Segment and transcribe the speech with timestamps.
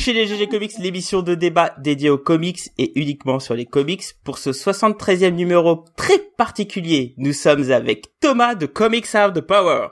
[0.00, 3.66] Bienvenue chez les GG Comics, l'émission de débat dédiée aux comics et uniquement sur les
[3.66, 4.02] comics.
[4.24, 9.88] Pour ce 73e numéro très particulier, nous sommes avec Thomas de Comics Out the Power.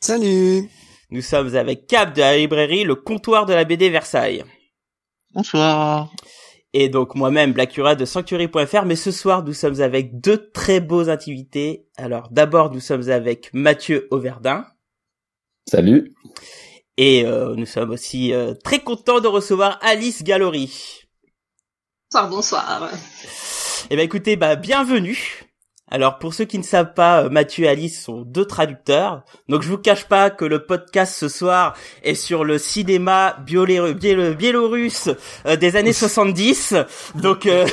[0.00, 0.70] Salut
[1.10, 4.44] Nous sommes avec Cap de la librairie Le Comptoir de la BD Versailles.
[5.34, 6.10] Bonsoir
[6.72, 11.10] Et donc moi-même, Blackura de Sanctuary.fr, mais ce soir nous sommes avec deux très beaux
[11.10, 11.86] invités.
[11.98, 14.64] Alors d'abord nous sommes avec Mathieu Auverdin.
[15.66, 16.14] Salut
[17.00, 21.04] Et euh, nous sommes aussi euh, très contents de recevoir Alice Gallery.
[22.10, 22.90] Bonsoir, bonsoir.
[23.90, 25.44] Eh ben écoutez, bah bienvenue.
[25.90, 29.22] Alors pour ceux qui ne savent pas, euh, Mathieu et Alice sont deux traducteurs.
[29.48, 33.92] Donc je vous cache pas que le podcast ce soir est sur le cinéma biolé-
[33.94, 35.08] biélo- biélorusse
[35.46, 36.74] euh, des années 70.
[37.14, 37.64] Donc euh,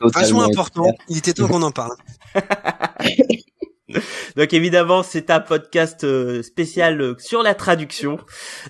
[0.00, 1.96] Vachement important, il était temps qu'on en parle.
[4.36, 8.18] donc évidemment, c'est un podcast euh, spécial euh, sur la traduction.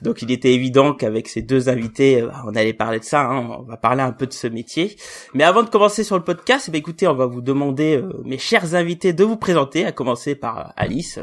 [0.03, 3.23] Donc il était évident qu'avec ces deux invités, euh, on allait parler de ça.
[3.23, 3.49] hein.
[3.61, 4.97] On va parler un peu de ce métier.
[5.35, 8.09] Mais avant de commencer sur le podcast, eh bien, écoutez, on va vous demander, euh,
[8.25, 9.85] mes chers invités, de vous présenter.
[9.85, 11.19] À commencer par Alice.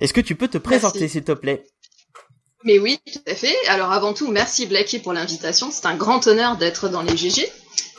[0.00, 1.64] Est-ce que tu peux te présenter, s'il te plaît?
[2.64, 3.54] Mais oui, tout à fait.
[3.68, 5.70] Alors avant tout, merci Blackie pour l'invitation.
[5.70, 7.48] C'est un grand honneur d'être dans les GG.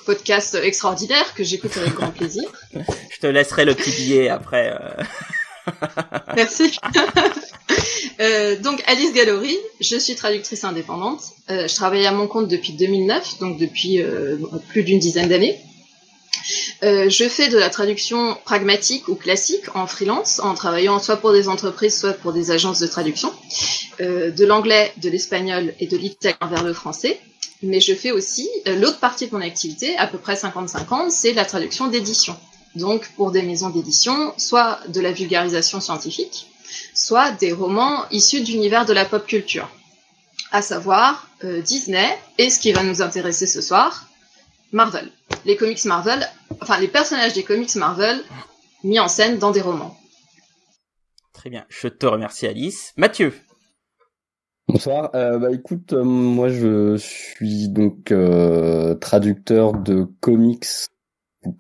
[0.06, 2.44] Podcast extraordinaire que j'écoute avec grand plaisir.
[2.74, 4.74] Je te laisserai le petit billet après.
[4.74, 5.04] euh.
[6.36, 6.78] Merci.
[8.20, 11.22] Euh, donc Alice Gallery, je suis traductrice indépendante.
[11.50, 14.36] Euh, je travaille à mon compte depuis 2009, donc depuis euh,
[14.70, 15.58] plus d'une dizaine d'années.
[16.82, 21.48] Je fais de la traduction pragmatique ou classique en freelance, en travaillant soit pour des
[21.48, 23.32] entreprises, soit pour des agences de traduction,
[24.00, 27.20] de l'anglais, de l'espagnol et de l'italien vers le français.
[27.62, 31.34] Mais je fais aussi euh, l'autre partie de mon activité, à peu près 50-50, c'est
[31.34, 32.38] la traduction d'édition.
[32.76, 36.48] Donc pour des maisons d'édition, soit de la vulgarisation scientifique,
[36.94, 39.70] soit des romans issus d'univers de la pop culture,
[40.52, 44.08] à savoir euh, Disney et ce qui va nous intéresser ce soir,
[44.72, 45.12] Marvel.
[45.46, 46.30] Les comics Marvel,
[46.62, 48.24] enfin les personnages des comics Marvel
[48.84, 49.98] mis en scène dans des romans.
[51.34, 51.66] Très bien.
[51.70, 52.94] Je te remercie, Alice.
[52.98, 53.34] Mathieu.
[54.70, 55.10] Bonsoir.
[55.16, 60.66] Euh, bah écoute, euh, moi je suis donc euh, traducteur de comics,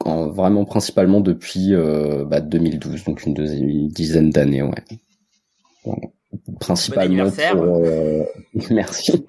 [0.05, 4.83] en- vraiment principalement depuis euh, bah, 2012, donc une deuxi- dizaine d'années, ouais.
[5.83, 6.01] Voilà.
[6.59, 7.81] Principalement pour
[8.69, 9.25] merci.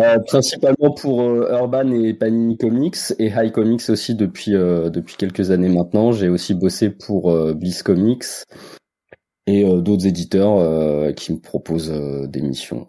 [0.00, 5.50] Euh, principalement pour Urban et Panini Comics et High Comics aussi depuis euh, depuis quelques
[5.50, 6.12] années maintenant.
[6.12, 8.24] J'ai aussi bossé pour Bliss Comics
[9.46, 12.88] et d'autres éditeurs euh, qui me proposent des missions.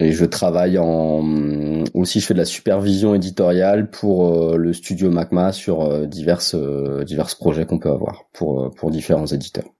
[0.00, 5.10] Et je travaille en aussi je fais de la supervision éditoriale pour euh, le studio
[5.10, 9.70] Macma sur euh, diverses euh, divers projets qu'on peut avoir pour pour différents éditeurs.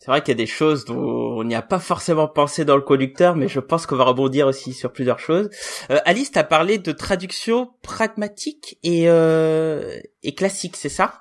[0.00, 2.76] C'est vrai qu'il y a des choses dont on n'y a pas forcément pensé dans
[2.76, 5.50] le conducteur, mais je pense qu'on va rebondir aussi sur plusieurs choses.
[5.90, 11.20] Euh, Alice, t'as parlé de traduction pragmatique et, euh, et classique, c'est ça?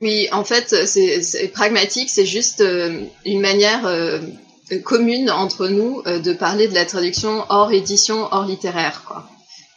[0.00, 4.20] Oui, en fait, c'est c'est pragmatique, c'est juste euh, une manière euh,
[4.84, 9.28] commune entre nous euh, de parler de la traduction hors édition, hors littéraire, quoi.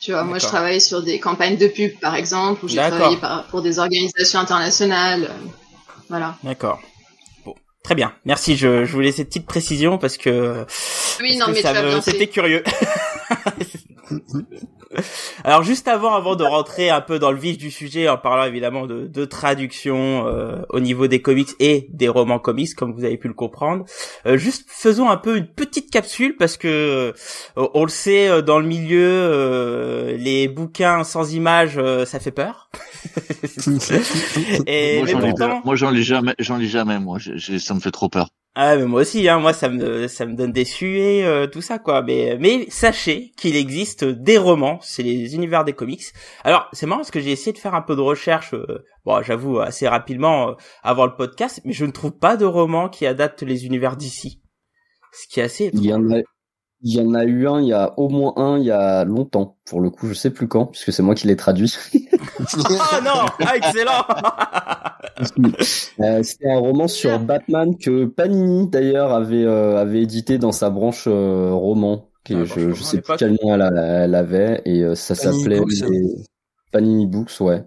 [0.01, 3.17] Tu vois, moi je travaille sur des campagnes de pub, par exemple, ou j'ai travaillé
[3.17, 5.23] par- pour des organisations internationales.
[5.29, 5.47] euh,
[6.09, 6.37] Voilà.
[6.43, 6.79] D'accord.
[7.43, 8.13] Bon, très bien.
[8.25, 8.55] Merci.
[8.55, 10.65] Je, je voulais cette petite précision parce que
[11.21, 12.63] Oui, parce non, que mais c'était curieux.
[15.43, 18.43] Alors juste avant, avant de rentrer un peu dans le vif du sujet, en parlant
[18.45, 23.03] évidemment de, de traduction euh, au niveau des comics et des romans comics, comme vous
[23.03, 23.85] avez pu le comprendre,
[24.25, 27.13] euh, juste faisons un peu une petite capsule parce que euh,
[27.73, 32.31] on le sait euh, dans le milieu, euh, les bouquins sans images, euh, ça fait
[32.31, 32.69] peur.
[34.67, 35.19] et Moi j'en.
[35.65, 38.29] Moi, j'en lis jamais, j'en lis jamais, moi, J'ai- j'ai- ça me fait trop peur.
[38.57, 41.61] Ah mais moi aussi hein, moi ça me ça me donne des suées euh, tout
[41.61, 46.05] ça quoi mais mais sachez qu'il existe des romans, c'est les univers des comics.
[46.45, 49.21] Alors, c'est marrant parce que j'ai essayé de faire un peu de recherche euh, bon,
[49.21, 50.53] j'avoue assez rapidement euh,
[50.83, 54.41] avant le podcast, mais je ne trouve pas de romans qui adaptent les univers d'ici.
[55.11, 56.21] Ce qui est assez Il y en a
[56.81, 59.05] il y en a eu un, il y a au moins un il y a
[59.05, 59.57] longtemps.
[59.65, 61.75] Pour le coup, je sais plus quand, puisque c'est moi qui l'ai traduit.
[62.91, 64.05] Ah non, ah, excellent.
[65.99, 70.69] Euh, C'était un roman sur Batman que Panini d'ailleurs avait euh, avait édité dans sa
[70.69, 72.09] branche euh, roman.
[72.25, 74.95] Qui, Ah, bon, je, je sais plus quel nom elle, a- elle avait et euh,
[74.95, 76.15] ça s'appelait les
[76.71, 77.63] Panini Books, ouais.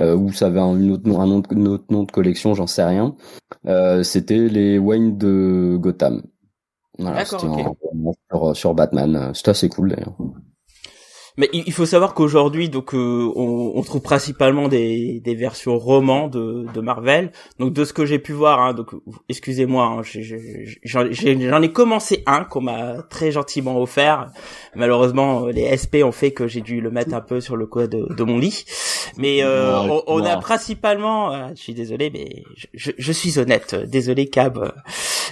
[0.00, 2.54] Euh, ou ça avait un, une autre nom, un, nom, un autre nom de collection,
[2.54, 3.14] j'en sais rien.
[3.66, 6.22] Euh, C'était les Wayne de Gotham.
[6.98, 7.60] Voilà, D'accord, c'était ok.
[7.60, 9.30] un roman sur, sur Batman.
[9.34, 10.14] C'était assez cool d'ailleurs.
[11.38, 16.28] Mais il faut savoir qu'aujourd'hui, donc, euh, on, on, trouve principalement des, des versions romans
[16.28, 17.32] de, de Marvel.
[17.58, 18.90] Donc, de ce que j'ai pu voir, hein, donc,
[19.28, 20.02] excusez-moi, hein,
[20.84, 24.30] j'en ai, commencé un qu'on m'a très gentiment offert.
[24.74, 27.86] Malheureusement, les SP ont fait que j'ai dû le mettre un peu sur le coin
[27.86, 28.64] de, de mon lit.
[29.16, 32.44] Mais euh, on, a principalement, euh, je suis désolé, mais
[32.74, 34.72] je, je, suis honnête, désolé Cab.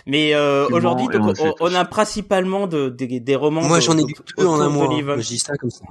[0.07, 3.63] Mais euh, aujourd'hui, on, on, a principalement de, des romans.
[3.63, 4.89] Moi, j'en ai lu deux en un mois.
[5.19, 5.85] Je dis ça comme ça.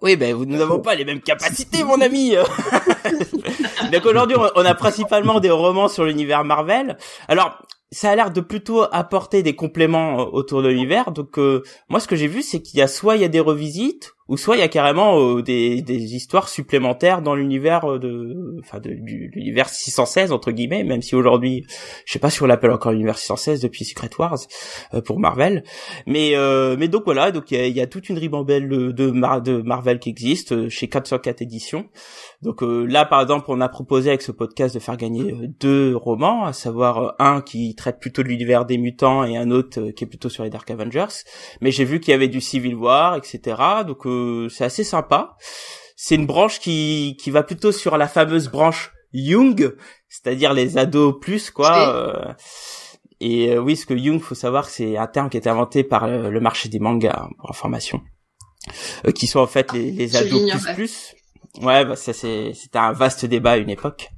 [0.00, 2.34] Oui, ben nous n'avons pas les mêmes capacités, mon ami.
[3.92, 6.96] Donc aujourd'hui, on a principalement des romans sur l'univers Marvel.
[7.28, 7.62] Alors,
[7.92, 11.12] ça a l'air de plutôt apporter des compléments euh, autour de l'univers.
[11.12, 13.28] Donc euh, moi, ce que j'ai vu, c'est qu'il y a soit il y a
[13.28, 17.98] des revisites, ou soit il y a carrément euh, des, des, histoires supplémentaires dans l'univers
[17.98, 21.66] de, enfin de, l'univers 616 entre guillemets, même si aujourd'hui,
[22.06, 24.38] je sais pas si on l'appelle encore l'univers 616 depuis Secret Wars
[25.04, 25.64] pour Marvel.
[26.06, 26.34] Mais
[26.78, 29.98] mais donc voilà, donc il y a, y a, toute une ribambelle de, de Marvel
[29.98, 31.84] qui existe chez 404 éditions.
[32.42, 35.46] Donc euh, là, par exemple, on a proposé avec ce podcast de faire gagner euh,
[35.60, 39.50] deux romans, à savoir euh, un qui traite plutôt de l'univers des mutants et un
[39.50, 41.22] autre qui est plutôt sur les Dark Avengers.
[41.60, 43.56] Mais j'ai vu qu'il y avait du Civil War, etc.
[43.86, 44.06] Donc
[44.50, 45.36] c'est assez sympa.
[45.96, 49.74] C'est une branche qui qui va plutôt sur la fameuse branche Young,
[50.08, 52.36] c'est-à-dire les ados plus quoi.
[53.20, 56.40] et oui, ce que Young, faut savoir, c'est un terme qui été inventé par le,
[56.40, 58.00] marché des mangas pour information,
[59.14, 61.14] qui sont en fait les, les ados plus plus
[61.60, 64.11] Ouais, bah ça c'est c'était un vaste débat à une époque.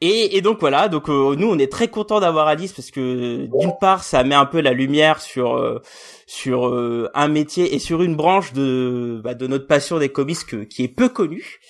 [0.00, 3.72] Et, donc voilà, donc euh, nous on est très content d'avoir Alice parce que d'une
[3.80, 5.80] part ça met un peu la lumière sur euh,
[6.26, 10.68] sur euh, un métier et sur une branche de bah, de notre passion des comics
[10.68, 11.60] qui est peu connue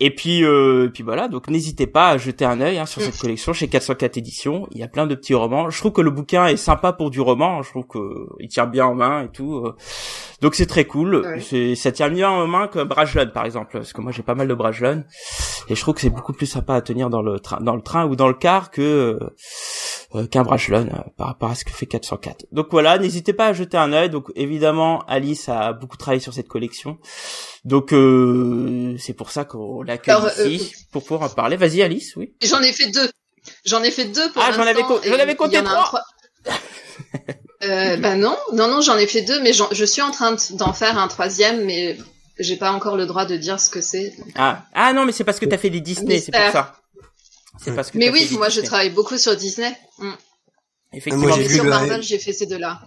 [0.00, 3.16] et puis, euh, puis voilà, donc n'hésitez pas à jeter un œil hein, sur cette
[3.16, 4.66] collection chez 404 éditions.
[4.72, 5.70] Il y a plein de petits romans.
[5.70, 7.62] Je trouve que le bouquin est sympa pour du roman.
[7.62, 9.54] Je trouve que il tient bien en main et tout.
[9.58, 9.76] Euh.
[10.40, 11.24] Donc c'est très cool.
[11.40, 14.34] C'est, ça tient bien en main que Brajlon par exemple, parce que moi j'ai pas
[14.34, 15.04] mal de Brajlon
[15.68, 17.82] et je trouve que c'est beaucoup plus sympa à tenir dans le train, dans le
[17.82, 19.18] train ou dans le car que
[20.14, 22.46] euh, qu'un Brajlon euh, par rapport à ce que fait 404.
[22.52, 24.10] Donc voilà, n'hésitez pas à jeter un œil.
[24.10, 26.98] Donc évidemment, Alice a beaucoup travaillé sur cette collection.
[27.64, 30.16] Donc euh, c'est pour ça qu'on l'accueille
[30.46, 31.56] ici euh, pour pouvoir en parler.
[31.56, 32.34] Vas-y Alice, oui.
[32.42, 33.10] J'en ai fait deux.
[33.64, 36.02] J'en ai fait deux pour Ah, j'en avais, j'en avais compté trois.
[37.64, 40.72] euh, bah non, non, non, j'en ai fait deux, mais je suis en train d'en
[40.72, 41.96] faire un troisième, mais
[42.38, 44.14] j'ai pas encore le droit de dire ce que c'est.
[44.34, 46.76] Ah, ah non, mais c'est parce que t'as fait des Disney, c'est pour ça.
[47.62, 47.98] C'est parce que.
[47.98, 49.74] Mais oui, moi je travaille beaucoup sur Disney.
[49.98, 50.10] Mm.
[50.92, 51.36] Effectivement.
[51.36, 52.82] Moi, sur Marvel, j'ai fait ces deux-là.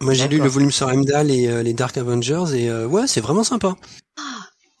[0.00, 3.06] Moi, j'ai lu le volume sur Heimdall et euh, les Dark Avengers et euh, ouais,
[3.06, 3.76] c'est vraiment sympa.
[4.18, 4.22] Ah.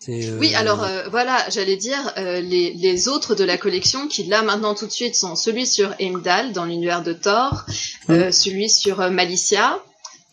[0.08, 4.86] Oui, alors voilà, j'allais dire les, les autres de la collection qui là maintenant tout
[4.86, 7.66] de suite sont celui sur Heimdall dans l'univers de Thor,
[8.08, 8.30] hum.
[8.30, 9.82] celui sur Malicia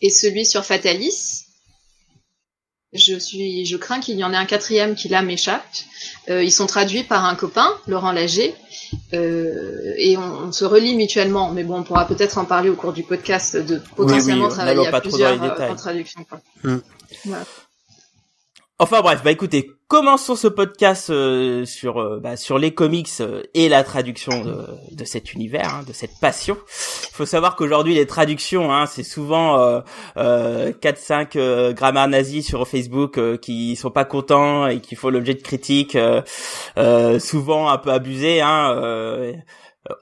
[0.00, 1.43] et celui sur Fatalis.
[2.94, 5.64] Je suis, je crains qu'il y en ait un quatrième qui là m'échappe.
[6.28, 8.54] ils sont traduits par un copain, Laurent Lager,
[9.12, 11.52] euh, et on, se relie mutuellement.
[11.52, 15.00] Mais bon, on pourra peut-être en parler au cours du podcast de potentiellement travailler à
[15.00, 16.24] plusieurs euh, en traduction.
[16.24, 16.40] Quoi.
[16.62, 16.78] Hmm.
[18.80, 23.44] Enfin bref, bah écoutez, commençons ce podcast euh, sur euh, bah, sur les comics euh,
[23.54, 26.56] et la traduction de, de cet univers, hein, de cette passion.
[27.08, 29.60] Il faut savoir qu'aujourd'hui les traductions, hein, c'est souvent
[30.16, 35.42] euh, 4-5 grammaires nazis sur Facebook qui sont pas contents et qui font l'objet de
[35.42, 35.96] critiques,
[37.20, 38.40] souvent un peu abusées.
[38.40, 39.34] Hein,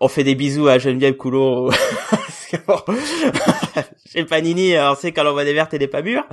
[0.00, 1.70] on fait des bisous à Geneviève Coulot.
[4.06, 6.26] Chez Panini, on sait qu'elle envoie des vertes et des pas mûres.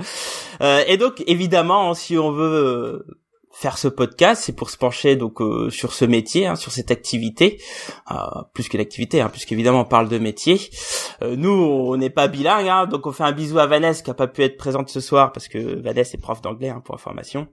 [0.60, 3.16] Euh, et donc, évidemment, si on veut euh,
[3.52, 6.90] faire ce podcast, c'est pour se pencher donc euh, sur ce métier, hein, sur cette
[6.90, 7.60] activité,
[8.54, 10.60] plus que l'activité, hein, puisqu'évidemment on parle de métier.
[11.22, 14.14] nous, on n'est pas bilingue, hein, donc on fait un bisou à Vanessa qui a
[14.14, 17.48] pas pu être présente ce soir parce que Vanessa est prof d'anglais hein, pour information.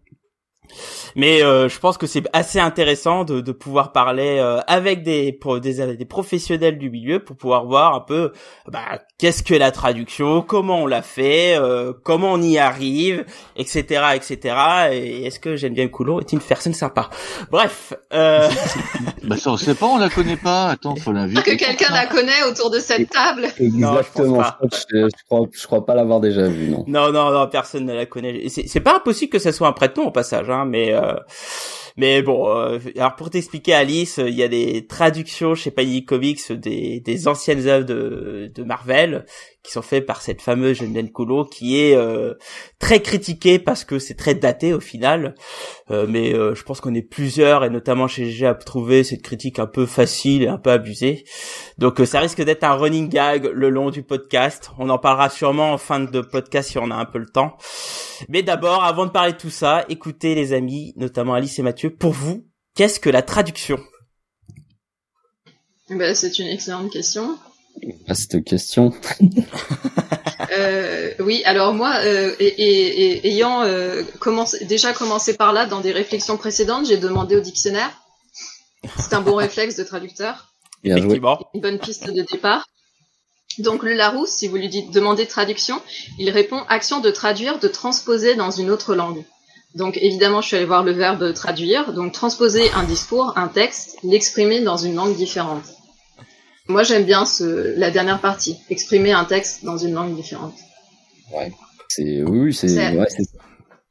[1.16, 5.38] Mais euh, je pense que c'est assez intéressant de, de pouvoir parler euh, avec des,
[5.62, 8.32] des, des professionnels du milieu pour pouvoir voir un peu
[8.68, 14.04] bah, qu'est-ce que la traduction, comment on l'a fait, euh, comment on y arrive, etc.,
[14.16, 14.56] etc.
[14.92, 17.10] Et est-ce que Geneviève Coulon est une personne sympa
[17.52, 17.94] Bref.
[18.14, 18.48] Euh...
[19.24, 20.70] bah ça on sait pas, on la connaît pas.
[20.70, 21.42] Attends, faut l'inviter.
[21.42, 23.48] Que quelqu'un la connaît autour de cette table.
[23.60, 24.44] Exactement.
[24.64, 26.84] je, je, crois, je crois pas l'avoir déjà vue, non.
[26.88, 28.48] Non, non, non, personne ne la connaît.
[28.50, 30.50] C'est pas impossible que ça soit un prête-nom au passage.
[30.50, 31.16] Hein mais euh,
[31.98, 36.52] Mais bon, euh, alors pour t'expliquer Alice, il y a des traductions chez Panini Comics
[36.52, 39.26] des, des anciennes œuvres de, de Marvel
[39.68, 42.36] qui sont faites par cette fameuse Jeanne Coulo qui est euh,
[42.80, 45.36] très critiquée parce que c'est très daté au final.
[45.92, 49.22] Euh, mais euh, je pense qu'on est plusieurs et notamment chez GG à trouver cette
[49.22, 51.26] critique un peu facile et un peu abusée.
[51.78, 54.72] Donc ça risque d'être un running gag le long du podcast.
[54.80, 57.58] On en parlera sûrement en fin de podcast si on a un peu le temps.
[58.30, 61.87] Mais d'abord, avant de parler de tout ça, écoutez les amis, notamment Alice et Mathieu,
[61.90, 63.80] pour vous, qu'est-ce que la traduction?
[65.90, 67.38] Ben, C'est une excellente question.
[68.08, 68.92] Vaste question.
[70.58, 75.66] euh, oui, alors moi, euh, et, et, et, ayant euh, commencé, déjà commencé par là
[75.66, 77.92] dans des réflexions précédentes, j'ai demandé au dictionnaire.
[78.98, 80.54] C'est un bon réflexe de traducteur.
[80.84, 81.40] Effectivement.
[81.54, 82.68] Une bonne piste de départ.
[83.60, 85.82] Donc le Larousse, si vous lui dites demandez traduction,
[86.20, 89.24] il répond action de traduire, de transposer dans une autre langue.
[89.78, 93.98] Donc évidemment, je suis allée voir le verbe traduire, donc transposer un discours, un texte,
[94.04, 95.64] l'exprimer dans une langue différente.
[96.68, 100.56] Moi, j'aime bien ce, la dernière partie, exprimer un texte dans une langue différente.
[101.32, 101.52] Ouais.
[101.90, 102.68] C'est oui, c'est
[102.98, 103.08] ouais,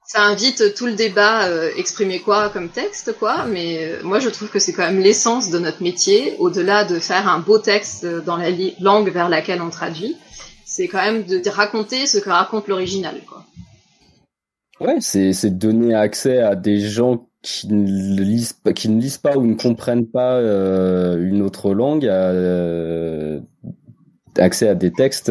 [0.07, 4.29] ça invite tout le débat euh, exprimer quoi comme texte quoi mais euh, moi je
[4.29, 8.07] trouve que c'est quand même l'essence de notre métier au-delà de faire un beau texte
[8.07, 8.51] dans la
[8.81, 10.17] langue vers laquelle on traduit
[10.65, 13.45] c'est quand même de, raconter ce que raconte l'original quoi
[14.81, 19.19] ouais c'est c'est donner accès à des gens qui ne lisent pas qui ne lisent
[19.19, 22.33] pas ou ne comprennent pas euh, une autre langue à,
[24.39, 25.31] accès à des textes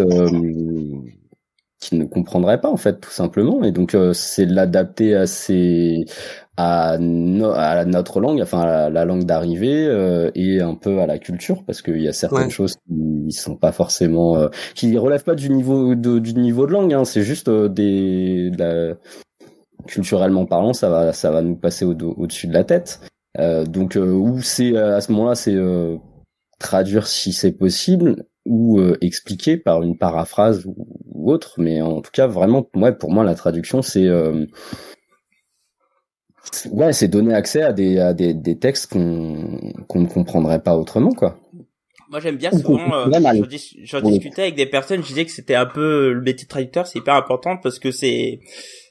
[1.86, 3.64] qui ne comprendrait pas en fait tout simplement.
[3.64, 6.06] Et donc euh, c'est l'adapter à ses
[6.58, 11.20] à, à notre langue enfin à la, langue d'arrivée euh, et un peu à la
[11.20, 15.36] culture parce qu'il y a certaines choses qui sont pas forcément euh, qui relèvent pas
[15.36, 18.96] du niveau de, du niveau de langue hein, c'est juste des la,
[19.88, 23.02] culturellement parlant ça va ça va nous passer au, au-dessus de la tête.
[23.38, 25.58] Donc où c'est à ce moment-là c'est
[26.60, 30.76] traduire si c'est possible ou expliquer par une paraphrase ou,
[31.26, 34.46] autre, mais en tout cas vraiment, ouais, pour moi la traduction c'est euh,
[36.72, 40.78] ouais, c'est donner accès à des à des, des textes qu'on qu'on ne comprendrait pas
[40.78, 41.40] autrement quoi.
[42.10, 43.44] Moi j'aime bien souvent, euh,
[43.84, 46.86] j'en discutais avec des personnes, je disais que c'était un peu le métier de traducteur,
[46.86, 48.42] c'est hyper important parce que c'est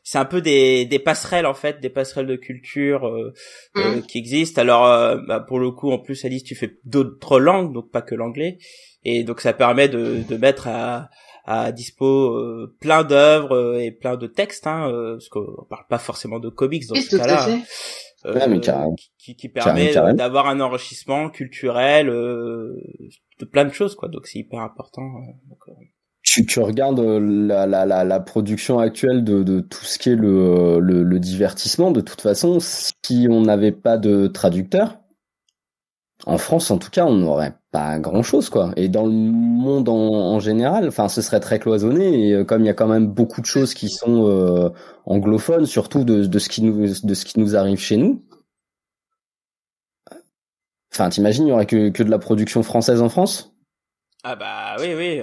[0.05, 3.33] c'est un peu des, des passerelles en fait, des passerelles de culture euh,
[3.77, 4.03] euh mmh.
[4.03, 4.61] qui existent.
[4.61, 8.03] Alors euh, bah, pour le coup, en plus Alice, tu fais d'autres langues, donc pas
[8.03, 8.59] que l'anglais,
[9.03, 11.09] et donc ça permet de, de mettre à,
[11.45, 15.87] à dispo euh, plein d'œuvres euh, et plein de textes, hein, euh, parce qu'on parle
[15.89, 17.47] pas forcément de comics dans ce cas-là.
[19.19, 24.09] qui, qui, permet d'avoir un enrichissement culturel de plein de choses, quoi.
[24.09, 25.03] Donc c'est hyper important.
[26.35, 30.17] Tu, tu, regardes la, la, la, la, production actuelle de, de tout ce qui est
[30.17, 34.99] le, le, le divertissement, de toute façon, si on n'avait pas de traducteur,
[36.27, 38.73] en France, en tout cas, on n'aurait pas grand chose, quoi.
[38.77, 42.31] Et dans le monde en, général, enfin, ce serait très cloisonné.
[42.31, 44.71] Et euh, comme il y a quand même beaucoup de choses qui sont euh,
[45.07, 48.25] anglophones, surtout de, de, ce qui nous de ce qui nous arrive chez nous.
[50.93, 53.54] Enfin, t'imagines, il y aurait que, que de la production française en France?
[54.25, 55.23] Ah bah oui oui.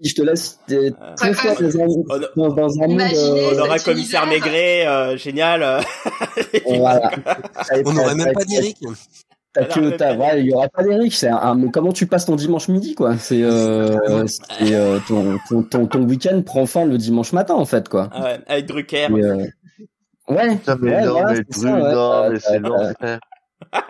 [0.00, 3.00] Je te laisse, je te dans, dans, un monde.
[3.00, 5.62] Euh, on aura commissaire Maigret, génial.
[6.66, 8.78] on n'aurait même pas d'Eric.
[9.54, 11.12] T'as que, t'as, ouais, il y aura pas d'Eric.
[11.14, 13.16] C'est un, comment tu passes ton dimanche midi, quoi?
[13.16, 17.64] C'est, euh, c'est euh, ton, ton, ton, ton week-end prend fin le dimanche matin, en
[17.64, 18.10] fait, quoi.
[18.12, 19.08] Ah ouais, avec Drucker.
[19.10, 19.46] euh,
[20.28, 20.56] ouais.
[20.56, 23.20] Putain, mais ouais, non, voilà, mais, c'est, ça, ouais, non, mais c'est l'enfer.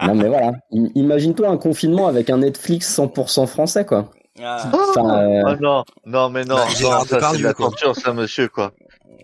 [0.07, 0.52] Non, mais voilà.
[0.71, 4.11] Imagine-toi un confinement avec un Netflix 100% français, quoi.
[4.42, 4.71] Ah.
[4.73, 5.42] Enfin, euh...
[5.47, 8.73] oh non, non, mais non, bah, non ça c'est de la torture, ça, monsieur, quoi.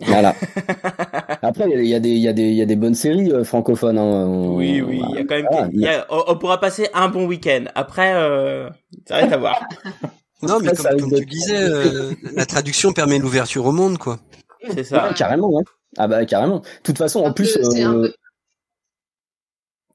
[0.00, 0.35] Voilà.
[1.42, 3.30] Après, il y, a des, il y a des, il y a des bonnes séries
[3.33, 3.99] euh, francophones.
[3.99, 4.26] Hein.
[4.26, 5.71] oui, oui, il y a quand même.
[5.73, 7.64] y a, on, pourra passer un bon week-end.
[7.75, 8.68] Après, euh,
[9.06, 9.61] ça reste à voir.
[10.42, 14.18] non, mais comme, comme tu disais, euh, la traduction permet l'ouverture au monde, quoi.
[14.75, 15.09] C'est ça.
[15.09, 15.64] Ouais, carrément, hein.
[15.97, 16.59] Ah bah carrément.
[16.59, 17.56] De toute façon, en plus.
[17.56, 18.11] Euh...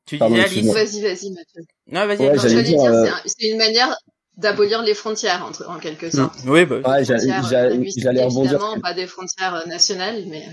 [0.05, 0.73] Tu disais Alice.
[0.73, 1.61] Vas-y, vas-y, Mathieu.
[1.91, 2.19] Non, vas-y.
[2.19, 3.95] Ouais, j'allais dire, dire euh, c'est une manière
[4.39, 6.34] d'abolir les frontières entre, en quelque sorte.
[6.48, 8.53] Oui, bah, ouais, j'allais rebondir.
[8.53, 10.39] Évidemment, pas des frontières euh, nationales, mais.
[10.39, 10.51] Euh.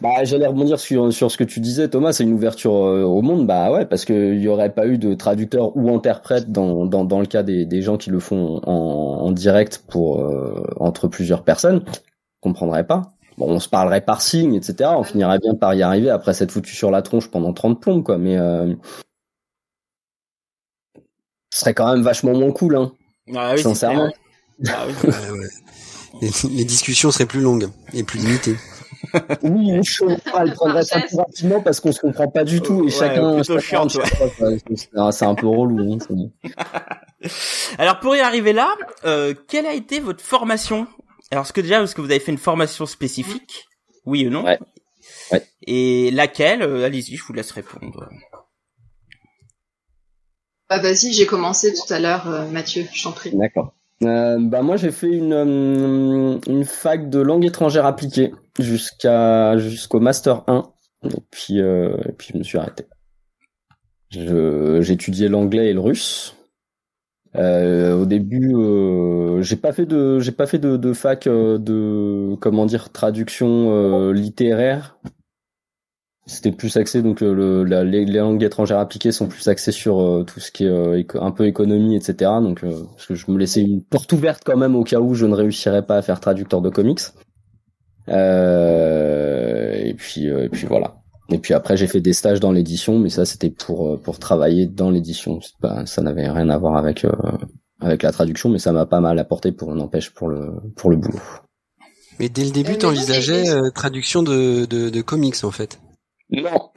[0.00, 3.22] Bah, j'allais rebondir sur, sur ce que tu disais, Thomas, c'est une ouverture euh, au
[3.22, 3.46] monde.
[3.46, 7.20] Bah ouais, parce qu'il y aurait pas eu de traducteur ou interprète dans, dans, dans
[7.20, 10.24] le cas des, des gens qui le font en, en direct pour
[10.80, 11.84] entre plusieurs personnes,
[12.42, 13.12] on comprendrait pas.
[13.38, 14.90] Bon, on se parlerait par signe, etc.
[14.96, 18.02] On finirait bien par y arriver après s'être foutu sur la tronche pendant 30 plombes,
[18.02, 18.18] quoi.
[18.18, 18.36] Mais
[21.52, 22.92] ce serait quand même vachement moins cool, hein.
[23.36, 24.10] Ah, oui, Sincèrement.
[24.68, 24.94] Ah, oui.
[25.04, 25.48] ouais, ouais.
[26.22, 28.56] Les, les, discussions seraient plus longues et plus limitées.
[29.42, 33.42] oui, elle prendrait ça plus rapidement parce qu'on se comprend pas du tout et chacun.
[33.42, 35.98] C'est un peu relou.
[36.00, 36.50] Hein,
[37.78, 40.86] Alors pour y arriver là, euh, quelle a été votre formation?
[41.30, 43.66] Alors ce que déjà, parce que vous avez fait une formation spécifique,
[44.06, 44.44] oui ou non?
[44.44, 44.58] Ouais.
[45.32, 45.42] ouais.
[45.66, 46.62] Et laquelle?
[46.62, 48.08] Euh, Allez-y, je vous laisse répondre.
[50.68, 53.30] Bah vas-y, j'ai commencé tout à l'heure, euh, Mathieu, je t'en prie.
[53.36, 53.74] D'accord.
[54.02, 60.00] Euh, bah moi j'ai fait une, euh, une fac de langue étrangère appliquée jusqu'à jusqu'au
[60.00, 60.64] master 1
[61.04, 62.86] et puis et puis je me suis arrêté.
[64.10, 66.36] J'étudiais l'anglais et le russe.
[67.34, 72.90] Au début, euh, j'ai pas fait de j'ai pas fait de fac de comment dire
[72.90, 74.98] traduction littéraire
[76.26, 80.22] c'était plus axé donc le, la, les, langues étrangères appliquées sont plus axées sur euh,
[80.22, 83.38] tout ce qui est euh, un peu économie etc donc euh, parce que je me
[83.38, 86.20] laissais une porte ouverte quand même au cas où je ne réussirais pas à faire
[86.20, 87.00] traducteur de comics.
[88.08, 90.96] Et puis et puis voilà.
[91.30, 94.66] Et puis après j'ai fait des stages dans l'édition mais ça c'était pour pour travailler
[94.66, 95.40] dans l'édition.
[95.86, 97.04] Ça n'avait rien à voir avec
[97.80, 100.96] avec la traduction mais ça m'a pas mal apporté pour n'empêche pour le pour le
[100.96, 101.20] boulot.
[102.20, 105.80] Mais dès le début, tu envisageais traduction de, de, de comics en fait.
[106.32, 106.70] Non,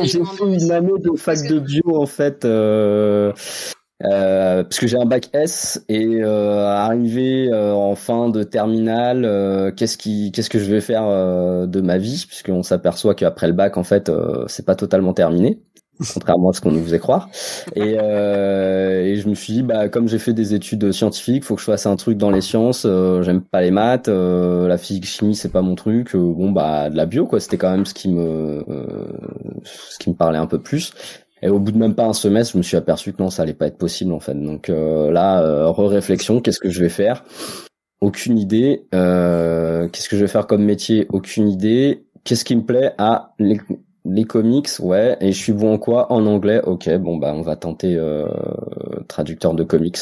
[0.00, 3.32] j'ai fait une année de fac de bio en fait, euh,
[4.02, 9.24] euh, parce que j'ai un bac S et euh, arrivé euh, en fin de terminale,
[9.24, 13.46] euh, qu'est-ce qui, qu'est-ce que je vais faire euh, de ma vie, puisqu'on s'aperçoit qu'après
[13.46, 14.10] le bac en fait,
[14.48, 15.62] c'est pas totalement terminé
[16.14, 17.28] contrairement à ce qu'on nous faisait croire.
[17.74, 21.54] Et, euh, et, je me suis dit, bah, comme j'ai fait des études scientifiques, faut
[21.54, 22.84] que je fasse un truc dans les sciences.
[22.86, 26.14] Euh, J'aime pas les maths, euh, la physique, chimie, c'est pas mon truc.
[26.14, 27.40] Euh, bon, bah, de la bio, quoi.
[27.40, 29.06] C'était quand même ce qui me, euh,
[29.64, 30.92] ce qui me parlait un peu plus.
[31.42, 33.42] Et au bout de même pas un semestre, je me suis aperçu que non, ça
[33.42, 34.34] allait pas être possible en fait.
[34.34, 37.24] Donc là, re-réflexion, qu'est-ce que je vais faire?
[38.00, 38.86] Aucune idée.
[38.92, 41.06] qu'est-ce que je vais faire comme métier?
[41.08, 42.04] Aucune idée.
[42.22, 42.94] Qu'est-ce qui me plaît?
[42.98, 43.34] Ah,
[44.04, 45.16] les comics, ouais.
[45.20, 46.12] Et je suis bon en quoi?
[46.12, 46.90] En anglais, ok.
[46.96, 48.26] Bon bah on va tenter euh,
[49.08, 49.98] traducteur de comics.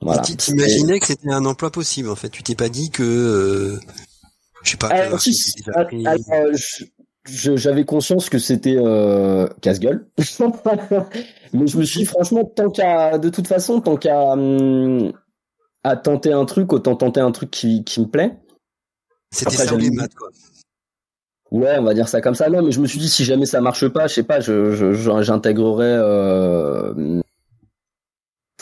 [0.00, 0.22] Voilà.
[0.22, 2.28] T'imaginais que c'était un emploi possible en fait.
[2.28, 3.80] Tu t'es pas dit que, euh,
[4.64, 4.88] je sais pas.
[4.88, 5.18] Alors,
[7.24, 10.08] j'avais conscience que c'était euh, casse-gueule.
[11.52, 15.12] Mais je me suis dit, franchement, tant qu'à, de toute façon, tant qu'à hum,
[15.84, 18.36] à tenter un truc, autant tenter un truc qui, qui me plaît.
[19.30, 20.28] C'était ça les maths, quoi.
[21.52, 22.48] Ouais, on va dire ça comme ça.
[22.48, 24.92] Non, mais je me suis dit si jamais ça marche pas, je sais pas, je
[25.20, 25.92] j'intégrerai.
[25.98, 27.20] Euh,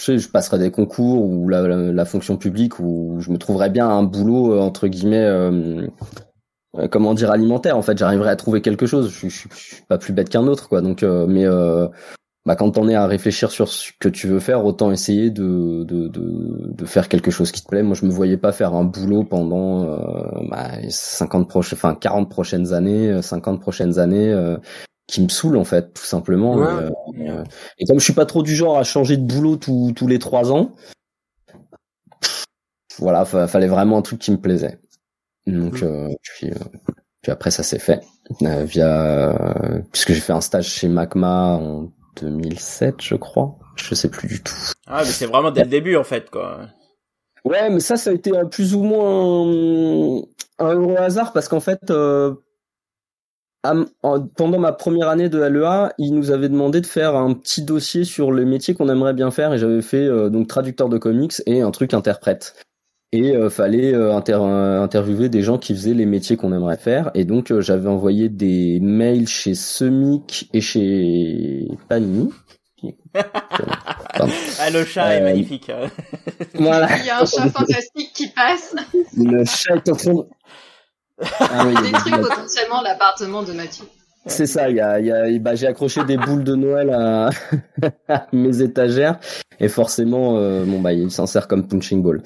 [0.00, 4.02] je, je passerai des concours ou la, fonction publique où je me trouverais bien un
[4.02, 5.24] boulot euh, entre guillemets.
[5.24, 5.86] Euh,
[6.78, 9.82] euh, comment dire alimentaire en fait j'arriverai à trouver quelque chose je, je, je, suis
[9.88, 11.44] pas plus bête qu'un autre quoi donc mais
[12.46, 15.84] bah, quand t'en es à réfléchir sur ce que tu veux faire, autant essayer de,
[15.84, 17.82] de, de, de, faire quelque chose qui te plaît.
[17.82, 22.30] Moi, je me voyais pas faire un boulot pendant euh, bah, 50 prochaines, enfin 40
[22.30, 24.56] prochaines années, 50 euh, prochaines années, euh,
[25.06, 26.62] qui me saoule en fait, tout simplement.
[26.62, 26.88] Euh,
[27.78, 30.18] et comme je suis pas trop du genre à changer de boulot tous tous les
[30.18, 30.74] trois ans,
[32.98, 34.78] voilà, fallait vraiment un truc qui me plaisait.
[35.46, 36.14] Donc, mmh.
[36.22, 36.50] puis,
[37.20, 38.00] puis après, ça s'est fait
[38.40, 39.34] via
[39.92, 43.56] puisque j'ai fait un stage chez Magma en 2007, je crois.
[43.76, 44.54] Je sais plus du tout.
[44.86, 46.68] Ah, mais c'est vraiment dès le début, en fait, quoi.
[47.44, 50.22] Ouais, mais ça, ça a été plus ou moins
[50.58, 52.34] un, heureux hasard parce qu'en fait, euh,
[54.36, 58.04] pendant ma première année de LEA, ils nous avaient demandé de faire un petit dossier
[58.04, 61.34] sur les métiers qu'on aimerait bien faire et j'avais fait euh, donc traducteur de comics
[61.46, 62.54] et un truc interprète
[63.12, 67.10] et euh, fallait euh, euh, interviewer des gens qui faisaient les métiers qu'on aimerait faire
[67.14, 72.32] et donc j'avais envoyé des mails chez Semic et chez Panini
[73.14, 75.70] ah, le chat est magnifique.
[76.54, 76.96] voilà.
[76.96, 78.74] Il y a un chat fantastique qui passe.
[79.18, 80.22] Le chat est en train de...
[81.40, 83.84] Ah, oui, détruit potentiellement l'appartement de Mathieu.
[84.26, 87.30] C'est ça, il y a, y a bah, j'ai accroché des boules de Noël à,
[88.32, 89.18] mes étagères
[89.58, 92.22] et forcément, euh, bon bah il s'en sert comme punching ball.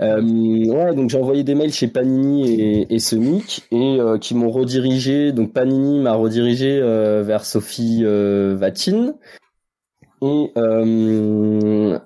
[0.00, 4.34] Euh, ouais, donc j'ai envoyé des mails chez Panini et, et Sonic et euh, qui
[4.34, 5.32] m'ont redirigé.
[5.32, 9.14] Donc Panini m'a redirigé euh, vers Sophie euh, Vatine
[10.22, 10.50] et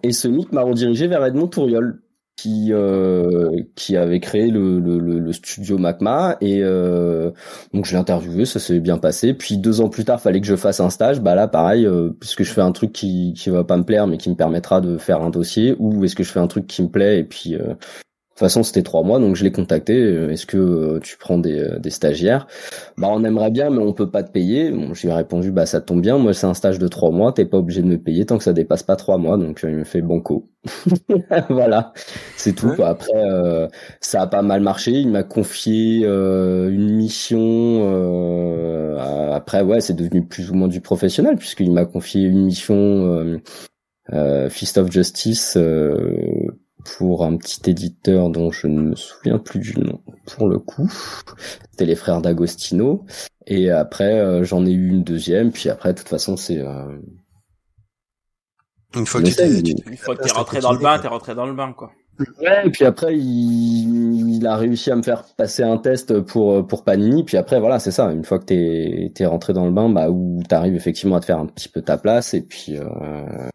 [0.03, 2.01] et Sonic m'a redirigé vers Edmond Touriol
[2.39, 7.33] qui euh, qui avait créé le, le, le studio Macma et euh,
[7.75, 9.35] donc je l'ai interviewé ça s'est bien passé.
[9.35, 11.21] Puis deux ans plus tard fallait que je fasse un stage.
[11.21, 14.07] Bah là pareil euh, puisque je fais un truc qui qui va pas me plaire
[14.07, 16.69] mais qui me permettra de faire un dossier ou est-ce que je fais un truc
[16.69, 17.75] qui me plaît et puis euh,
[18.39, 19.95] toute façon, c'était trois mois, donc je l'ai contacté.
[19.95, 22.47] Euh, est-ce que euh, tu prends des, euh, des, stagiaires?
[22.97, 24.71] Bah, on aimerait bien, mais on peut pas te payer.
[24.71, 26.19] Bon, je lui ai répondu, bah ça tombe bien.
[26.19, 27.33] Moi, c'est un stage de trois mois.
[27.33, 29.39] T'es pas obligé de me payer tant que ça dépasse pas trois mois.
[29.39, 30.49] Donc, il me fait banco.
[31.49, 31.93] voilà,
[32.37, 32.75] c'est tout.
[32.81, 33.11] Après,
[34.01, 34.93] ça a pas mal marché.
[34.93, 37.89] Il m'a confié une mission.
[39.33, 43.41] après, ouais, c'est devenu plus ou moins du professionnel puisqu'il m'a confié une mission
[44.49, 45.59] Fist of Justice
[46.85, 50.91] pour un petit éditeur dont je ne me souviens plus du nom pour le coup.
[51.71, 53.05] C'était les frères d'Agostino.
[53.47, 55.53] Et après, euh, j'en ai eu une deuxième.
[55.53, 56.59] Puis après, de toute façon, c'est...
[56.59, 56.99] Euh...
[58.95, 61.47] Une fois que tu Une fois que t'es rentré dans le bain, t'es rentré dans
[61.47, 61.93] le bain, quoi.
[62.41, 66.67] Ouais, et puis après, il, il, a réussi à me faire passer un test pour
[66.67, 67.23] pour Panini.
[67.23, 68.11] Puis après, voilà, c'est ça.
[68.11, 71.27] Une fois que t'es es rentré dans le bain, bah où t'arrives effectivement à te
[71.27, 72.35] faire un petit peu ta place.
[72.35, 73.49] Et puis euh,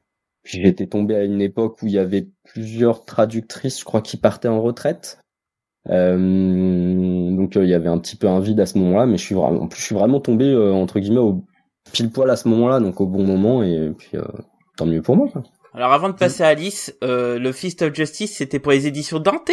[0.46, 4.48] j'étais tombé à une époque où il y avait plusieurs traductrices, je crois, qui partaient
[4.48, 5.20] en retraite.
[5.90, 9.18] Euh, donc euh, il y avait un petit peu un vide à ce moment-là, mais
[9.18, 11.44] je suis vraiment, en plus je suis vraiment tombé euh, entre guillemets au
[11.92, 14.18] pile poil à ce moment-là, donc au bon moment et puis
[14.78, 15.28] tant mieux pour moi.
[15.28, 15.44] Quoi.
[15.74, 19.52] Alors avant de passer à Alice, le Fist of Justice, c'était pour les éditions Dante?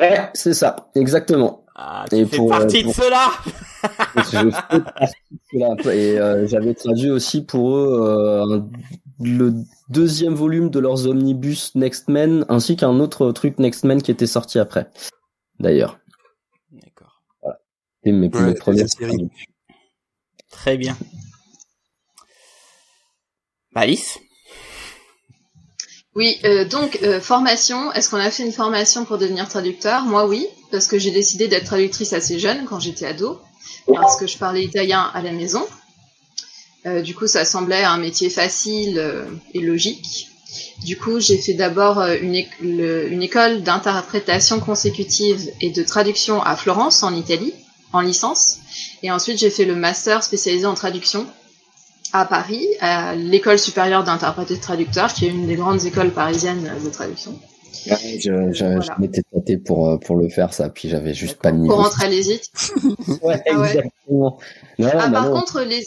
[0.00, 1.64] Ouais, c'est ça, exactement.
[1.76, 3.30] Ah, tu et fais partie de cela.
[4.16, 5.94] je fais partie de cela.
[5.94, 8.64] Et j'avais traduit aussi pour eux
[9.20, 9.54] le
[9.88, 14.26] deuxième volume de leurs omnibus Next Men, ainsi qu'un autre truc Next Men qui était
[14.26, 14.88] sorti après,
[15.60, 15.98] d'ailleurs.
[16.70, 17.22] D'accord.
[17.42, 17.58] Voilà.
[18.02, 19.30] Et mes, premières séries.
[20.50, 20.96] Très bien.
[23.74, 24.18] Alice?
[26.14, 27.92] Oui, euh, donc euh, formation.
[27.92, 30.04] Est-ce qu'on a fait une formation pour devenir traducteur?
[30.04, 33.40] Moi, oui, parce que j'ai décidé d'être traductrice assez jeune quand j'étais ado,
[33.86, 35.66] parce que je parlais italien à la maison.
[36.86, 40.28] Euh, du coup, ça semblait un métier facile euh, et logique.
[40.84, 46.56] Du coup, j'ai fait d'abord euh, une, une, école d'interprétation consécutive et de traduction à
[46.56, 47.54] Florence, en Italie,
[47.92, 48.58] en licence.
[49.02, 51.26] Et ensuite, j'ai fait le master spécialisé en traduction
[52.12, 56.90] à Paris, à l'école supérieure d'interprète traducteur, qui est une des grandes écoles parisiennes de
[56.90, 57.32] traduction.
[57.90, 61.56] Ouais, je, je, m'étais tenté pour pour le faire ça, puis j'avais juste pas de
[61.56, 61.74] niveau.
[61.74, 62.50] Pour rentrer à l'hésite.
[63.22, 64.38] ouais, ah exactement.
[64.80, 65.84] ah, par contre, les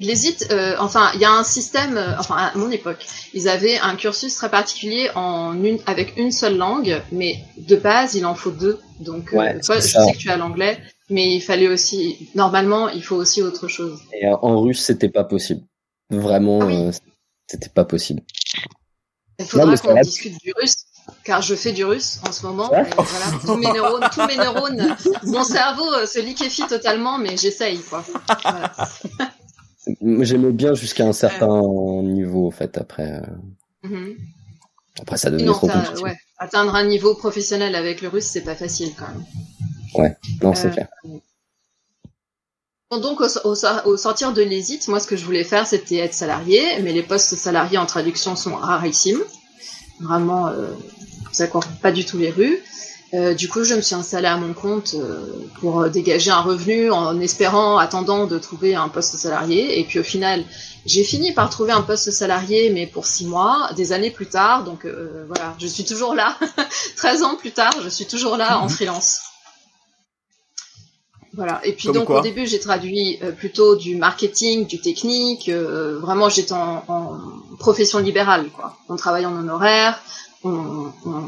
[0.00, 3.48] les IT, euh, enfin, il y a un système, euh, enfin, à mon époque, ils
[3.48, 8.24] avaient un cursus très particulier en une, avec une seule langue, mais de base, il
[8.24, 8.78] en faut deux.
[9.00, 10.78] Donc, euh, je sais que tu as l'anglais,
[11.10, 14.00] mais il fallait aussi, normalement, il faut aussi autre chose.
[14.12, 15.62] Et en russe, c'était pas possible.
[16.10, 16.90] Vraiment, ah
[17.46, 18.22] c'était pas possible.
[19.38, 20.84] Il faudra qu'on discute du russe
[21.24, 22.70] car je fais du russe en ce moment.
[22.72, 27.78] Et voilà, tous mes neurones, tous mes neurones, mon cerveau se liquéfie totalement, mais j'essaye
[27.78, 28.04] quoi.
[28.42, 28.72] Voilà.
[30.00, 31.62] J'aimais bien jusqu'à un certain
[32.02, 33.20] niveau, en fait, après.
[33.22, 33.88] Euh.
[33.88, 34.16] Mhm.
[35.00, 36.02] Après, ça devenait trop compliqué.
[36.02, 36.16] Ouais.
[36.38, 39.24] Atteindre un niveau professionnel avec le russe, c'est pas facile, quand même.
[39.94, 40.88] Ouais, non, c'est euh, clair.
[42.90, 46.92] Donc, au, sortir de l'hésite, moi, ce que je voulais faire, c'était être salarié, mais
[46.92, 49.22] les postes salariés en traduction sont rarissimes.
[50.00, 50.70] Vraiment, euh,
[51.32, 52.58] ça court pas du tout les rues.
[53.14, 55.24] Euh, du coup, je me suis installée à mon compte euh,
[55.60, 59.80] pour euh, dégager un revenu en espérant, attendant de trouver un poste salarié.
[59.80, 60.44] Et puis au final,
[60.84, 64.64] j'ai fini par trouver un poste salarié, mais pour six mois, des années plus tard.
[64.64, 64.86] Donc
[65.26, 66.36] voilà, je suis toujours là.
[66.96, 68.70] 13 ans plus tard, je suis toujours là en mhm.
[68.70, 69.20] freelance.
[71.34, 71.60] Voilà.
[71.64, 75.48] Et puis donc au début, j'ai traduit plutôt du marketing, du technique.
[75.48, 77.18] vraiment, j'étais en, en,
[77.58, 78.50] profession libérale.
[78.50, 78.76] Quoi.
[78.88, 80.00] On travaille en honoraire.
[80.44, 81.24] On, on,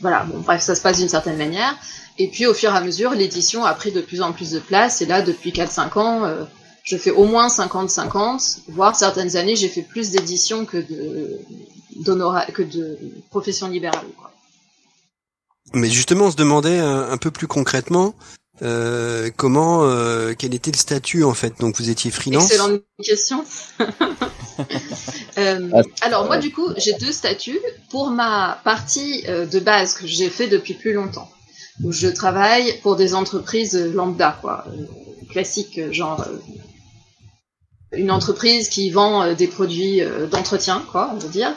[0.00, 1.74] voilà, bon, bref, ça se passe d'une certaine manière.
[2.18, 4.58] Et puis au fur et à mesure, l'édition a pris de plus en plus de
[4.58, 5.00] place.
[5.02, 6.44] Et là, depuis 4-5 ans, euh,
[6.84, 11.40] je fais au moins 50-50, voire certaines années, j'ai fait plus d'éditions que de
[12.54, 14.06] que de profession libérale.
[14.16, 14.30] Quoi.
[15.74, 18.14] Mais justement, on se demandait un, peu plus concrètement
[18.62, 21.54] euh, comment, euh, quel était le statut en fait?
[21.60, 22.44] Donc vous étiez freelance?
[22.44, 23.44] Excellente question.
[25.38, 25.70] Euh,
[26.02, 30.48] alors moi du coup j'ai deux statuts pour ma partie de base que j'ai fait
[30.48, 31.30] depuis plus longtemps
[31.82, 34.66] où je travaille pour des entreprises lambda quoi
[35.30, 36.26] classiques genre
[37.92, 41.54] une entreprise qui vend des produits d'entretien quoi on veut dire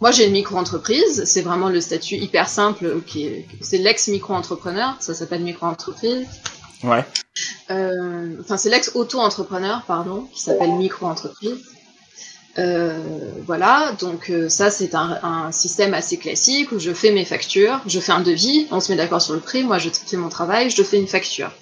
[0.00, 5.14] moi j'ai une micro-entreprise c'est vraiment le statut hyper simple qui c'est l'ex micro-entrepreneur ça
[5.14, 6.26] s'appelle micro-entreprise
[6.84, 7.04] Ouais.
[7.68, 11.58] Enfin, c'est l'ex-auto-entrepreneur, pardon, qui s'appelle micro-entreprise.
[12.58, 12.98] Euh,
[13.46, 18.00] voilà, donc euh, ça c'est un, système assez classique où je fais mes factures, je
[18.00, 20.68] fais un devis, on se met d'accord sur le prix, moi je fais mon travail,
[20.68, 21.52] je fais une facture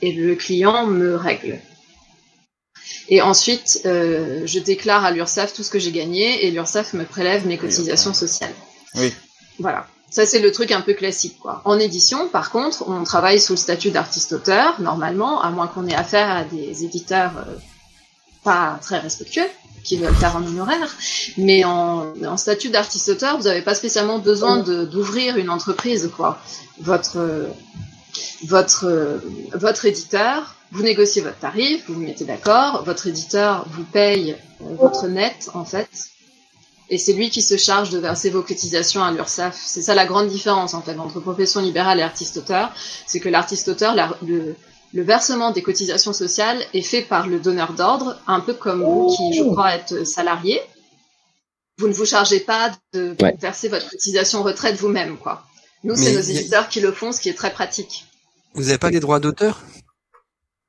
[0.00, 1.58] et le client me règle.
[3.08, 7.04] Et ensuite, euh, je déclare à l'URSSAF tout ce que j'ai gagné et l'URSSAF me
[7.04, 8.54] prélève mes cotisations sociales.
[8.94, 9.12] Oui.
[9.58, 9.86] Voilà.
[10.10, 11.60] Ça, c'est le truc un peu classique, quoi.
[11.64, 15.94] En édition, par contre, on travaille sous le statut d'artiste-auteur, normalement, à moins qu'on ait
[15.94, 17.54] affaire à des éditeurs euh,
[18.44, 19.48] pas très respectueux,
[19.82, 20.96] qui veulent faire un honoraire.
[21.36, 26.38] Mais en, statut d'artiste-auteur, vous n'avez pas spécialement besoin d'ouvrir une entreprise, quoi.
[26.80, 27.48] Votre,
[28.46, 29.20] votre,
[29.52, 34.74] votre éditeur, vous négociez votre tarif, vous vous mettez d'accord, votre éditeur vous paye euh,
[34.76, 35.88] votre net, en fait,
[36.90, 39.58] et c'est lui qui se charge de verser vos cotisations à l'URSSAF.
[39.58, 42.72] C'est ça la grande différence en fait entre profession libérale et artiste-auteur,
[43.06, 44.54] c'est que l'artiste-auteur, le,
[44.92, 49.36] versement des cotisations sociales est fait par le donneur d'ordre, un peu comme vous qui,
[49.36, 50.60] je crois, êtes salarié.
[51.78, 55.44] Vous ne vous chargez pas de verser votre cotisation retraite vous-même, quoi.
[55.84, 58.06] Nous, c'est nos éditeurs qui le font, ce qui est très pratique.
[58.54, 59.62] Vous n'avez pas les droits d'auteur?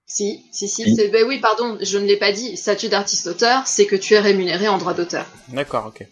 [0.05, 0.83] Si, si, si.
[0.83, 1.09] Oui.
[1.11, 2.57] Ben oui, pardon, je ne l'ai pas dit.
[2.57, 5.25] Statut d'artiste-auteur, c'est que tu es rémunéré en droit d'auteur.
[5.49, 6.07] D'accord, ok.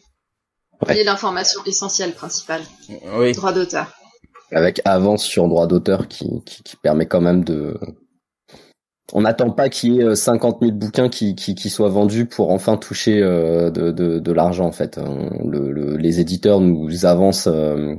[0.88, 2.62] C'est l'information essentielle principale.
[3.18, 3.34] Oui.
[3.34, 3.94] Droit d'auteur.
[4.52, 7.80] Avec avance sur droit d'auteur qui, qui, permet quand même de.
[9.12, 12.26] On n'attend pas qu'il y ait 50 euh, 000 bouquins qui, qui, qui soient vendus
[12.26, 15.00] pour enfin toucher euh, de, de, de l'argent en fait.
[15.46, 17.96] Le, les éditeurs nous avancent euh,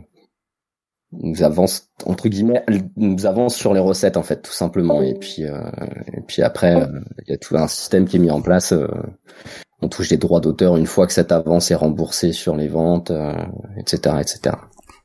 [1.20, 2.64] nous avance entre guillemets
[2.96, 5.02] nous avance sur les recettes en fait tout simplement.
[5.02, 5.70] Et puis euh,
[6.12, 6.86] et puis après euh,
[7.26, 8.88] il y a tout un système qui est mis en place euh,
[9.80, 13.12] on touche des droits d'auteur une fois que cette avance est remboursée sur les ventes
[13.76, 14.56] etc etc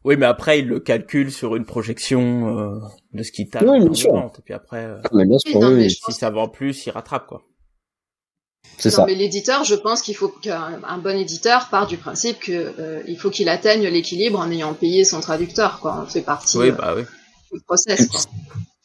[0.06, 2.80] oui mais après il le calcule sur une projection
[3.14, 4.16] de ce qui tape oui, bien sûr.
[4.16, 7.44] et puis après mais bien sûr, oui, si ça vend plus il rattrape quoi
[8.80, 9.06] c'est ça.
[9.06, 13.30] Mais l'éditeur, je pense qu'il faut qu'un bon éditeur part du principe qu'il euh, faut
[13.30, 16.02] qu'il atteigne l'équilibre en ayant payé son traducteur, quoi.
[16.04, 17.04] On fait partie oui, bah, oui.
[17.52, 18.08] du process.
[18.08, 18.22] Quoi.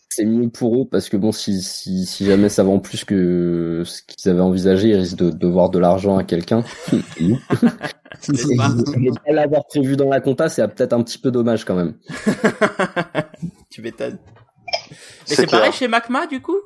[0.09, 3.83] C'est mieux pour eux parce que bon, si, si, si jamais ça vend plus que
[3.85, 6.65] ce qu'ils avaient envisagé, ils risquent de devoir de l'argent à quelqu'un.
[6.93, 7.37] ne
[9.13, 11.95] pas l'avoir prévu dans la compta, c'est peut-être un petit peu dommage quand même.
[13.71, 14.19] tu m'étonnes.
[15.29, 16.59] Et c'est pareil chez Macma du coup?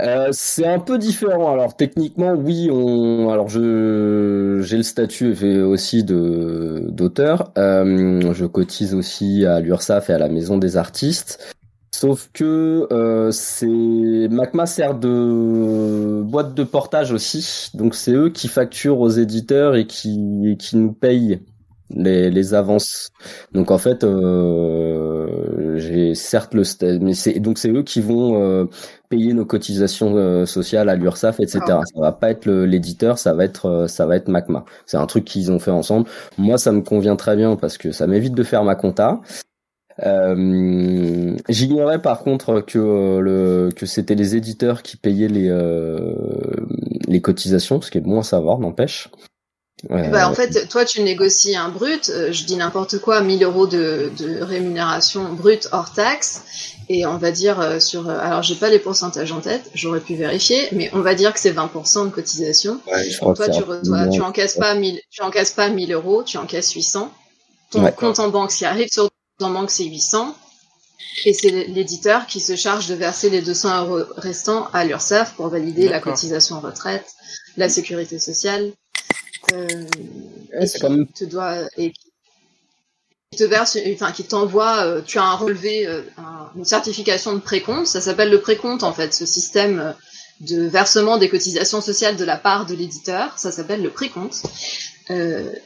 [0.00, 1.52] Euh, c'est un peu différent.
[1.52, 3.30] Alors techniquement, oui, on.
[3.30, 5.32] Alors je j'ai le statut
[5.62, 7.52] aussi de d'auteur.
[7.56, 11.54] Euh, je cotise aussi à l'URSSAF et à la Maison des artistes.
[11.94, 18.48] Sauf que euh, c'est Macma sert de boîte de portage aussi, donc c'est eux qui
[18.48, 21.40] facturent aux éditeurs et qui qui nous payent
[21.90, 23.10] les, les avances.
[23.52, 26.62] Donc en fait, euh, j'ai certes le
[27.00, 28.64] mais c'est donc c'est eux qui vont euh,
[29.08, 31.60] payer nos cotisations euh, sociales à l'URSSAF, etc.
[31.68, 31.82] Ah.
[31.84, 34.64] Ça va pas être l'éditeur, ça va être euh, ça va être Macma.
[34.86, 36.08] C'est un truc qu'ils ont fait ensemble.
[36.38, 39.20] Moi, ça me convient très bien parce que ça m'évite de faire ma compta.
[40.04, 45.50] Euh, J'ignorais par contre que le que c'était les éditeurs qui payaient les
[47.08, 49.08] les cotisations, ce qui est bon à savoir, n'empêche.
[49.84, 53.66] Bah, en fait, toi, tu négocies un brut, euh, je dis n'importe quoi, 1000 euros
[53.66, 56.42] de, de, rémunération brute hors taxe,
[56.88, 60.00] et on va dire euh, sur, euh, alors j'ai pas les pourcentages en tête, j'aurais
[60.00, 62.80] pu vérifier, mais on va dire que c'est 20% de cotisation.
[62.90, 66.22] Ouais, je crois toi, tu, reçois, tu encaisses pas 1000, tu encaisses pas 1000 euros,
[66.22, 67.12] tu encaisses 800.
[67.70, 70.34] Ton compte en banque, qui arrive sur ton banque, c'est 800.
[71.26, 75.48] Et c'est l'éditeur qui se charge de verser les 200 euros restants à l'URSSAF pour
[75.48, 77.06] valider la cotisation retraite,
[77.56, 78.72] la sécurité sociale,
[79.52, 79.66] euh,
[80.60, 85.34] et qui te doit et qui te verse, enfin qui t'envoie, euh, tu as un
[85.34, 86.02] relevé, euh,
[86.56, 89.94] une certification de précompte, ça s'appelle le précompte en fait, ce système
[90.40, 94.42] de versement des cotisations sociales de la part de l'éditeur, ça s'appelle le précompte.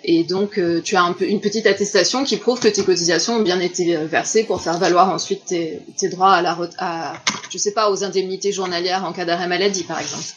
[0.04, 3.42] Et donc tu as un peu une petite attestation qui prouve que tes cotisations ont
[3.42, 7.14] bien été versées pour faire valoir ensuite tes, tes droits à la à,
[7.50, 10.34] je sais pas aux indemnités journalières en cas d'arrêt maladie par exemple.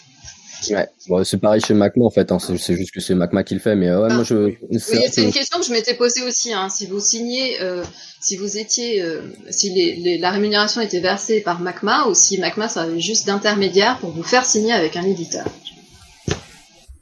[0.69, 2.31] Ouais, bon, c'est pareil chez Macma en fait.
[2.31, 2.39] Hein.
[2.39, 4.35] C'est juste que c'est Macma qui le fait, mais ouais, moi je.
[4.35, 6.53] Oui, c'est une question que je m'étais posée aussi.
[6.53, 6.69] Hein.
[6.69, 7.83] Si vous signez, euh,
[8.21, 12.39] si vous étiez, euh, si les, les, la rémunération était versée par Macma ou si
[12.39, 15.45] Macma servait juste d'intermédiaire pour vous faire signer avec un éditeur.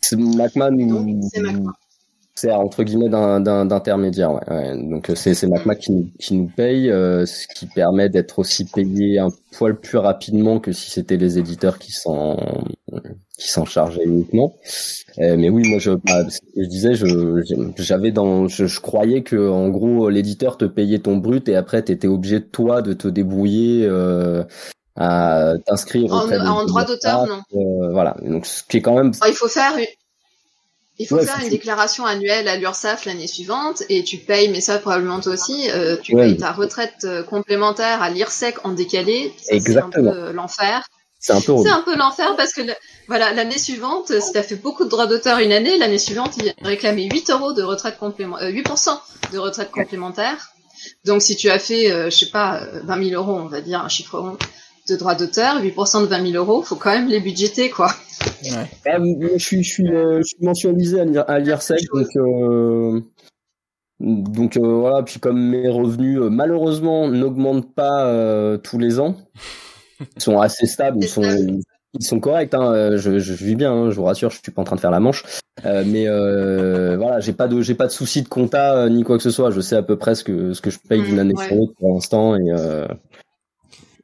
[0.02, 0.70] C'est Macma
[1.32, 1.72] C'est Macma
[2.42, 4.34] c'est entre guillemets d'intermédiaire.
[4.34, 4.90] Ouais, ouais.
[4.90, 8.66] Donc euh, c'est Macma qui nous, qui nous paye, euh, ce qui permet d'être aussi
[8.66, 12.38] payé un poil plus rapidement que si c'était les éditeurs qui s'en
[13.42, 14.56] qui s'en chargeaient uniquement.
[15.20, 16.26] Euh, mais oui, moi je, bah,
[16.56, 17.42] je disais, je
[17.78, 21.82] j'avais dans, je, je, croyais que en gros l'éditeur te payait ton brut et après
[21.82, 23.86] t'étais obligé toi de te débrouiller.
[23.86, 24.44] Euh,
[24.98, 27.42] à t'inscrire en, en droit d'auteur non
[27.94, 29.78] voilà donc ce qui est quand même il faut faire
[31.02, 34.78] il faut faire une déclaration annuelle à l'URSSAF l'année suivante et tu payes, mais ça
[34.78, 39.34] probablement toi aussi, euh, tu payes ta retraite euh, complémentaire à l'IRSEC en décalé.
[39.48, 39.92] Exactement.
[39.92, 40.88] C'est un peu l'enfer.
[41.22, 41.96] C'est un peu.
[41.96, 42.62] L'enfer parce que
[43.08, 46.36] voilà l'année suivante, si tu as fait beaucoup de droits d'auteur une année, l'année suivante
[46.38, 48.90] il réclamer 8 euros de retraite complémentaire, 8%
[49.32, 50.52] de retraite complémentaire.
[51.06, 53.82] Donc si tu as fait, euh, je sais pas, 20 000 euros, on va dire
[53.82, 54.38] un chiffre rond
[54.90, 57.94] de droits d'auteur, 8% de 20 000 euros, faut quand même les budgéter, quoi.
[58.44, 58.68] Ouais.
[58.88, 62.08] Ah, je suis, je suis, je suis mensualisé à l'IRSEC, donc
[64.02, 69.16] donc euh, voilà, puis comme mes revenus euh, malheureusement n'augmentent pas euh, tous les ans,
[70.16, 71.24] ils sont assez stables, ils sont
[71.94, 72.54] ils sont corrects.
[72.54, 74.82] Hein, je, je vis bien, hein, je vous rassure, je suis pas en train de
[74.82, 75.24] faire la manche.
[75.64, 76.08] mais
[76.98, 79.52] voilà, j'ai pas de j'ai pas de soucis de compta ni quoi que ce soit.
[79.52, 81.56] Je sais à peu près ce que ce que je paye d'une mmh, année sur
[81.56, 82.52] l'autre pour l'instant et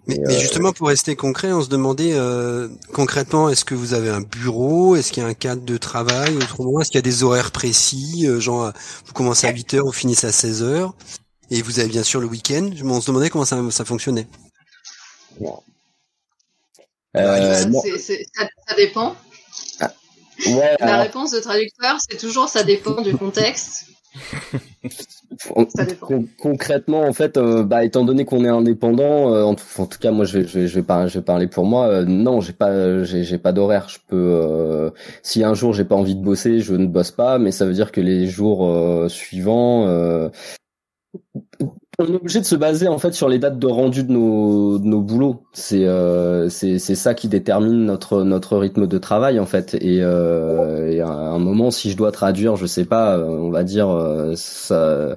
[0.08, 4.10] mais, mais, justement, pour rester concret, on se demandait euh, concrètement, est-ce que vous avez
[4.10, 4.96] un bureau?
[4.96, 6.36] Est-ce qu'il y a un cadre de travail?
[6.38, 8.26] Autrement, est-ce qu'il y a des horaires précis?
[8.26, 8.72] Euh, Genre,
[9.06, 10.96] vous commencez à 8 heures, vous finissez à 16 heures,
[11.52, 12.70] et vous avez bien sûr le week-end.
[12.86, 14.28] On se demandait comment ça, ça fonctionnait.
[17.16, 19.16] Euh, ça, dépend.
[19.80, 19.94] Ah.
[20.80, 23.86] La réponse de traducteur, c'est toujours ça dépend du contexte.
[26.38, 30.26] concrètement, en fait, euh, bah, étant donné qu'on est indépendant, euh, en, tout, cas, moi,
[30.26, 32.04] je vais, je vais, je vais, parler, je vais parler pour moi.
[32.04, 33.90] Non, j'ai pas, j'ai, pas d'horaire.
[33.90, 34.92] Je peux,
[35.24, 37.74] si un jour j'ai pas envie de bosser, je ne bosse pas, mais ça veut
[37.74, 40.30] dire que les jours suivants,
[42.00, 44.78] on est obligé de se baser en fait sur les dates de rendu de nos,
[44.78, 45.44] de nos boulots.
[45.54, 49.74] C'est euh, c'est ça qui détermine notre notre rythme de travail en fait.
[49.82, 53.64] Et, euh, à un moment, si je dois traduire, je sais pas, euh, on va
[53.64, 55.16] dire euh, ça,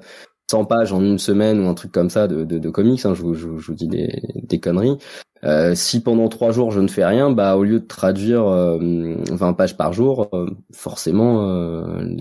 [0.49, 3.13] 100 pages en une semaine ou un truc comme ça de, de, de comics, hein,
[3.13, 4.97] je, vous, je, vous dis des, des conneries.
[5.43, 8.79] Euh, si pendant trois jours je ne fais rien, bah au lieu de traduire 20
[8.81, 11.21] euh, pages par jour, euh, forcément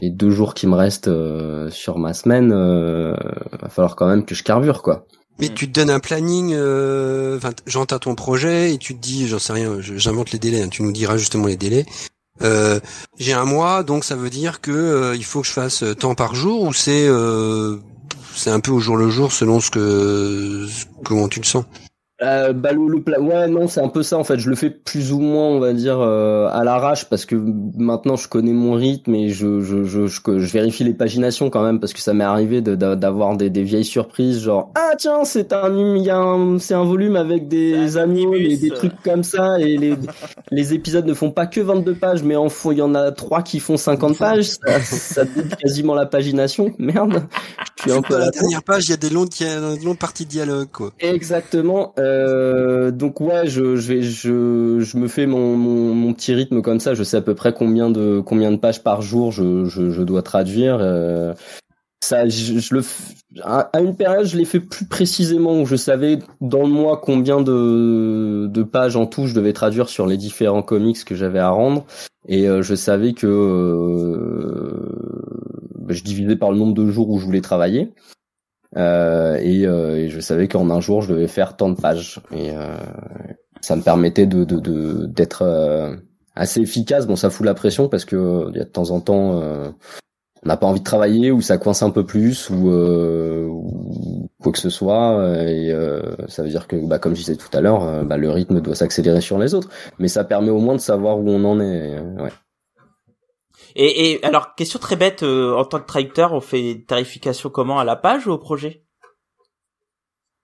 [0.00, 1.10] les deux jours qui me restent
[1.70, 5.06] sur ma semaine, va falloir quand même que je carbure quoi.
[5.38, 9.38] Mais tu te donnes un planning, enfin j'entends ton projet et tu te dis, j'en
[9.38, 11.84] sais rien, j'invente les délais, hein, tu nous diras justement les délais.
[13.18, 16.34] j'ai un mois, donc ça veut dire que il faut que je fasse temps par
[16.34, 17.06] jour ou c'est
[18.34, 20.66] c'est un peu au jour le jour selon ce que
[21.04, 21.64] comment tu le sens?
[22.22, 24.38] Euh, bah, le, le ouais non c'est un peu ça en fait.
[24.38, 27.34] Je le fais plus ou moins on va dire euh, à l'arrache parce que
[27.78, 31.62] maintenant je connais mon rythme et je je, je, je, je vérifie les paginations quand
[31.62, 35.52] même parce que ça m'est arrivé d'avoir des, des vieilles surprises genre ah tiens c'est
[35.52, 39.58] un il y a c'est un volume avec des amis et des trucs comme ça
[39.58, 39.94] et les
[40.50, 43.12] les épisodes ne font pas que 22 pages mais en fond il y en a
[43.12, 44.44] trois qui font 50 pages.
[44.44, 45.22] Ça, ça
[45.60, 46.72] quasiment la pagination.
[46.78, 47.22] Merde.
[47.78, 49.50] Je suis un peu à la dernière page il y a des longues il y
[49.50, 50.90] a des longues parties de dialogue quoi.
[51.00, 51.94] Exactement.
[51.98, 56.62] Euh, euh, donc ouais, je, je, je, je me fais mon, mon, mon, petit rythme
[56.62, 56.94] comme ça.
[56.94, 60.02] Je sais à peu près combien de combien de pages par jour je, je, je
[60.02, 60.78] dois traduire.
[60.80, 61.32] Euh,
[62.02, 62.82] ça, je, je, le
[63.44, 67.40] à une période, je l'ai fait plus précisément où je savais dans le mois combien
[67.40, 71.50] de, de pages en tout je devais traduire sur les différents comics que j'avais à
[71.50, 71.84] rendre,
[72.26, 74.72] et euh, je savais que euh,
[75.78, 77.92] bah, je divisais par le nombre de jours où je voulais travailler.
[78.76, 82.20] Euh, et, euh, je savais qu'en un jour je devais faire tant de pages.
[82.32, 82.76] Et euh,
[83.60, 84.44] ça me permettait de
[85.06, 85.98] d'être de,
[86.34, 87.06] assez efficace.
[87.06, 89.42] Bon ça fout la pression parce que il y a de temps en temps
[90.42, 94.52] on n'a pas envie de travailler ou ça coince un peu plus ou, ou quoi
[94.52, 95.22] que ce soit.
[95.46, 95.74] Et
[96.28, 98.74] ça veut dire que bah, comme je disais tout à l'heure bah, le rythme doit
[98.74, 99.68] s'accélérer sur les autres.
[99.98, 102.00] Mais ça permet au moins de savoir où on en est.
[102.18, 102.30] Ouais.
[103.76, 107.78] Et, et alors, question très bête, euh, en tant que traducteur, on fait tarification comment
[107.78, 108.84] À la page ou au projet?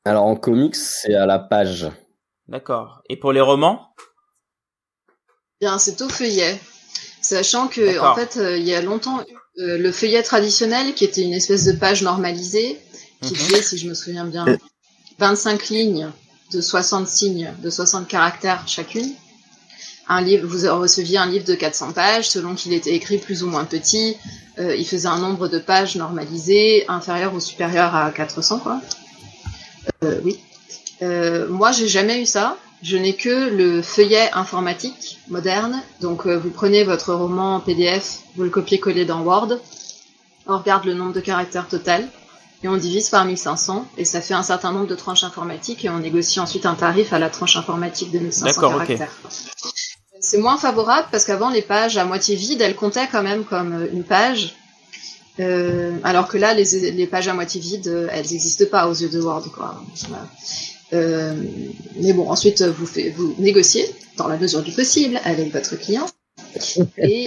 [0.05, 1.91] Alors en comics, c'est à la page.
[2.49, 3.03] D'accord.
[3.09, 3.89] Et pour les romans?
[5.61, 6.61] Bien, c'est au feuillet.
[7.21, 9.19] Sachant que, en fait, euh, il y a longtemps,
[9.59, 12.79] euh, le feuillet traditionnel, qui était une espèce de page normalisée,
[13.21, 13.37] qui mhm.
[13.37, 14.47] faisait, si je me souviens bien,
[15.19, 16.13] 25 lignes
[16.53, 19.13] de 60 signes, de 60 caractères chacune
[20.09, 23.49] un livre, vous receviez un livre de 400 pages, selon qu'il était écrit plus ou
[23.49, 24.17] moins petit,
[24.59, 28.81] euh, il faisait un nombre de pages normalisé, inférieur ou supérieur à 400, quoi.
[30.05, 30.39] Euh, oui.
[31.03, 32.57] Euh, moi, j'ai jamais eu ça.
[32.83, 35.83] Je n'ai que le feuillet informatique moderne.
[36.01, 39.59] Donc, euh, vous prenez votre roman en PDF, vous le copiez-collez dans Word,
[40.47, 42.09] on regarde le nombre de caractères total,
[42.63, 45.91] et on divise par 1500, et ça fait un certain nombre de tranches informatiques, et
[45.91, 49.11] on négocie ensuite un tarif à la tranche informatique de 1500 caractères.
[50.27, 53.73] C'est moins favorable parce qu'avant les pages à moitié vides, elles comptaient quand même comme
[53.75, 54.57] euh, une page.
[55.39, 58.93] Euh, alors que là, les, les, pages à moitié vides, euh, elles n'existent pas aux
[58.93, 59.45] yeux de Word.
[59.55, 59.81] Quoi.
[60.93, 61.33] Euh,
[62.01, 66.07] mais bon, ensuite, vous, fait, vous négociez, dans la mesure du possible, avec votre client.
[66.99, 67.27] Et,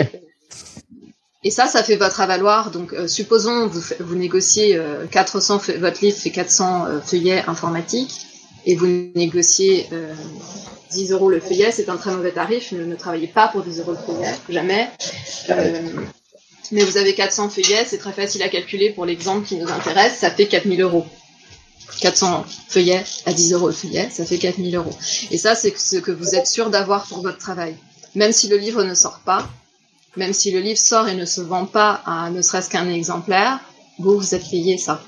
[1.46, 2.70] et ça, ça fait votre avaloir.
[2.70, 4.78] Donc, euh, supposons vous, vous négociez
[5.10, 8.26] 400, votre livre fait 400 feuillets informatiques,
[8.66, 9.88] et vous négociez
[10.92, 12.72] 10 euros le feuillet, c'est un très mauvais tarif.
[12.72, 14.90] Ne, travaillez pas pour 10 euros le feuillet, jamais.
[15.50, 15.82] Euh,
[16.72, 20.18] mais vous avez 400 feuillets, c'est très facile à calculer pour l'exemple qui nous intéresse,
[20.20, 21.06] ça fait 4000 euros.
[22.02, 24.96] 400 feuillets à 10 euros le feuillet, ça fait 4000 euros.
[25.32, 27.76] Et ça, c'est ce que vous êtes sûr d'avoir pour votre travail.
[28.16, 29.48] Même si le livre ne sort pas,
[30.16, 33.60] même si le livre sort et ne se vend pas à ne serait-ce qu'un exemplaire,
[34.00, 35.04] vous, vous êtes payé ça.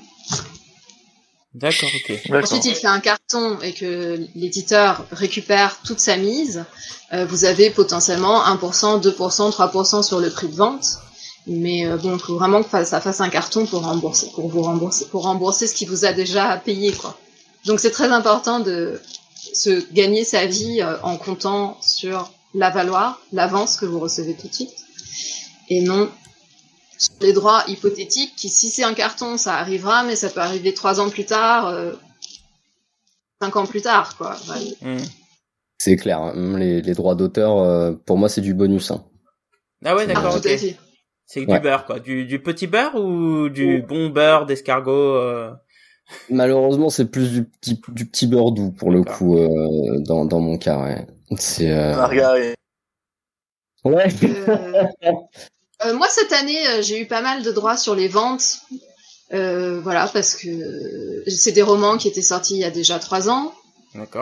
[1.54, 2.20] D'accord, ok.
[2.32, 6.64] Ensuite, il fait un carton et que l'éditeur récupère toute sa mise.
[7.12, 10.86] Euh, vous avez potentiellement 1%, 2%, 3% sur le prix de vente.
[11.46, 14.62] Mais euh, bon, il faut vraiment que ça fasse un carton pour rembourser, pour vous
[14.62, 17.18] rembourser, pour rembourser ce qui vous a déjà payé, quoi.
[17.66, 19.00] Donc c'est très important de
[19.52, 24.48] se gagner sa vie euh, en comptant sur la valoir, l'avance que vous recevez tout
[24.48, 24.74] de suite,
[25.68, 26.10] et non
[27.02, 30.74] sur les droits hypothétiques qui, si c'est un carton, ça arrivera, mais ça peut arriver
[30.74, 31.92] trois ans plus tard, euh,
[33.40, 34.36] cinq ans plus tard, quoi.
[34.82, 34.98] Mmh.
[35.78, 36.20] C'est clair.
[36.20, 36.58] Hein.
[36.58, 38.90] Les, droits d'auteur, pour moi, c'est du bonus.
[38.92, 39.04] Hein.
[39.84, 40.36] Ah ouais, d'accord.
[40.36, 40.48] Ah,
[41.26, 41.98] c'est du beurre, quoi.
[41.98, 45.50] Du, du, petit beurre ou du bon beurre d'escargot euh...
[46.28, 50.40] Malheureusement, c'est plus du petit, du petit beurre doux pour le coup euh, dans, dans
[50.40, 50.78] mon cas.
[50.78, 51.06] Ouais.
[51.36, 51.70] C'est.
[51.70, 51.96] Euh...
[51.96, 52.54] Margarine.
[53.84, 54.08] Ouais.
[55.84, 58.60] Euh, euh, moi cette année, j'ai eu pas mal de droits sur les ventes.
[59.30, 63.52] voilà, parce que c'est des romans qui étaient sortis il y a déjà trois ans,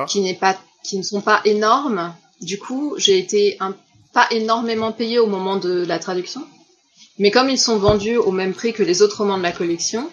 [0.08, 2.14] qui n'est pas, qui ne sont pas énormes.
[2.40, 3.74] Du coup, j'ai été un,
[4.12, 6.42] pas énormément payé au moment de la traduction.
[7.18, 10.10] Mais comme ils sont vendus au même prix que les autres romans de la collection,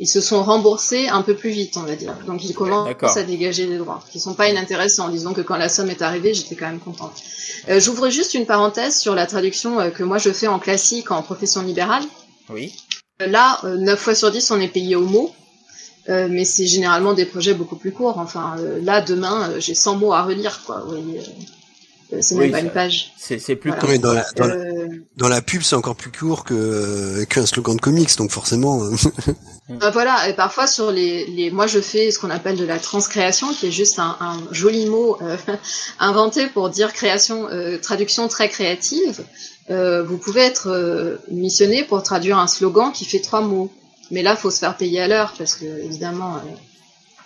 [0.00, 2.14] ils se sont remboursés un peu plus vite, on va dire.
[2.26, 5.08] Donc ils commencent à dégager des droits, qui sont pas inintéressants.
[5.08, 7.14] Disons que quand la somme est arrivée, j'étais quand même contente.
[7.68, 11.10] Euh, J'ouvre juste une parenthèse sur la traduction euh, que moi je fais en classique,
[11.10, 12.04] en profession libérale.
[12.48, 12.74] Oui.
[13.22, 15.34] Euh, là, euh, 9 fois sur 10, on est payé au mot.
[16.08, 18.18] mais c'est généralement des projets beaucoup plus courts.
[18.18, 20.80] Enfin, là, demain, j'ai 100 mots à relire, quoi.
[20.80, 21.20] Vous voyez,
[22.12, 23.12] euh, c'est même pas une page.
[23.18, 23.98] C'est plus court.
[23.98, 28.16] dans, la, euh, dans, la, pub, c'est encore plus court que qu'un slogan de comics,
[28.16, 28.82] donc forcément.
[28.84, 28.94] Euh.
[29.68, 32.78] Bah, voilà, et parfois sur les, les, moi je fais ce qu'on appelle de la
[32.78, 35.18] transcréation, qui est juste un, un joli mot
[35.98, 37.48] inventé pour dire création,
[37.82, 39.22] traduction très créative.
[39.68, 43.70] vous pouvez être missionné pour traduire un slogan qui fait trois mots,
[44.10, 46.40] mais là faut se faire payer à l'heure parce que évidemment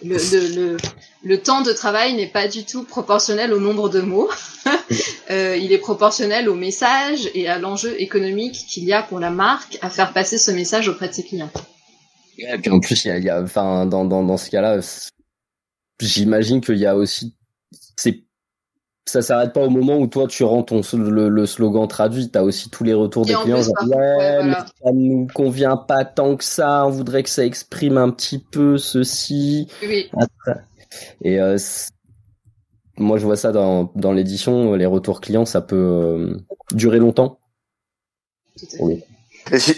[0.04, 0.16] le,
[0.54, 0.76] le,
[1.24, 4.30] le, temps de travail n'est pas du tout proportionnel au nombre de mots.
[5.30, 9.30] euh, il est proportionnel au message et à l'enjeu économique qu'il y a pour la
[9.30, 11.50] marque à faire passer ce message auprès de ses clients.
[12.38, 14.80] Et puis en plus, y a, y a enfin, dans, dans, dans ce cas-là,
[16.00, 17.36] j'imagine qu'il y a aussi,
[17.96, 18.24] c'est
[19.04, 22.44] ça s'arrête pas au moment où toi tu rends ton le, slogan traduit, tu as
[22.44, 26.86] aussi tous les retours des clients ouais, mais ça nous convient pas tant que ça,
[26.86, 29.68] on voudrait que ça exprime un petit peu ceci.
[29.82, 30.08] Oui.
[31.22, 31.58] Et euh,
[32.96, 36.36] moi je vois ça dans, dans l'édition, les retours clients ça peut euh,
[36.72, 37.38] durer longtemps.
[38.78, 39.02] Oui.
[39.50, 39.74] Et si,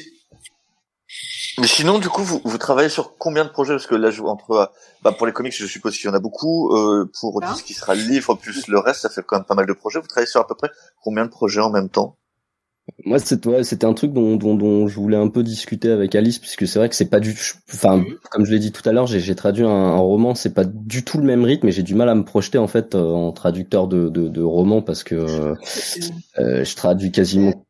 [1.59, 3.75] mais sinon, du coup, vous, vous travaillez sur combien de projets?
[3.75, 6.21] Parce que là, je, entre bah, pour les comics, je suppose qu'il y en a
[6.21, 6.75] beaucoup.
[6.75, 9.55] Euh, pour ce qui sera le livre plus le reste, ça fait quand même pas
[9.55, 10.01] mal de projets.
[10.01, 10.71] Vous travaillez sur à peu près
[11.03, 12.17] combien de projets en même temps?
[13.07, 16.67] Moi, c'était un truc dont, dont, dont, je voulais un peu discuter avec Alice, puisque
[16.67, 17.35] c'est vrai que c'est pas du,
[17.73, 18.19] enfin, mhm.
[18.31, 21.17] comme je l'ai dit tout à l'heure, j'ai traduit un, roman, c'est pas du tout
[21.17, 23.89] le même rythme, et j'ai du mal à me projeter en fait euh, en traducteur
[23.89, 25.55] de, de, de roman parce que euh,
[26.37, 27.64] je traduis quasiment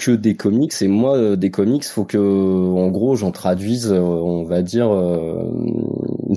[0.00, 0.72] que des comics.
[0.80, 4.90] Et moi euh, des comics faut que en gros j'en traduise euh, on va dire
[4.92, 5.44] euh,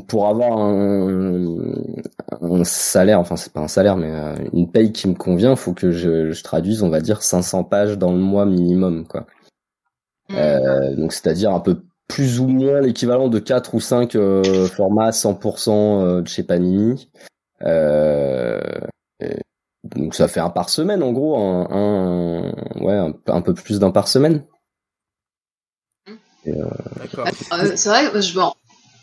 [0.07, 1.57] pour avoir un,
[2.41, 3.19] un salaire.
[3.19, 4.11] Enfin c'est pas un salaire mais
[4.53, 7.97] une paye qui me convient faut que je, je, traduise on va dire 500 pages
[7.97, 9.25] dans le mois minimum quoi.
[10.31, 14.17] Euh, donc c'est-à-dire un peu plus ou moins l'équivalent de 4 ou 5
[14.67, 17.09] formats 100% de chez Panini.
[17.63, 18.59] Euh,
[19.83, 23.91] donc ça fait un par semaine en gros, un, un ouais, un, peu plus d'un
[23.91, 24.45] par semaine.
[26.47, 26.51] Euh,
[27.51, 28.43] euh, c'est vrai, je me,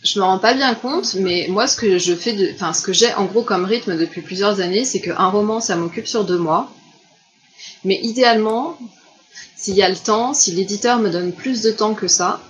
[0.02, 2.82] je me rends pas bien compte, mais moi ce que je fais, de, enfin ce
[2.82, 6.24] que j'ai en gros comme rythme depuis plusieurs années, c'est qu'un roman ça m'occupe sur
[6.24, 6.70] deux mois.
[7.84, 8.76] Mais idéalement,
[9.56, 12.40] s'il y a le temps, si l'éditeur me donne plus de temps que ça,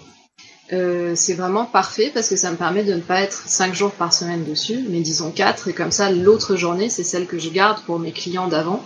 [0.72, 3.90] euh, c'est vraiment parfait parce que ça me permet de ne pas être 5 jours
[3.90, 7.48] par semaine dessus, mais disons 4, et comme ça l'autre journée c'est celle que je
[7.48, 8.82] garde pour mes clients d'avant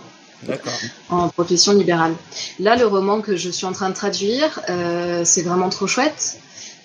[1.09, 2.13] en profession libérale.
[2.59, 6.39] Là le roman que je suis en train de traduire, euh, c'est vraiment trop chouette.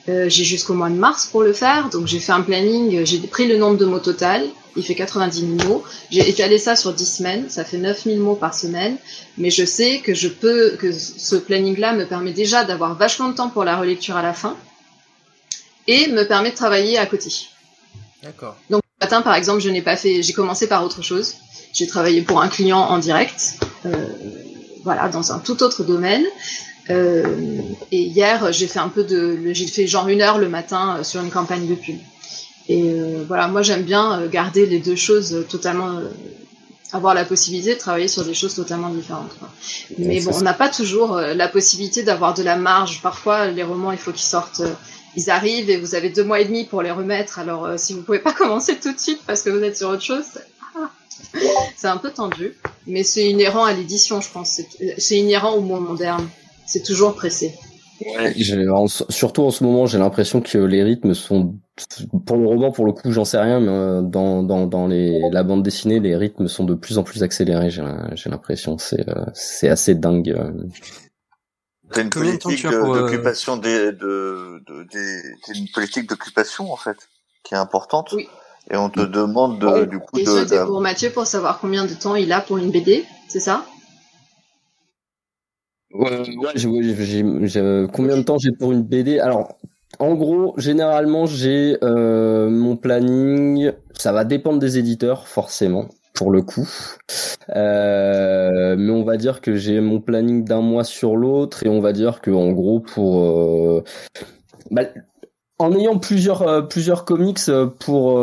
[0.08, 3.18] Euh, j'ai jusqu'au mois de mars pour le faire, donc j'ai fait un planning, j'ai
[3.18, 4.46] pris le nombre de mots total,
[4.76, 8.16] il fait 90 000 mots, j'ai étalé ça sur 10 semaines, ça fait 9 000
[8.18, 8.96] mots par semaine,
[9.36, 13.34] mais je sais que je peux, que ce planning-là me permet déjà d'avoir vachement de
[13.34, 14.56] temps pour la relecture à la fin,
[15.86, 17.30] et me permet de travailler à côté.
[18.22, 18.56] D'accord.
[18.68, 21.36] Donc ce matin, par exemple, je n'ai pas fait, j'ai commencé par autre chose.
[21.72, 23.54] J'ai travaillé pour un client en direct,
[23.86, 23.90] euh,
[24.84, 26.24] voilà, dans un tout autre domaine.
[26.90, 27.60] Euh,
[27.92, 31.04] et hier, j'ai fait un peu de, j'ai fait genre une heure le matin euh,
[31.04, 31.98] sur une campagne de pub.
[32.68, 32.94] Et
[33.26, 36.02] voilà, moi j'aime bien garder les deux choses totalement
[36.92, 39.32] avoir la possibilité de travailler sur des choses totalement différentes.
[39.98, 43.00] Mais bon, on n'a pas toujours la possibilité d'avoir de la marge.
[43.02, 44.62] Parfois, les romans, il faut qu'ils sortent,
[45.16, 47.38] ils arrivent et vous avez deux mois et demi pour les remettre.
[47.38, 49.88] Alors, euh, si vous pouvez pas commencer tout de suite parce que vous êtes sur
[49.88, 50.24] autre chose,
[51.76, 52.54] c'est un peu tendu.
[52.86, 54.60] Mais c'est inhérent à l'édition, je pense.
[54.98, 56.28] C'est inhérent au monde moderne.
[56.66, 57.54] C'est toujours pressé.
[58.16, 58.34] Ouais,
[59.10, 61.54] surtout en ce moment, j'ai l'impression que les rythmes sont
[62.26, 65.20] pour le roman, pour le coup, j'en sais rien, mais euh, dans dans dans les
[65.30, 67.70] la bande dessinée, les rythmes sont de plus en plus accélérés.
[67.70, 70.34] J'ai l'impression, c'est euh, c'est assez dingue.
[71.90, 71.94] Euh.
[71.94, 77.08] T'as une politique d'occupation des de, de des une politique d'occupation en fait
[77.42, 78.12] qui est importante.
[78.12, 78.28] Oui.
[78.70, 80.30] Et on te demande de, du coup Et de.
[80.30, 83.64] C'était pour Mathieu pour savoir combien de temps il a pour une BD, c'est ça?
[85.92, 89.56] Ouais, ouais j'ai combien de temps j'ai pour une BD Alors,
[89.98, 93.72] en gros, généralement, j'ai euh, mon planning.
[93.94, 95.88] Ça va dépendre des éditeurs, forcément,
[96.20, 96.68] pour le coup.
[97.56, 101.80] Euh, mais on va dire que j'ai mon planning d'un mois sur l'autre, et on
[101.80, 103.82] va dire que, en gros, pour euh,
[104.70, 104.82] bah,
[105.58, 107.40] en ayant plusieurs euh, plusieurs comics
[107.78, 108.18] pour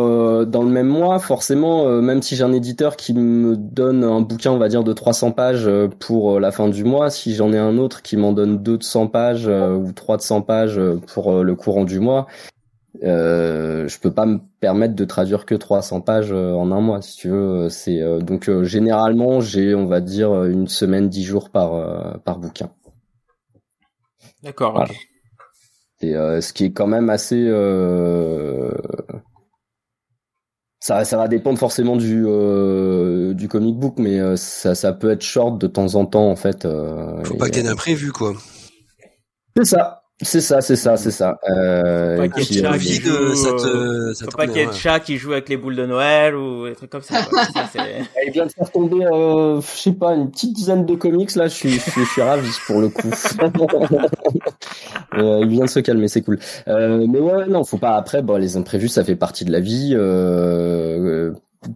[0.45, 4.51] dans le même mois, forcément, même si j'ai un éditeur qui me donne un bouquin,
[4.51, 5.67] on va dire de 300 pages
[5.97, 9.47] pour la fin du mois, si j'en ai un autre qui m'en donne 200 pages
[9.47, 12.27] ou 300 pages pour le courant du mois,
[13.03, 17.17] euh, je peux pas me permettre de traduire que 300 pages en un mois, si
[17.17, 17.69] tu veux.
[17.69, 22.69] C'est donc généralement j'ai, on va dire, une semaine, dix jours par par bouquin.
[24.43, 24.85] D'accord.
[26.01, 28.71] Et euh, ce qui est quand même assez euh,
[30.79, 35.23] ça, ça va dépendre forcément du euh, du comic book, mais ça, ça peut être
[35.23, 36.63] short de temps en temps en fait.
[36.63, 38.33] Faut pas qu'il y ait d'imprévu quoi.
[39.55, 40.03] C'est ça.
[40.23, 41.39] C'est ça, c'est ça, c'est ça.
[41.47, 42.39] Euh, faut pas
[44.47, 46.89] qu'il y ait de chat qui joue avec les boules de Noël ou des trucs
[46.89, 47.19] comme ça.
[48.25, 51.47] Il vient de faire tomber, euh, je sais pas, une petite dizaine de comics là.
[51.47, 53.09] Je suis, je suis, je suis ravi pour le coup.
[55.13, 56.39] euh, il vient de se calmer, c'est cool.
[56.67, 57.95] Euh, mais ouais, non, faut pas.
[57.95, 59.91] Après, bon, les imprévus, ça fait partie de la vie.
[59.93, 61.31] Euh,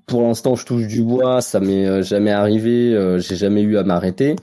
[0.08, 3.20] pour l'instant, je touche du bois, ça m'est jamais arrivé.
[3.20, 4.36] J'ai jamais eu à m'arrêter.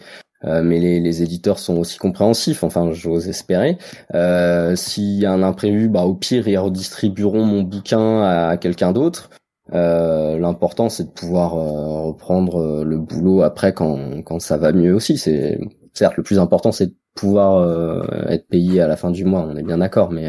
[0.45, 3.76] Euh, mais les, les, éditeurs sont aussi compréhensifs, enfin j'ose espérer.
[4.14, 8.93] Euh, S'il y a un imprévu, bah au pire ils redistribueront mon bouquin à, quelqu'un
[8.93, 9.30] d'autre.
[9.74, 14.72] Euh, L'important c'est de pouvoir euh, reprendre euh, le boulot après quand, quand ça va
[14.72, 15.18] mieux aussi.
[15.18, 15.59] C'est
[15.93, 17.66] certes le plus important c'est de pouvoir
[18.28, 20.28] être payé à la fin du mois, on est bien d'accord, mais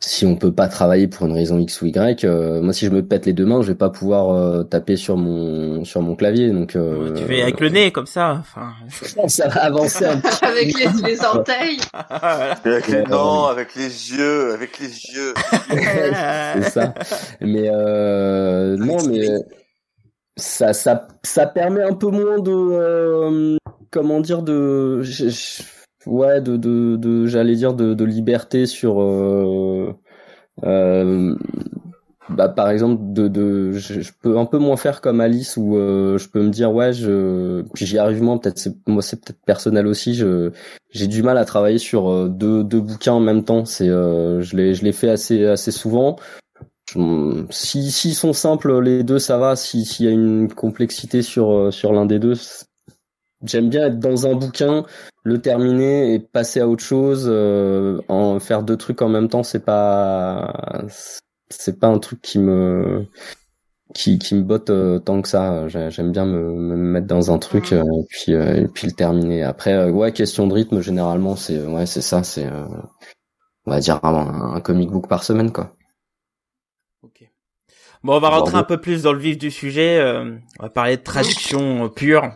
[0.00, 2.90] si on peut pas travailler pour une raison X ou Y, euh, moi si je
[2.90, 6.14] me pète les deux mains, je vais pas pouvoir euh, taper sur mon sur mon
[6.14, 6.50] clavier.
[6.50, 8.40] Donc euh, tu fais avec le nez comme ça.
[8.40, 8.74] Enfin,
[9.28, 10.28] ça va avancer un peu.
[10.42, 11.80] avec les, les orteils.
[12.10, 15.34] avec les, non, avec les yeux, avec les yeux.
[15.68, 16.94] c'est ça.
[17.40, 19.26] Mais non, mais
[20.36, 23.58] ça ça ça permet un peu moins de
[23.90, 25.02] comment dire de
[26.08, 29.94] ouais de de, de j'allais dire de, de liberté sur euh,
[30.64, 31.36] euh,
[32.28, 36.18] bah par exemple de, de je, peux un peu moins faire comme Alice où euh,
[36.18, 38.38] je peux me dire ouais je j'y arrive moins.
[38.38, 40.14] Peut-être c'est moi c'est peut-être personnel aussi.
[40.14, 40.50] Je
[40.90, 43.64] j'ai du mal à travailler sur euh, deux deux bouquins en même temps.
[43.64, 46.16] C'est euh, je l'ai je l'ai fait assez assez souvent.
[47.50, 49.56] Si s'ils sont simples les deux ça va.
[49.56, 52.34] Si s'il y a une complexité sur sur l'un des deux
[53.44, 54.84] J'aime bien être dans un bouquin,
[55.22, 57.26] le terminer et passer à autre chose.
[57.28, 60.84] Euh, en faire deux trucs en même temps, c'est pas
[61.48, 63.06] c'est pas un truc qui me
[63.94, 65.68] qui, qui me botte euh, tant que ça.
[65.68, 69.44] J'aime bien me, me, mettre dans un truc euh, et puis et puis le terminer.
[69.44, 72.48] Après, ouais, question de rythme, généralement, c'est ouais, c'est ça, c'est
[73.66, 75.76] on va dire un, un, comic book par semaine, quoi.
[77.02, 77.22] Ok.
[78.02, 80.02] Bon, on va rentrer un peu plus dans le vif du sujet.
[80.58, 82.32] on va parler de traduction pure.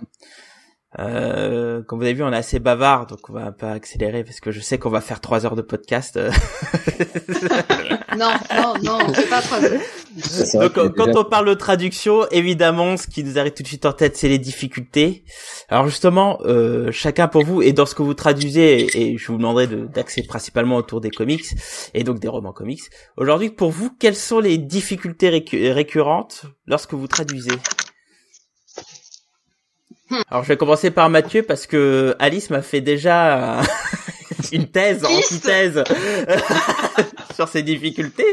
[0.99, 4.25] Euh, comme vous avez vu, on est assez bavard, donc on va un peu accélérer
[4.25, 6.19] parce que je sais qu'on va faire trois heures de podcast.
[8.19, 9.81] non, non, non, on fait pas trois heures.
[10.55, 13.93] Donc, quand on parle de traduction, évidemment, ce qui nous arrive tout de suite en
[13.93, 15.25] tête, c'est les difficultés.
[15.69, 19.39] Alors justement, euh, chacun pour vous et dans ce que vous traduisez, et je vous
[19.39, 21.47] demanderai d'axer principalement autour des comics
[21.95, 22.83] et donc des romans comics.
[23.17, 27.53] Aujourd'hui, pour vous, quelles sont les difficultés récurrentes lorsque vous traduisez?
[30.31, 33.61] Alors je vais commencer par Mathieu parce que Alice m'a fait déjà
[34.53, 35.83] une thèse, antithèse
[37.35, 38.27] sur ses difficultés.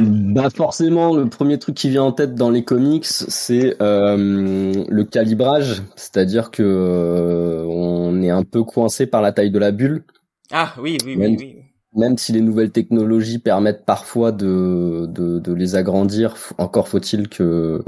[0.00, 5.04] bah forcément, le premier truc qui vient en tête dans les comics, c'est euh, le
[5.04, 10.04] calibrage, c'est-à-dire que euh, on est un peu coincé par la taille de la bulle.
[10.50, 11.56] Ah oui, oui, oui, oui.
[11.94, 17.82] même si les nouvelles technologies permettent parfois de, de, de les agrandir, encore faut-il que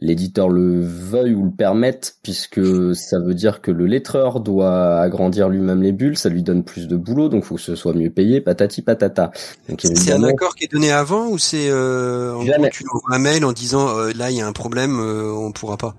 [0.00, 2.60] l'éditeur le veuille ou le permette, puisque
[2.94, 6.88] ça veut dire que le lettreur doit agrandir lui-même les bulles, ça lui donne plus
[6.88, 9.30] de boulot, donc faut que ce soit mieux payé, patati patata.
[9.78, 13.18] C'est un accord qui est donné avant ou c'est euh, en gros, tu envoies un
[13.18, 15.94] mail en disant euh, là il y a un problème, euh, on pourra pas?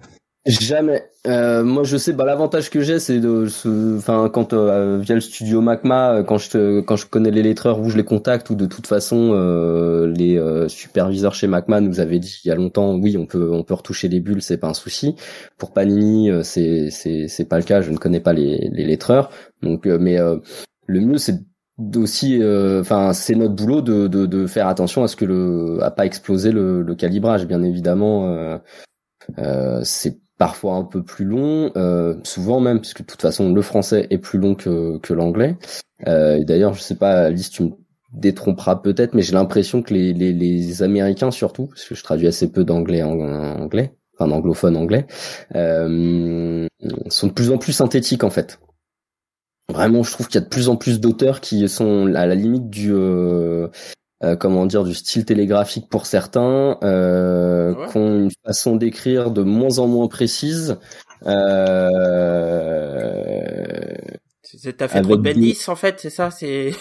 [0.48, 1.04] Jamais.
[1.28, 2.14] Euh, moi, je sais.
[2.14, 3.46] Bah, l'avantage que j'ai, c'est de,
[3.98, 7.80] enfin, quand euh, via le studio Macma, euh, quand je quand je connais les lettreurs
[7.80, 9.34] où je les contacte, ou de toute façon,
[10.08, 13.64] les superviseurs chez Macma nous avaient dit il y a longtemps, oui, on peut on
[13.64, 15.16] peut retoucher les bulles, c'est pas un souci.
[15.60, 17.82] Pour Panini, c'est c'est c'est pas le cas.
[17.82, 19.30] Je ne connais pas les les lettreurs.
[19.62, 20.18] Donc, mais
[20.88, 21.39] le mieux, c'est
[21.96, 22.42] aussi,
[22.80, 26.08] enfin, c'est notre boulot de, de, de faire attention à ce que le à pas
[26.08, 28.58] exploser le, le calibrage, bien évidemment.
[29.38, 33.62] Euh, c'est parfois un peu plus long, euh, souvent même, puisque de toute façon le
[33.62, 35.56] français est plus long que, l'anglais.
[36.08, 37.70] Euh, D'ailleurs, je sais pas, Alice, tu me
[38.12, 42.64] détromperas peut-être, mais j'ai l'impression que les, Américains surtout, parce que je traduis assez peu
[42.64, 45.06] d'anglais en, anglais, enfin d'anglophone anglais,
[45.54, 46.66] euh,
[47.10, 48.60] sont de plus en plus synthétiques en fait.
[49.70, 52.34] Vraiment, je trouve qu'il y a de plus en plus d'auteurs qui sont à la
[52.34, 52.92] limite du
[54.24, 59.80] euh, comment dire du style télégraphique pour certains, euh, ont une façon d'écrire de moins
[59.80, 60.78] en moins précise.
[61.26, 61.89] Euh,
[64.78, 66.72] T'as fait trop de Bendis en fait, c'est ça, c'est.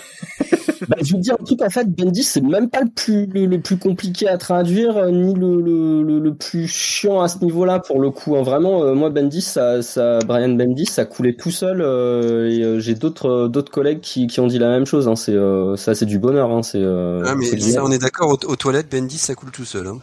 [0.89, 3.61] bah, je vous dire un truc en fait, Bendis c'est même pas le plus le,
[3.61, 8.01] plus compliqué à traduire euh, ni le, le, le, plus chiant à ce niveau-là pour
[8.01, 8.37] le coup.
[8.37, 8.43] Hein.
[8.43, 12.95] Vraiment, euh, moi Bendis, ça, ça, Brian Bendis, ça coulait tout seul euh, et j'ai
[12.95, 15.09] d'autres d'autres collègues qui, qui ont dit la même chose.
[15.09, 15.17] Hein.
[15.17, 15.37] C'est
[15.77, 16.51] ça, c'est du bonheur.
[16.51, 16.63] Hein.
[16.63, 16.83] C'est.
[16.83, 18.31] ah mais ça, on est d'accord.
[18.31, 19.87] Aux, toilettes, Bendis, ça coule tout seul.
[19.87, 19.99] Hein.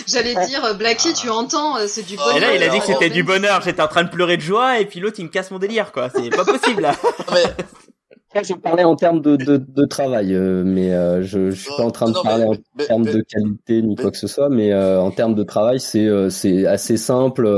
[0.06, 2.36] J'allais dire, Blackie, tu entends, c'est du bonheur.
[2.36, 3.60] Et là, il a dit que c'était du bonheur.
[3.62, 5.92] J'étais en train de pleurer de joie et puis l'autre, il me casse mon délire,
[5.92, 6.08] quoi.
[6.14, 6.94] C'est pas possible là.
[8.40, 11.84] je parlais en termes de, de, de travail, euh, mais euh, je, je suis pas
[11.84, 12.54] en train de parler en
[12.84, 16.08] termes de qualité ni quoi que ce soit, mais euh, en termes de travail, c'est
[16.30, 17.48] c'est assez simple.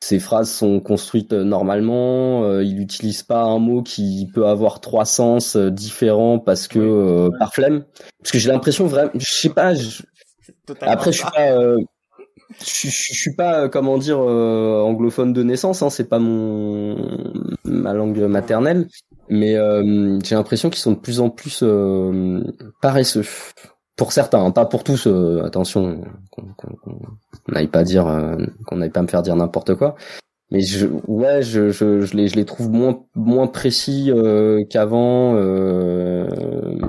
[0.00, 2.60] ces phrases sont construites normalement.
[2.60, 7.84] il n'utilise pas un mot qui peut avoir trois sens différents parce que par flemme.
[8.22, 9.72] Parce que j'ai l'impression vraiment, je sais pas.
[10.82, 11.76] Après, je suis pas.
[12.60, 16.96] Je, je, suis pas comment dire anglophone de naissance hein, c'est pas mon
[17.64, 18.88] ma langue maternelle
[19.30, 22.42] mais euh, j'ai l'impression qu'ils sont de plus en plus euh,
[22.80, 23.24] paresseux.
[23.96, 25.06] Pour certains, hein, pas pour tous.
[25.06, 26.44] Euh, attention, qu'on
[27.48, 28.04] n'aille pas dire,
[28.66, 29.96] qu'on n'aille pas me faire dire n'importe quoi.
[30.50, 34.10] Mais je, ouais, je, je, je, les, je les trouve moins, moins précis
[34.70, 35.34] qu'avant,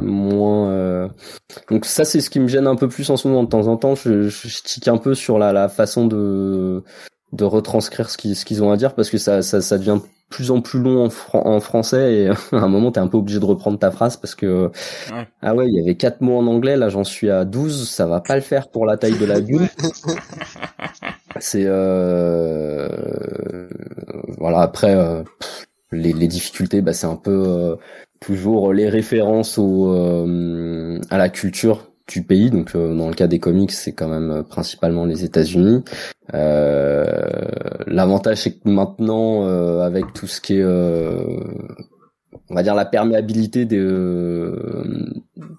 [0.01, 1.09] moins.
[1.69, 3.43] Donc ça, c'est ce qui me gêne un peu plus en ce moment.
[3.43, 6.83] De temps en temps, je, je tique un peu sur la, la façon de
[7.31, 9.99] de retranscrire ce qu'ils ce ont à dire parce que ça, ça, ça devient
[10.29, 13.39] plus en plus long en, en français et à un moment t'es un peu obligé
[13.39, 14.71] de reprendre ta phrase parce que
[15.41, 18.05] ah ouais il y avait quatre mots en anglais là j'en suis à 12 ça
[18.05, 19.67] va pas le faire pour la taille de la bulle
[21.39, 22.87] c'est euh...
[24.37, 25.23] voilà après euh,
[25.91, 27.75] les, les, difficultés bah c'est un peu euh,
[28.19, 32.49] toujours les références au euh, à la culture du pays.
[32.49, 35.83] Donc euh, dans le cas des comics, c'est quand même euh, principalement les États-Unis.
[36.33, 37.05] Euh,
[37.87, 43.65] L'avantage c'est que maintenant, euh, avec tout ce qui est, on va dire la perméabilité
[43.65, 44.53] de,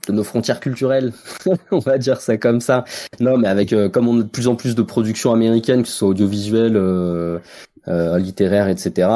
[0.08, 1.12] de nos frontières culturelles,
[1.70, 2.84] on va dire ça comme ça.
[3.20, 5.94] Non, mais avec comme on a de plus en plus de productions américaines, que ce
[5.94, 6.78] soit audiovisuelles,
[7.86, 9.08] littéraires, etc.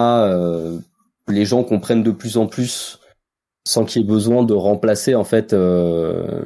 [1.28, 2.98] les gens comprennent de plus en plus
[3.66, 6.44] sans qu'il y ait besoin de remplacer en fait euh,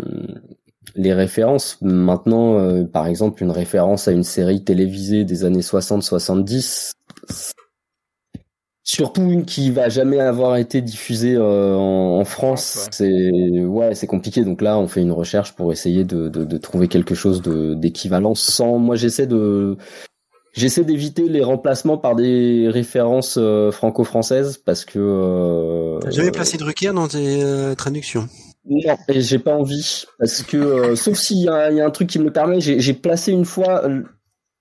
[0.94, 1.78] les références.
[1.80, 6.92] Maintenant, euh, par exemple, une référence à une série télévisée des années 60-70,
[8.84, 13.30] surtout une qui va jamais avoir été diffusée euh, en, France, c'est
[13.64, 14.44] ouais, c'est compliqué.
[14.44, 18.34] Donc là, on fait une recherche pour essayer de, de, de trouver quelque chose d'équivalent.
[18.34, 19.76] Sans, moi, j'essaie de
[20.54, 25.98] J'essaie d'éviter les remplacements par des références euh, franco-françaises parce que.
[26.00, 27.44] T'as jamais placé Drucker dans tes
[27.76, 28.28] traductions?
[28.68, 32.18] Non, et j'ai pas envie parce que euh, sauf s'il y, a un truc qui
[32.18, 34.02] me le permet, j'ai placé une fois euh,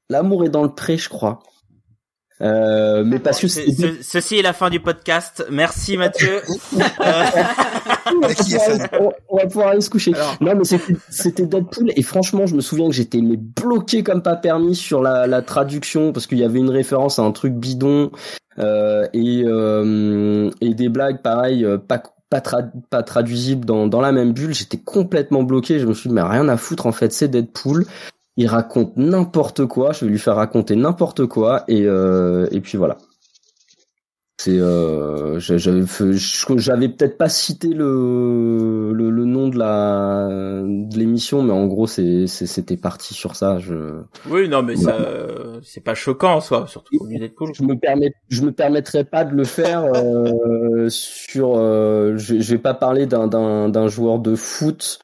[0.10, 1.40] l'amour est dans le pré, je crois.
[2.40, 5.46] Euh, mais parce que ceci est la fin du podcast.
[5.50, 6.42] Merci Mathieu.
[8.10, 10.12] on, va pouvoir aller se coucher.
[10.40, 10.64] Non mais
[11.10, 15.26] c'était Deadpool et franchement je me souviens que j'étais bloqué comme pas permis sur la,
[15.26, 18.12] la traduction parce qu'il y avait une référence à un truc bidon
[18.60, 22.42] euh, et euh, et des blagues pareil pas pas,
[22.90, 26.22] pas traduisible dans, dans la même bulle, j'étais complètement bloqué, je me suis dit mais
[26.22, 27.86] rien à foutre en fait, c'est Deadpool,
[28.38, 31.64] il raconte n'importe quoi, je vais lui faire raconter n'importe quoi.
[31.68, 32.98] Et euh, et puis voilà.
[34.40, 41.54] C'est euh, j'avais peut-être pas cité le, le, le nom de la de l'émission mais
[41.54, 43.58] en gros c'est c'était parti sur ça.
[43.58, 44.96] Je oui non mais ça
[45.64, 49.26] c'est pas choquant en soi surtout pour Deadpool je me permets je me permettrai pas
[49.26, 54.20] de le faire euh, sur euh, je, je vais pas parler d'un d'un d'un joueur
[54.20, 55.00] de foot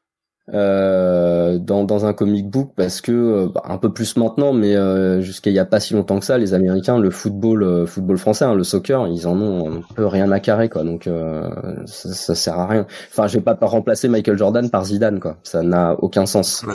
[0.52, 4.76] euh, dans, dans un comic book parce que euh, bah, un peu plus maintenant mais
[4.76, 7.86] euh, jusqu'à il y a pas si longtemps que ça les américains le football euh,
[7.86, 10.84] football français hein, le soccer ils en ont un peu rien à carrer quoi.
[10.84, 11.08] Donc
[11.86, 12.86] ça, ça, sert à rien.
[13.10, 15.38] Enfin je vais pas remplacer Michael Jordan par Zidane quoi.
[15.44, 16.66] Ça n'a aucun sens.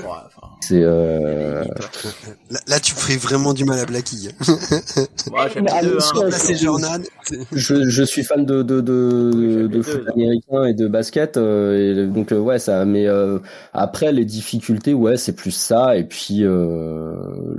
[0.61, 1.64] C'est là,
[2.66, 4.31] là, tu ferais vraiment du mal à Blacky
[6.57, 7.03] Jordan.
[7.53, 12.33] je, je suis fan de de de, de foot américain et de basket et donc
[12.33, 13.07] ouais ça mais
[13.73, 15.97] après, les difficultés, ouais, c'est plus ça.
[15.97, 17.15] Et puis, euh,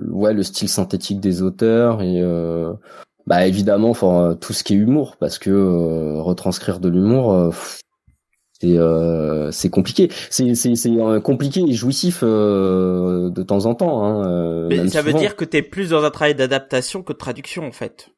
[0.10, 2.74] ouais, le style synthétique des auteurs et euh,
[3.28, 7.54] bah évidemment, enfin tout ce qui est humour, parce que euh, retranscrire de l'humour,
[8.60, 8.78] c'est
[9.52, 10.10] c'est compliqué.
[10.30, 14.04] C'est c'est c'est compliqué et jouissif de temps en temps.
[14.04, 17.68] Hein, Mais ça veut dire que t'es plus dans un travail d'adaptation que de traduction,
[17.68, 18.10] en fait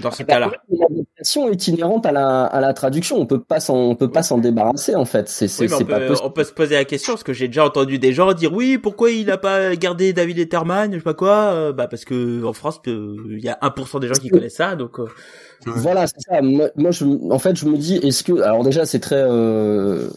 [0.00, 0.50] dans ce cas-là.
[0.68, 3.18] L'adaptation est inhérente à la, à la traduction.
[3.18, 5.28] On peut pas s'en, on peut pas s'en débarrasser en fait.
[5.28, 7.64] C'est, c'est, on, pas peut, on peut se poser la question parce que j'ai déjà
[7.64, 11.14] entendu des gens dire oui, pourquoi il a pas gardé David Letterman, je sais pas
[11.14, 11.52] quoi.
[11.52, 14.76] Euh, bah parce que en France, il y a 1% des gens qui connaissent ça,
[14.76, 15.00] donc.
[15.00, 15.06] Euh.
[15.64, 16.42] Voilà, c'est ça.
[16.42, 20.08] Moi, je, en fait, je me dis, est-ce que, alors déjà, c'est très, euh,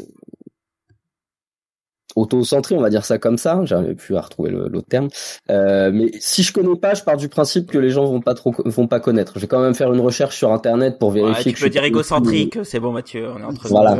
[2.15, 3.61] auto-centré, on va dire ça comme ça.
[3.65, 5.09] J'arrive plus à retrouver l'autre terme.
[5.49, 8.33] Euh, mais si je connais pas, je pars du principe que les gens vont pas
[8.33, 9.33] trop vont pas connaître.
[9.35, 11.51] Je vais quand même faire une recherche sur internet pour vérifier.
[11.51, 13.97] Ouais, tu peux dire égocentrique, c'est bon Mathieu, on est entre Voilà.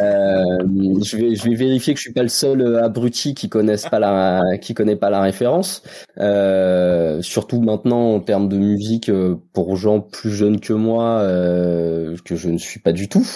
[0.00, 0.58] euh,
[1.02, 3.86] je vais je vais vérifier que je suis pas le seul euh, abruti qui connaisse
[3.86, 5.82] pas la qui connaît pas la référence.
[6.18, 12.16] Euh, surtout maintenant en termes de musique euh, pour gens plus jeunes que moi euh,
[12.24, 13.26] que je ne suis pas du tout.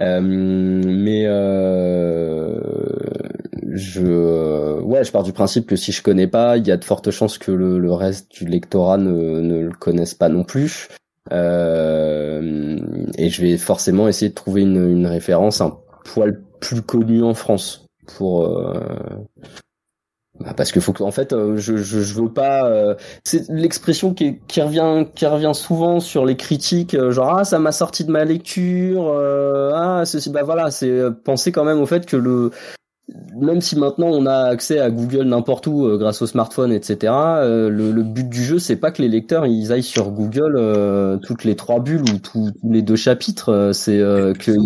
[0.00, 2.60] Euh, mais euh,
[3.72, 6.76] je euh, ouais je pars du principe que si je connais pas il y a
[6.76, 10.44] de fortes chances que le, le reste du lectorat ne, ne le connaisse pas non
[10.44, 10.88] plus.
[11.32, 12.78] Euh,
[13.18, 17.34] et je vais forcément essayer de trouver une, une référence un poil plus connue en
[17.34, 18.80] France pour euh,
[20.40, 24.14] bah parce que faut que en fait euh, je, je, je veux pas c'est l'expression
[24.14, 28.10] qui, qui revient qui revient souvent sur les critiques genre ah ça m'a sorti de
[28.10, 29.12] ma lecture
[29.74, 32.52] ah ceci bah voilà c'est penser quand même au fait que le
[33.36, 37.12] même si maintenant on a accès à Google n'importe où euh, grâce au smartphone, etc.
[37.12, 41.16] Euh, le, but du jeu, c'est pas que les lecteurs ils aillent sur Google euh,
[41.18, 43.70] toutes les trois bulles ou tous les deux chapitres.
[43.72, 44.02] c'est
[44.40, 44.60] qu'ils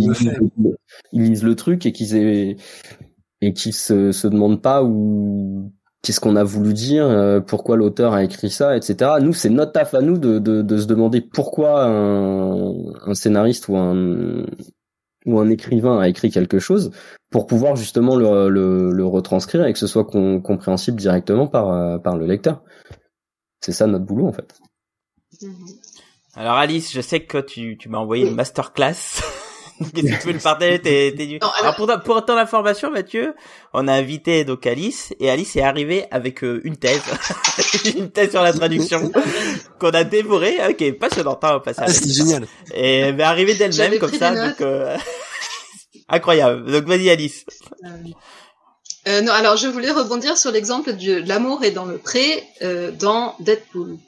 [1.12, 2.56] lisent, le truc et qu'ils aient
[3.40, 5.72] et qu'ils se, se demandent pas où
[6.02, 9.12] qu'est-ce qu'on a voulu dire, pourquoi l'auteur a écrit ça, etc.
[9.20, 12.72] Nous, c'est notre taf à nous de, de, de se demander pourquoi un,
[13.06, 14.44] un scénariste ou un
[15.26, 16.90] ou un écrivain a écrit quelque chose
[17.30, 22.16] pour pouvoir justement le, le, retranscrire et que ce soit compréhensible directement par, euh, par
[22.16, 22.62] le lecteur.
[23.60, 24.54] C'est ça notre boulot en fait.
[25.40, 25.78] Mm-hmm.
[26.34, 29.22] Alors Alice, je sais que tu, tu m'as envoyé une masterclass.
[29.94, 31.38] Qu'est-ce que tu veux le partager t'es, t'es...
[31.40, 31.74] alors...
[31.76, 33.34] pour, pour ton information, Mathieu,
[33.72, 37.02] on a invité donc Alice et Alice est arrivée avec euh, une thèse,
[37.96, 39.10] une thèse sur la traduction
[39.78, 41.86] qu'on a dévorée, hein, qui est passionnante hein, au passage.
[41.88, 42.46] Ah, c'est génial.
[42.74, 44.96] Et elle est arrivée d'elle-même comme ça, donc euh...
[46.08, 46.70] incroyable.
[46.70, 47.44] Donc vas-y Alice.
[49.08, 52.44] Euh, non, alors je voulais rebondir sur l'exemple de l'amour est dans le pré
[52.98, 53.98] dans Deadpool.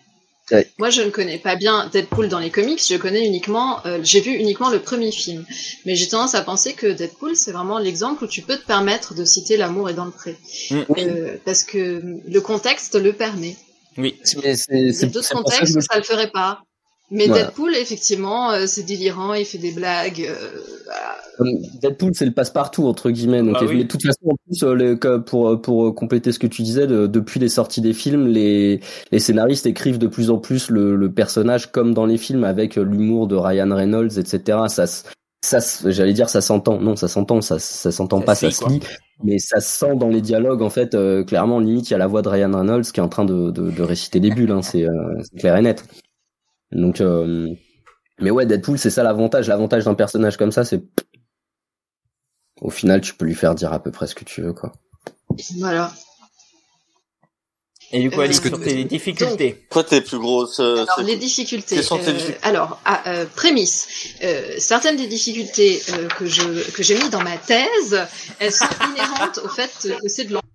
[0.79, 2.83] Moi, je ne connais pas bien Deadpool dans les comics.
[2.87, 5.45] Je connais uniquement, euh, j'ai vu uniquement le premier film.
[5.87, 9.15] Mais j'ai tendance à penser que Deadpool, c'est vraiment l'exemple où tu peux te permettre
[9.15, 10.37] de citer l'amour est dans le pré,
[10.71, 10.83] mm.
[10.99, 13.57] euh, parce que le contexte le permet.
[13.97, 14.19] Oui.
[14.43, 16.63] Mais c'est d'autres contextes où ça le ferait pas.
[17.11, 20.27] Mais Deadpool, effectivement, euh, c'est délirant, il fait des blagues.
[20.27, 21.45] Euh,
[21.83, 23.43] Deadpool, c'est le passe-partout entre guillemets.
[23.43, 26.87] Donc, mais de toute façon, en plus, euh, pour pour compléter ce que tu disais,
[26.87, 28.81] depuis les sorties des films, les
[29.13, 32.77] les scénaristes écrivent de plus en plus le, le personnage comme dans les films, avec
[32.77, 34.59] l'humour de Ryan Reynolds, etc.
[34.69, 35.59] Ça ça
[35.91, 36.81] j'allais dire ça s'entend.
[36.81, 38.81] Non ça s'entend ça ça s'entend pas ça se lit.
[39.23, 40.97] Mais ça se sent dans les dialogues en fait
[41.27, 43.51] clairement limite il y a la voix de Ryan Reynolds qui est en train de
[43.51, 44.87] de, de réciter des bulles hein, c'est
[45.39, 45.85] clair et net
[46.73, 47.55] donc, euh,
[48.21, 49.49] mais ouais, Deadpool, c'est ça l'avantage.
[49.49, 50.83] L'avantage d'un personnage comme ça, c'est
[52.61, 54.73] au final, tu peux lui faire dire à peu près ce que tu veux, quoi.
[55.59, 55.93] Voilà.
[57.93, 59.67] Et du coup, Alice, sur tes difficultés.
[59.71, 61.79] Quoi tes plus grosses euh, Alors, les difficultés.
[61.79, 63.87] Euh, alors, ah, euh, prémisse.
[64.59, 65.81] certaines des difficultés
[66.19, 68.05] que je que j'ai mis dans ma thèse,
[68.41, 70.49] elles sont inhérentes au fait que c'est de l'anglais.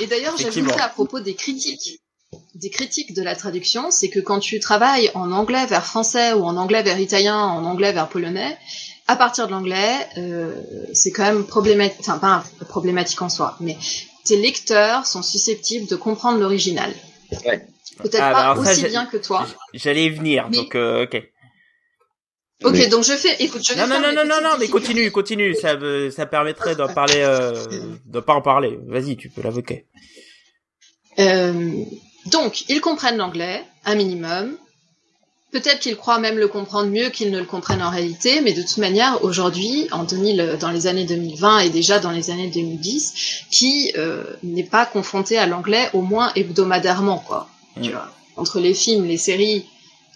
[0.00, 2.00] Et d'ailleurs, j'ajoutais à propos des critiques
[2.54, 6.44] des critiques de la traduction, c'est que quand tu travailles en anglais vers français ou
[6.44, 8.56] en anglais vers italien, en anglais vers polonais,
[9.06, 10.54] à partir de l'anglais, euh,
[10.92, 13.76] c'est quand même problématique, enfin pas problématique en soi, mais
[14.24, 16.92] tes lecteurs sont susceptibles de comprendre l'original.
[17.44, 17.66] Ouais.
[17.98, 19.46] Peut-être ah, pas bah, aussi bien que toi.
[19.72, 21.22] J'allais y venir, donc euh, ok.
[22.64, 23.36] Ok, donc je fais.
[23.42, 25.54] Écoute, je vais non, non, non, non, non, non, mais continue, continue.
[25.54, 25.76] Ça,
[26.10, 27.52] ça permettrait d'en parler, euh,
[28.06, 28.78] de pas en parler.
[28.86, 29.86] Vas-y, tu peux l'avoquer.
[31.18, 31.84] Euh,
[32.26, 34.56] donc, ils comprennent l'anglais, un minimum.
[35.50, 38.62] Peut-être qu'ils croient même le comprendre mieux qu'ils ne le comprennent en réalité, mais de
[38.62, 43.44] toute manière, aujourd'hui, en 2000, dans les années 2020 et déjà dans les années 2010,
[43.50, 47.48] qui euh, n'est pas confronté à l'anglais au moins hebdomadairement, quoi.
[47.80, 47.92] Tu mm.
[47.92, 49.64] vois, entre les films, les séries,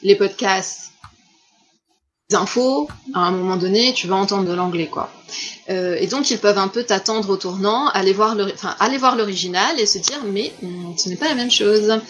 [0.03, 0.88] les podcasts,
[2.35, 5.11] infos, à un moment donné, tu vas entendre de l'anglais, quoi.
[5.71, 8.99] Euh, et donc, ils peuvent un peu t'attendre au tournant, aller voir le, enfin, aller
[8.99, 12.01] voir l'original et se dire, mais hmm, ce n'est pas la même chose.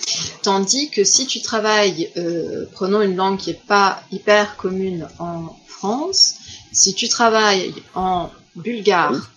[0.43, 5.57] Tandis que si tu travailles, euh, prenons une langue qui est pas hyper commune en
[5.66, 6.35] France,
[6.73, 9.31] si tu travailles en bulgare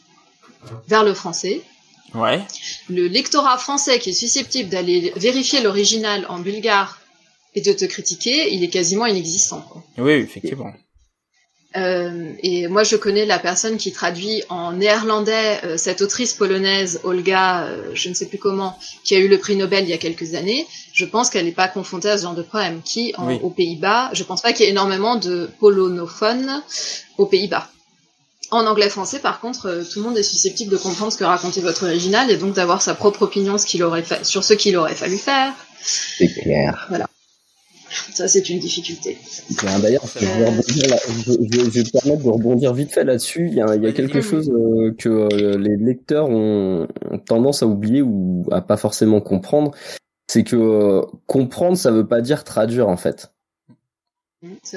[0.88, 1.62] vers le français,
[2.16, 2.42] ouais.
[2.90, 7.01] le lectorat français qui est susceptible d'aller vérifier l'original en bulgare
[7.54, 9.62] et de te critiquer, il est quasiment inexistant.
[9.62, 9.84] Quoi.
[9.98, 10.72] Oui, effectivement.
[11.78, 17.00] Euh, et moi, je connais la personne qui traduit en néerlandais euh, cette autrice polonaise,
[17.04, 19.94] Olga, euh, je ne sais plus comment, qui a eu le prix Nobel il y
[19.94, 20.68] a quelques années.
[20.94, 22.82] Je pense qu'elle n'est pas confrontée à ce genre de problème.
[22.84, 26.62] Qui, en, aux Pays-Bas, je pense pas qu'il y ait énormément de polonophones
[27.18, 27.70] aux Pays-Bas.
[28.52, 31.62] En anglais-français, par contre, euh, tout le monde est susceptible de comprendre ce que racontait
[31.62, 34.76] votre original et donc d'avoir sa propre opinion ce qu'il aurait fait, sur ce qu'il
[34.76, 35.54] aurait fallu faire.
[35.82, 36.86] C'est clair.
[36.90, 37.08] Voilà.
[38.14, 39.18] Ça, c'est une difficulté.
[39.82, 43.48] D'ailleurs, je, vais me permettre de rebondir vite fait là-dessus.
[43.48, 46.88] Il y a, il y a quelque chose euh, que euh, les lecteurs ont,
[47.26, 49.72] tendance à oublier ou à pas forcément comprendre.
[50.28, 53.32] C'est que euh, comprendre, ça veut pas dire traduire, en fait.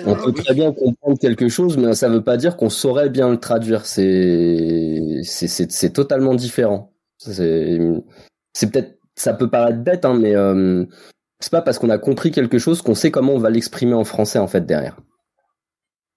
[0.05, 3.31] On peut très bien comprendre quelque chose, mais ça veut pas dire qu'on saurait bien
[3.31, 3.87] le traduire.
[3.87, 6.93] C'est c'est totalement différent.
[7.19, 7.79] C'est
[8.71, 10.35] peut-être ça peut paraître bête, hein, mais
[11.45, 14.05] c'est pas parce qu'on a compris quelque chose qu'on sait comment on va l'exprimer en
[14.05, 14.97] français en fait derrière.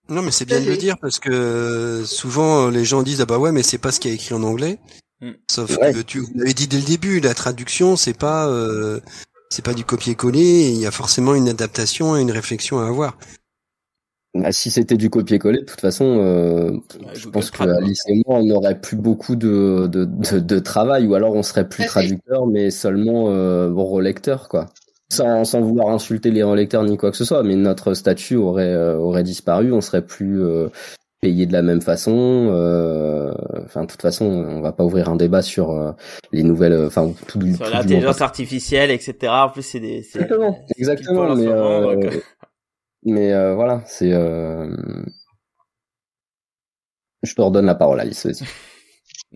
[0.08, 3.38] Non, mais c'est bien de le dire parce que souvent les gens disent ah bah
[3.38, 4.80] ouais mais c'est pas ce qui est écrit en anglais.
[5.20, 5.32] Mm.
[5.52, 9.02] Sauf que tu l'avais dit dès le début, la traduction c'est pas euh,
[9.50, 13.18] c'est pas du copier-coller, il y a forcément une adaptation et une réflexion à avoir.
[14.34, 16.72] Bah, si c'était du copier-coller, de toute façon, euh,
[17.16, 21.16] je pense que Alice et moi, on n'aurait plus beaucoup de, de, de, travail, ou
[21.16, 24.68] alors on serait plus traducteur, mais seulement euh, relecteur, quoi
[25.10, 28.74] sans, sans vouloir insulter les lecteurs ni quoi que ce soit, mais notre statut aurait
[28.74, 30.70] euh, aurait disparu, on serait plus euh,
[31.22, 32.50] payé de la même façon.
[32.52, 33.34] Euh,
[33.66, 35.92] enfin, de toute façon, on va pas ouvrir un débat sur euh,
[36.32, 39.16] les nouvelles, enfin tout, sur l'intelligence artificielle, etc.
[39.30, 42.22] En plus, c'est des exactement, exactement, mais
[43.04, 44.12] mais voilà, c'est.
[47.24, 48.26] Je te redonne la parole, Alice.
[48.26, 48.46] Vas-y.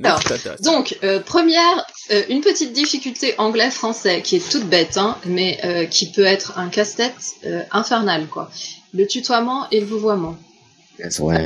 [0.04, 0.22] Alors,
[0.62, 5.86] donc, euh, première, euh, une petite difficulté anglais-français qui est toute bête, hein, mais euh,
[5.86, 7.14] qui peut être un casse-tête
[7.72, 8.50] infernal, quoi.
[8.94, 10.38] Le tutoiement et le vouvoiement.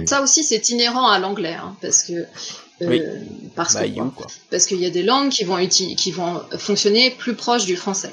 [0.05, 2.25] Ça aussi, c'est inhérent à l'anglais, hein, parce que
[3.55, 7.33] parce bah, que parce qu'il y a des langues qui vont qui vont fonctionner plus
[7.33, 8.11] proches du français.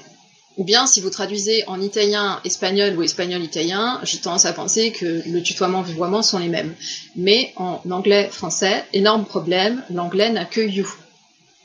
[0.58, 5.22] Ou bien, si vous traduisez en italien, espagnol ou espagnol-italien, j'ai tendance à penser que
[5.26, 6.74] le tutoiement vouvoiement sont les mêmes.
[7.16, 10.86] Mais en anglais-français, énorme problème, l'anglais n'a que you.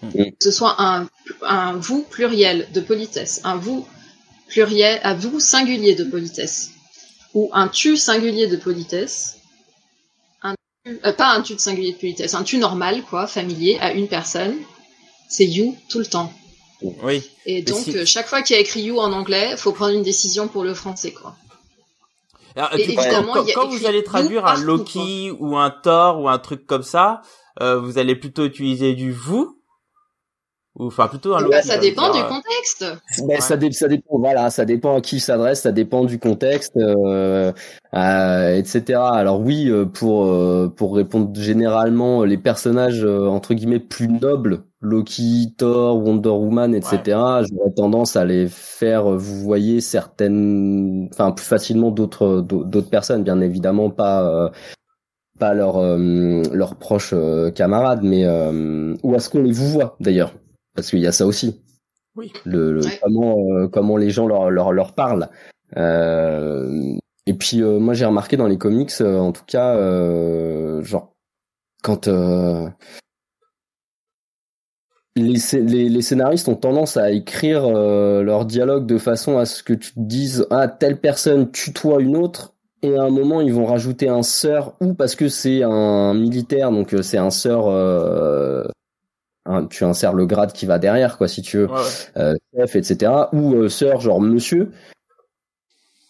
[0.01, 0.11] Hmm.
[0.11, 1.07] Que ce soit un,
[1.41, 3.85] un vous pluriel de politesse, un vous
[4.47, 6.71] pluriel, un vous singulier de politesse,
[7.33, 9.37] ou un tu singulier de politesse,
[10.43, 10.55] un
[10.87, 14.07] euh, pas un tu de singulier de politesse, un tu normal, quoi, familier à une
[14.07, 14.55] personne,
[15.27, 16.31] c'est you tout le temps.
[16.81, 17.23] Oui.
[17.45, 19.93] Et donc, euh, chaque fois qu'il y a écrit you en anglais, il faut prendre
[19.93, 21.35] une décision pour le français, quoi.
[22.55, 26.83] Alors, évidemment, quand, vous allez traduire un Loki ou un Thor ou un truc comme
[26.83, 27.21] ça,
[27.61, 29.56] euh, vous allez plutôt utiliser du vous
[30.79, 32.85] ou enfin plutôt un ben, ça dépend du contexte.
[33.27, 37.51] Ben, ça, ça, dépend, voilà, ça dépend à qui s'adresse, ça dépend du contexte, euh,
[37.95, 38.99] euh, etc.
[39.11, 45.55] Alors oui, euh, pour euh, pour répondre généralement, les personnages entre guillemets plus nobles, Loki,
[45.57, 46.99] Thor, Wonder Woman, etc.
[47.49, 53.41] J'aurais tendance à les faire, vous voyez, certaines, enfin plus facilement d'autres d'autres personnes, bien
[53.41, 54.51] évidemment pas
[55.39, 57.15] pas leurs leurs proches
[57.55, 58.27] camarades, mais
[59.01, 60.33] ou est-ce qu'on les vous voit d'ailleurs
[60.77, 61.59] parce qu'il y a ça aussi.
[62.15, 62.31] Oui.
[62.45, 65.27] Le, comment euh, comment les gens leur leur, leur parlent.
[65.75, 69.75] Euh, et puis euh, moi j'ai remarqué dans les comics, en tout cas,
[70.83, 71.13] genre
[71.83, 72.07] quand
[75.17, 79.73] les, les, scénaristes ont tendance à écrire euh, leur dialogue de façon à ce que
[79.73, 82.53] tu te dises ah telle personne tutoie une autre
[82.83, 86.71] et à un moment ils vont rajouter un sœur ou parce que c'est un militaire
[86.71, 87.65] donc euh, c'est un sœur
[89.47, 91.69] euh, tu insères le grade qui va derrière quoi si tu veux
[92.17, 94.71] euh, chef etc ou sœur genre monsieur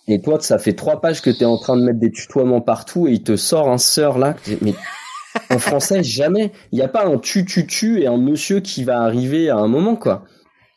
[0.07, 3.07] et toi ça fait trois pages que t'es en train de mettre des tutoiements partout
[3.07, 4.73] et il te sort un sœur là mais
[5.49, 6.51] en français, jamais.
[6.71, 9.57] Il n'y a pas un tu tu tu et un monsieur qui va arriver à
[9.57, 10.23] un moment, quoi.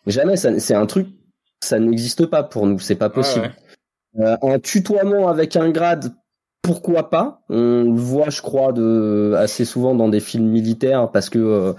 [0.07, 0.37] Jamais.
[0.37, 1.09] C'est un truc,
[1.61, 2.79] ça n'existe pas pour nous.
[2.79, 3.53] C'est pas possible.
[4.19, 6.15] Euh, un tutoiement avec un grade,
[6.63, 7.43] pourquoi pas?
[7.49, 11.73] On le voit, je crois, de assez souvent dans des films militaires parce que euh,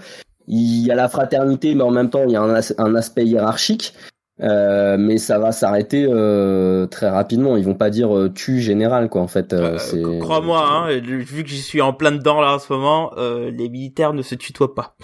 [0.48, 3.94] il y a la fraternité, mais en même temps il y a un aspect hiérarchique.
[4.40, 7.56] Euh, mais ça va s'arrêter euh, très rapidement.
[7.56, 9.52] Ils vont pas dire euh, tu général quoi en fait.
[9.52, 9.78] Euh,
[10.20, 14.14] Crois-moi, hein, vu que j'y suis en plein dedans là en ce moment, les militaires
[14.14, 14.96] ne se tutoient pas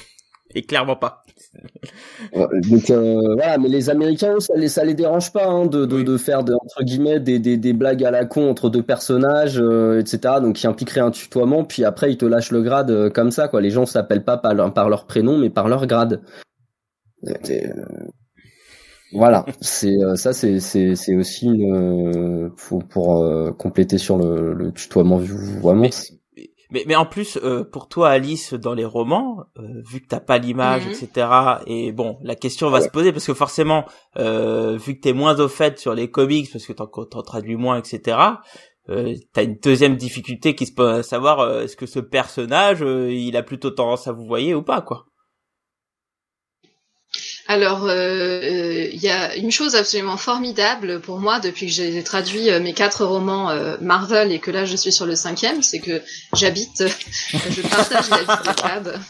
[0.55, 1.23] et clairement pas.
[2.35, 6.17] Donc voilà, mais les Américains ça les ça les dérange pas hein, de, de, de
[6.17, 10.37] faire de, entre guillemets des, des, des blagues à la con entre deux personnages, etc.
[10.43, 13.61] Donc qui impliquerait un tutoiement, puis après ils te lâchent le grade comme ça quoi.
[13.61, 16.21] Les gens s'appellent pas par leur, par leur prénom mais par leur grade.
[19.13, 24.19] Voilà, c'est euh, ça, c'est c'est c'est aussi une pour, euh, pour euh, compléter sur
[24.19, 25.89] le, le tutoiement vraiment.
[26.71, 27.39] Mais, mais, en plus,
[27.73, 30.93] pour toi, Alice, dans les romans, vu que t'as pas l'image, mhm.
[30.93, 31.29] etc.
[31.67, 33.85] Et bon, la question va se poser parce que forcément,
[34.17, 37.79] vu que t'es moins au fait sur les comics, parce que t'en, t'en traduis moins,
[37.79, 38.19] etc.
[38.91, 43.37] Euh, t'as une deuxième difficulté qui se pose à savoir est-ce que ce personnage il
[43.37, 45.08] a plutôt tendance à vous voyer ou pas quoi.
[47.51, 52.05] Alors, euh, euh, il y a une chose absolument formidable pour moi depuis que j'ai
[52.05, 55.81] traduit euh, mes quatre romans Marvel et que là je suis sur le cinquième, c'est
[55.81, 56.03] que
[56.35, 56.85] j'habite,
[57.33, 59.01] je partage la vie de Cab.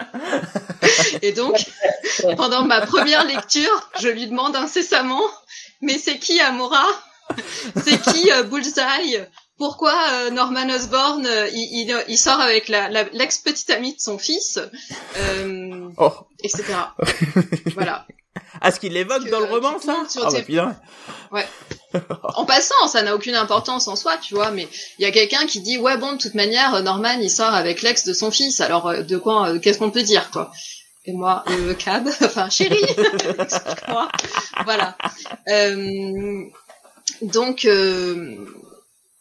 [1.22, 1.56] Et donc,
[2.36, 5.24] pendant ma première lecture, je lui demande incessamment,
[5.80, 6.86] mais c'est qui Amora?
[7.84, 9.26] C'est qui Bullseye?
[9.58, 14.16] Pourquoi euh, Norman Osborn euh, il, il, sort avec la, l'ex petite amie de son
[14.16, 14.60] fils,
[15.96, 16.12] oh.
[16.42, 16.64] Etc.
[17.74, 18.06] voilà.
[18.62, 20.76] est ce qu'il l'évoque dans le roman, ça ah, bah,
[21.32, 21.46] Ouais.
[22.34, 24.68] en passant, ça n'a aucune importance en soi, tu vois, mais
[24.98, 27.82] il y a quelqu'un qui dit ouais bon de toute manière Norman il sort avec
[27.82, 30.52] l'ex de son fils, alors de quoi qu'est-ce qu'on peut dire quoi?
[31.06, 32.76] Et moi le cab, enfin chérie,
[33.88, 34.08] moi
[34.64, 34.96] voilà.
[37.22, 37.66] donc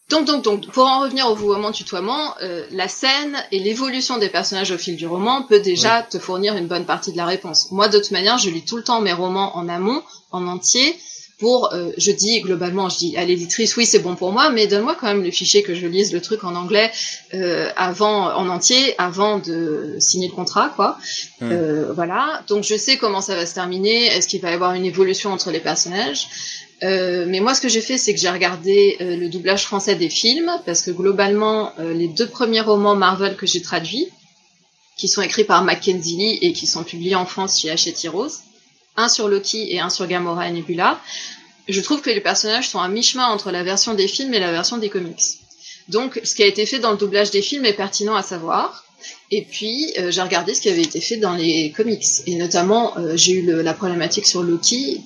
[0.09, 4.29] donc, donc, donc, pour en revenir au vouvoiement tutoiement, euh, la scène et l'évolution des
[4.29, 7.71] personnages au fil du roman peut déjà te fournir une bonne partie de la réponse.
[7.71, 10.01] Moi, de toute manière, je lis tout le temps mes romans en amont,
[10.31, 10.97] en entier,
[11.39, 14.65] pour, euh, je dis globalement, je dis à l'éditrice, oui, c'est bon pour moi, mais
[14.65, 16.91] donne-moi quand même le fichier que je lise le truc en anglais
[17.33, 20.97] euh, avant, en entier, avant de signer le contrat, quoi.
[21.43, 22.41] Euh, voilà.
[22.47, 24.07] Donc, je sais comment ça va se terminer.
[24.07, 26.27] Est-ce qu'il va y avoir une évolution entre les personnages?
[26.83, 29.95] Euh, mais moi, ce que j'ai fait, c'est que j'ai regardé euh, le doublage français
[29.95, 34.07] des films, parce que globalement, euh, les deux premiers romans Marvel que j'ai traduits,
[34.95, 38.41] qui sont écrits par Mackenzie Lee et qui sont publiés en France chez Hachette Heroes,
[38.95, 40.99] un sur Loki et un sur Gamora et Nebula,
[41.67, 44.51] je trouve que les personnages sont à mi-chemin entre la version des films et la
[44.51, 45.21] version des comics.
[45.89, 48.85] Donc, ce qui a été fait dans le doublage des films est pertinent à savoir.
[49.31, 52.05] Et puis, j'ai regardé ce qui avait été fait dans les comics.
[52.25, 55.01] Et notamment, j'ai eu la problématique sur Loki.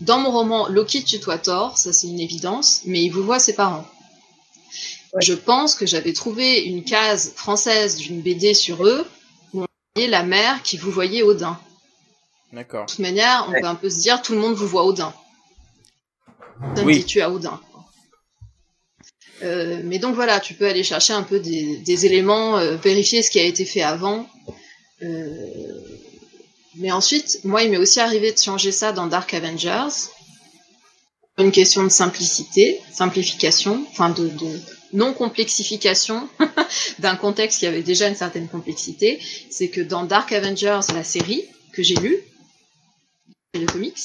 [0.00, 3.54] Dans mon roman, Loki tutoie Thor, ça c'est une évidence, mais il vous voit ses
[3.54, 3.86] parents.
[5.20, 9.06] Je pense que j'avais trouvé une case française d'une BD sur eux
[9.52, 11.58] où on voyait la mère qui vous voyait Odin.
[12.52, 12.86] D'accord.
[12.86, 15.12] De toute manière, on peut un peu se dire tout le monde vous voit Odin.
[16.84, 17.04] oui.
[17.04, 17.60] tu as Odin.
[19.42, 23.30] Euh, mais donc voilà, tu peux aller chercher un peu des, éléments, euh, vérifier ce
[23.30, 24.26] qui a été fait avant.
[25.02, 25.36] Euh,
[26.78, 30.10] mais ensuite, moi, il m'est aussi arrivé de changer ça dans Dark Avengers.
[31.36, 34.30] Une question de simplicité, simplification, enfin de,
[34.92, 36.28] non-complexification
[36.98, 39.20] d'un contexte qui avait déjà une certaine complexité.
[39.50, 42.18] C'est que dans Dark Avengers, la série que j'ai lue,
[43.54, 43.98] le comics,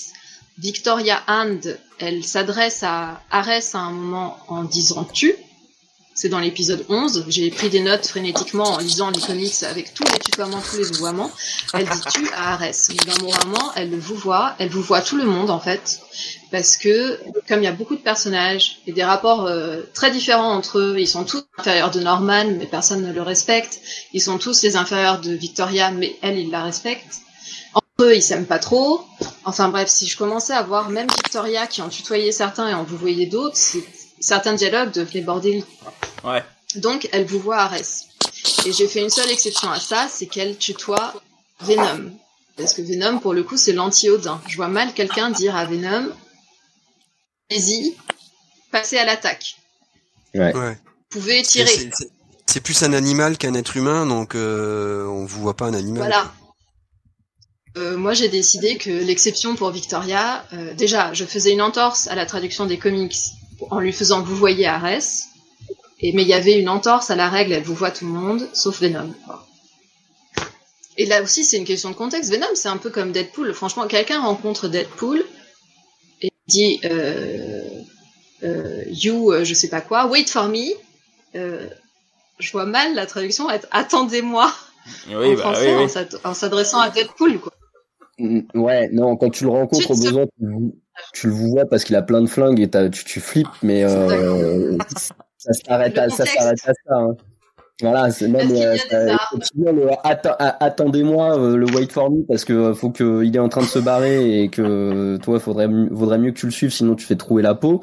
[0.58, 5.36] Victoria Hand, elle s'adresse à Ares à un moment en disant tu,
[6.14, 7.26] c'est dans l'épisode 11.
[7.28, 10.84] J'ai pris des notes frénétiquement en lisant les comics avec tous les tutoiements, tous les
[10.84, 11.32] vouvoiements.
[11.74, 12.90] Elle dit tu à Arès.
[13.08, 16.00] Dans mon roman, elle le vous voit, elle vous voit tout le monde en fait.
[16.52, 20.54] Parce que, comme il y a beaucoup de personnages et des rapports euh, très différents
[20.54, 23.80] entre eux, ils sont tous inférieurs de Norman, mais personne ne le respecte.
[24.14, 27.22] Ils sont tous les inférieurs de Victoria, mais elle, il la respecte.
[27.74, 29.02] Entre eux, ils s'aiment pas trop.
[29.46, 32.84] Enfin bref, si je commençais à voir même Victoria qui en tutoyait certains et en
[32.84, 33.84] vous voyez d'autres, c'est
[34.24, 35.66] certains dialogues devenaient bordéliques.
[36.24, 36.44] Ouais.
[36.76, 38.08] Donc, elle vous voit Arès.
[38.66, 41.22] Et j'ai fait une seule exception à ça, c'est qu'elle tutoie
[41.60, 42.12] Venom.
[42.56, 44.42] Parce que Venom, pour le coup, c'est l'anti-Odin.
[44.48, 46.10] Je vois mal quelqu'un dire à Venom,
[47.52, 47.96] allez-y,
[48.72, 49.58] passez à l'attaque.
[50.34, 50.52] Ouais.
[50.54, 51.92] Vous pouvez tirer.
[52.46, 56.04] C'est plus un animal qu'un être humain, donc euh, on vous voit pas un animal.
[56.04, 56.34] Voilà.
[57.78, 62.16] Euh, moi, j'ai décidé que l'exception pour Victoria, euh, déjà, je faisais une entorse à
[62.16, 63.16] la traduction des comics
[63.72, 65.02] en lui faisant vous voyez Ares,
[66.00, 68.12] et mais il y avait une entorse à la règle, elle vous voit tout le
[68.12, 69.14] monde, sauf Venom.
[69.26, 69.46] quoi.
[70.98, 72.32] Et là aussi, c'est une question de contexte.
[72.32, 73.54] Venom, c'est un peu comme Deadpool.
[73.54, 75.26] Franchement, quelqu'un rencontre Deadpool
[76.22, 77.64] et dit euh,
[78.44, 80.72] euh, You, euh, je sais pas quoi, wait for me.
[81.36, 81.68] Euh,
[82.40, 84.52] je vois mal la traduction être attendez-moi
[85.08, 85.84] Oui, en bah français oui, oui.
[85.86, 87.40] en s'ad- en s'adressant à Deadpool.
[87.40, 87.54] Quoi.
[88.20, 90.46] Mm, Ouais, non, quand tu le rencontres au besoin, tu,
[91.14, 94.78] tu le vois parce qu'il a plein de flingues et tu, tu flippes, mais euh,
[95.38, 97.16] ça s'arrête à ça à hein.
[97.82, 98.78] Voilà, c'est même euh,
[100.04, 103.62] atta- attendez-moi euh, le wait for me parce que faut que il est en train
[103.62, 107.06] de se barrer et que toi faudrait vaudrait mieux que tu le suives sinon tu
[107.06, 107.82] fais trouer la peau.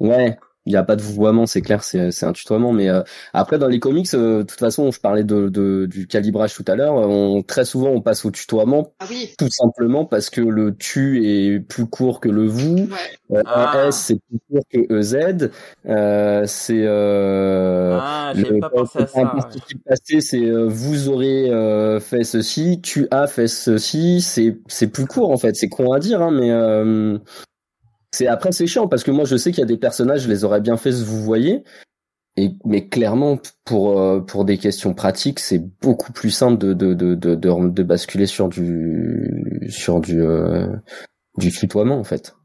[0.00, 0.38] Ouais,
[0.68, 3.02] il y a pas de vouvoiement, c'est clair, c'est c'est un tutoiement mais euh,
[3.32, 6.64] après dans les comics euh, de toute façon, je parlais de, de du calibrage tout
[6.68, 10.40] à l'heure, on très souvent on passe au tutoiement Ah oui, tout simplement parce que
[10.42, 12.76] le tu est plus court que le vous.
[12.76, 13.38] ouais.
[13.38, 13.82] Euh, Ah.
[13.84, 15.50] Un S c'est plus court que EZ.
[15.86, 19.20] Euh, c'est euh, Ah, j'avais pas pensé à ça.
[19.20, 19.40] ouais.
[19.86, 24.20] passé, c'est euh, vous aurez euh, fait ceci, tu as fait ceci.
[24.20, 25.56] C'est c'est plus court en fait.
[25.56, 27.18] C'est con à dire, hein, mais euh,
[28.10, 30.28] c'est après c'est chiant parce que moi je sais qu'il y a des personnages, je
[30.28, 31.64] les aurais bien fait, vous voyez.
[32.36, 36.94] Et, mais clairement, pour euh, pour des questions pratiques, c'est beaucoup plus simple de de,
[36.94, 40.68] de de de de basculer sur du sur du euh,
[41.36, 42.36] du tutoiement en fait.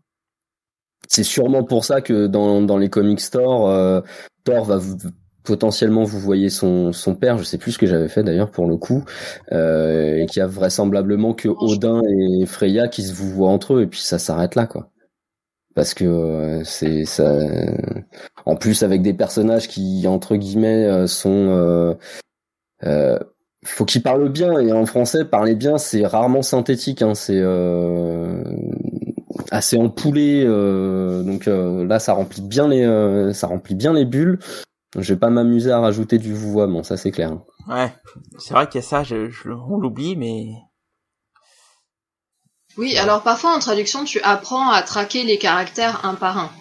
[1.08, 4.02] C'est sûrement pour ça que dans dans les comic stores, euh,
[4.46, 4.98] Thor va vous,
[5.44, 8.66] potentiellement vous voyez son son père, je sais plus ce que j'avais fait d'ailleurs pour
[8.68, 9.04] le coup,
[9.52, 13.76] euh, et qu'il y a vraisemblablement que Odin et Freya qui se vous voient entre
[13.76, 14.93] eux et puis ça s'arrête là quoi.
[15.76, 17.36] Parce que euh, c'est ça.
[18.46, 21.94] En plus avec des personnages qui entre guillemets euh, sont euh,
[22.84, 23.18] euh,
[23.66, 27.42] faut qu'ils parlent bien et en français parler bien c'est rarement synthétique hein, c'est
[29.52, 34.40] assez empoulé donc là ça remplit bien les ça remplit bien les bulles
[34.98, 37.38] je vais pas m'amuser à rajouter du vouvoiement ça c'est clair
[37.70, 37.94] Ouais,
[38.40, 40.48] c'est vrai qu'il y a ça, je, je- on l'oublie, mais
[42.78, 46.52] Oui, alors parfois en traduction, tu apprends à traquer les caractères un par un.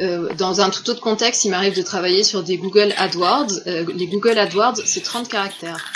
[0.00, 3.52] Euh, dans un tout autre contexte, il m'arrive de travailler sur des Google AdWords.
[3.66, 5.92] Euh, les Google AdWords, c'est 30 caractères.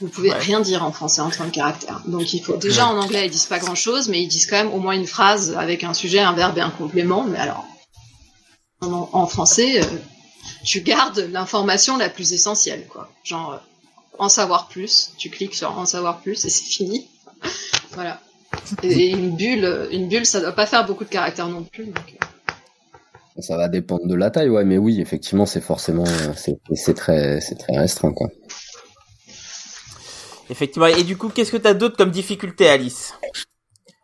[0.00, 0.38] Vous pouvez Ouais.
[0.38, 2.00] rien dire en français en 30 caractères.
[2.06, 4.72] Donc il faut déjà en anglais, ils disent pas grand-chose, mais ils disent quand même
[4.72, 7.24] au moins une phrase avec un sujet, un verbe et un complément.
[7.24, 7.64] Mais alors,
[8.80, 9.86] en, en français, euh,
[10.64, 13.10] tu gardes l'information la plus essentielle, quoi.
[13.24, 13.56] Genre, euh,
[14.18, 17.06] en savoir plus, tu cliques sur en savoir plus et c'est fini.
[17.92, 18.20] voilà.
[18.82, 21.86] Et une bulle, une bulle, ça doit pas faire beaucoup de caractères non plus.
[21.86, 22.16] donc,
[23.36, 23.42] euh.
[23.42, 26.32] ça va dépendre de la taille ouais mais oui effectivement c'est forcément euh,
[26.74, 28.28] c'est très c'est très restreint quoi
[30.52, 30.86] effectivement.
[30.86, 33.14] Et du coup, qu'est-ce que t'as d'autre comme difficulté, Alice?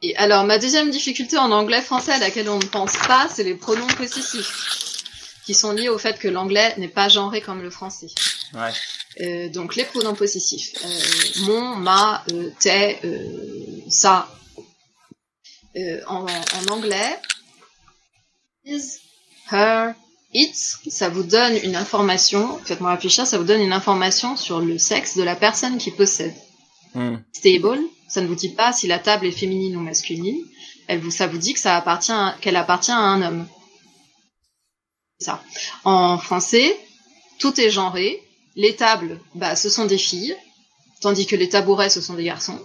[0.03, 3.55] Et alors, ma deuxième difficulté en anglais-français à laquelle on ne pense pas, c'est les
[3.55, 5.05] pronoms possessifs,
[5.45, 8.07] qui sont liés au fait que l'anglais n'est pas genré comme le français.
[8.55, 8.71] Ouais.
[9.21, 10.73] Euh, donc les pronoms possessifs.
[10.85, 13.19] Euh, mon, ma, euh, t'es, euh,
[13.89, 14.29] ça.
[15.79, 17.21] Euh, en, en anglais,
[18.65, 18.99] is,
[19.53, 19.95] her,
[20.33, 20.55] it,
[20.91, 25.17] ça vous donne une information, faites-moi réfléchir, ça vous donne une information sur le sexe
[25.17, 26.35] de la personne qui possède.
[26.95, 27.19] Hmm.
[27.33, 30.39] Stable, ça ne vous dit pas si la table est féminine ou masculine.
[30.89, 33.47] Elle vous, ça vous dit que ça appartient, qu'elle appartient à un homme.
[35.21, 35.43] Ça.
[35.85, 36.77] En français,
[37.39, 38.21] tout est genré.
[38.57, 40.37] Les tables, bah, ce sont des filles,
[41.01, 42.59] tandis que les tabourets, ce sont des garçons.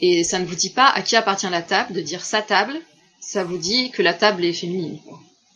[0.00, 2.74] Et ça ne vous dit pas à qui appartient la table, de dire sa table,
[3.20, 4.98] ça vous dit que la table est féminine.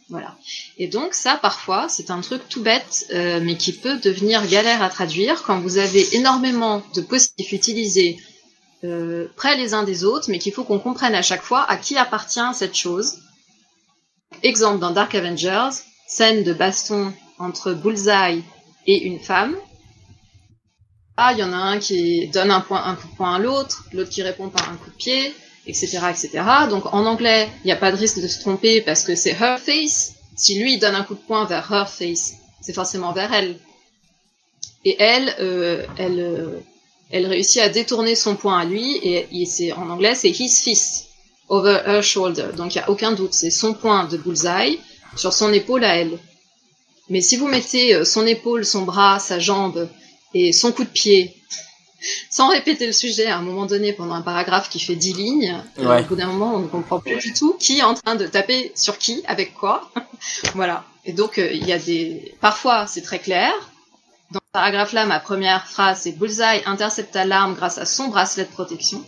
[0.09, 0.37] Voilà.
[0.77, 4.83] Et donc ça, parfois, c'est un truc tout bête, euh, mais qui peut devenir galère
[4.83, 8.19] à traduire quand vous avez énormément de possessifs utilisés
[8.83, 11.77] euh, près les uns des autres, mais qu'il faut qu'on comprenne à chaque fois à
[11.77, 13.19] qui appartient cette chose.
[14.43, 15.71] Exemple dans Dark Avengers,
[16.09, 18.43] scène de baston entre Bullseye
[18.87, 19.57] et une femme.
[21.33, 23.85] Il y en a un qui donne un, point, un coup de poing à l'autre,
[23.93, 25.35] l'autre qui répond par un coup de pied,
[25.67, 26.31] etc., etc.
[26.71, 29.37] Donc en anglais, il n'y a pas de risque de se tromper parce que c'est
[29.41, 30.15] her face.
[30.37, 33.59] Si lui donne un coup de poing vers her face, c'est forcément vers elle.
[34.85, 36.61] Et elle, euh, elle, euh,
[37.11, 41.09] elle réussit à détourner son poing à lui et, c'est en anglais c'est his fist
[41.49, 42.47] over her shoulder.
[42.57, 44.79] Donc il y a aucun doute, c'est son poing de bullseye
[45.17, 46.19] sur son épaule à elle.
[47.11, 49.89] Mais si vous mettez euh, son épaule, son bras, sa jambe
[50.35, 51.37] et son coup de pied
[52.31, 55.55] sans répéter le sujet à un moment donné pendant un paragraphe qui fait dix lignes,
[55.79, 56.01] Ouais.
[56.03, 58.27] au bout d'un moment, on ne comprend plus du tout qui est en train de
[58.27, 59.91] taper sur qui, avec quoi.
[60.55, 60.85] voilà.
[61.05, 62.35] Et donc, euh, il y a des...
[62.41, 63.53] Parfois, c'est très clair.
[64.31, 68.51] Dans ce paragraphe-là, ma première phrase, c'est Bullseye intercepta l'arme grâce à son bracelet de
[68.51, 69.05] protection.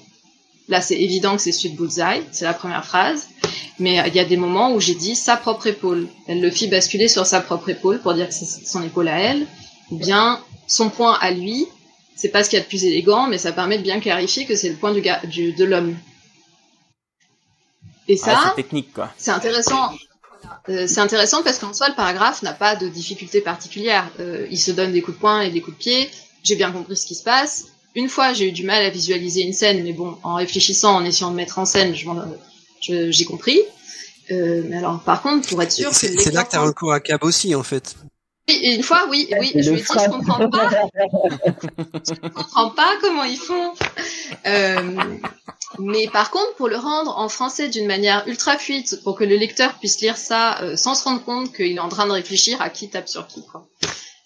[0.69, 3.29] Là, c'est évident que c'est celui de Bullseye, c'est la première phrase.
[3.79, 6.09] Mais euh, il y a des moments où j'ai dit sa propre épaule.
[6.29, 9.19] Elle le fit basculer sur sa propre épaule pour dire que c'est son épaule à
[9.19, 9.47] elle.
[9.91, 10.41] Ou bien
[10.73, 11.67] son point à lui.
[12.17, 14.45] C'est pas ce qu'il y a de plus élégant, mais ça permet de bien clarifier
[14.45, 15.97] que c'est le point du gars, du, de l'homme.
[18.09, 19.13] Et ça, c'est technique, quoi.
[19.17, 19.93] c'est intéressant.
[20.69, 24.11] Euh, c'est intéressant parce qu'en soi, le paragraphe n'a pas de difficulté particulière.
[24.21, 26.11] Euh, il se donne des coups de poing et des coups de pied.
[26.43, 27.67] J'ai bien compris ce qui se passe.
[27.95, 31.05] Une fois, j'ai eu du mal à visualiser une scène, mais bon, en réfléchissant, en
[31.05, 33.61] essayant de mettre en scène, j'ai compris.
[34.31, 37.23] Euh, mais alors, par contre, pour être sûr C'est là que t'as recours à Cab
[37.25, 37.97] aussi, en fait.
[38.49, 40.69] Oui, et une fois, oui, oui, je le lui ai dit, je comprends pas,
[42.09, 43.73] je comprends pas comment ils font.
[44.47, 44.97] Euh,
[45.79, 49.37] mais par contre, pour le rendre en français d'une manière ultra fluide, pour que le
[49.37, 52.61] lecteur puisse lire ça euh, sans se rendre compte qu'il est en train de réfléchir
[52.61, 53.69] à qui tape sur qui, quoi.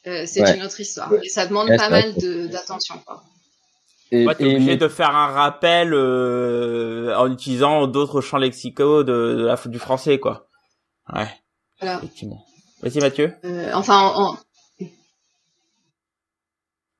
[0.06, 0.56] Euh, c'est Ouais.
[0.56, 1.12] une autre histoire.
[1.22, 2.14] Et ça demande Ouais, pas mal
[2.48, 3.22] d'attention, quoi.
[4.12, 9.02] Et, Ouais, t'es et- obligé de faire un rappel euh, en utilisant d'autres champs lexicaux
[9.04, 10.46] de, de la, du français, quoi.
[11.12, 11.28] Ouais,
[11.80, 11.98] Voilà.
[11.98, 12.45] effectivement.
[12.82, 13.32] Vas-y, Mathieu.
[13.44, 14.32] Euh, enfin, en...
[14.32, 14.38] en-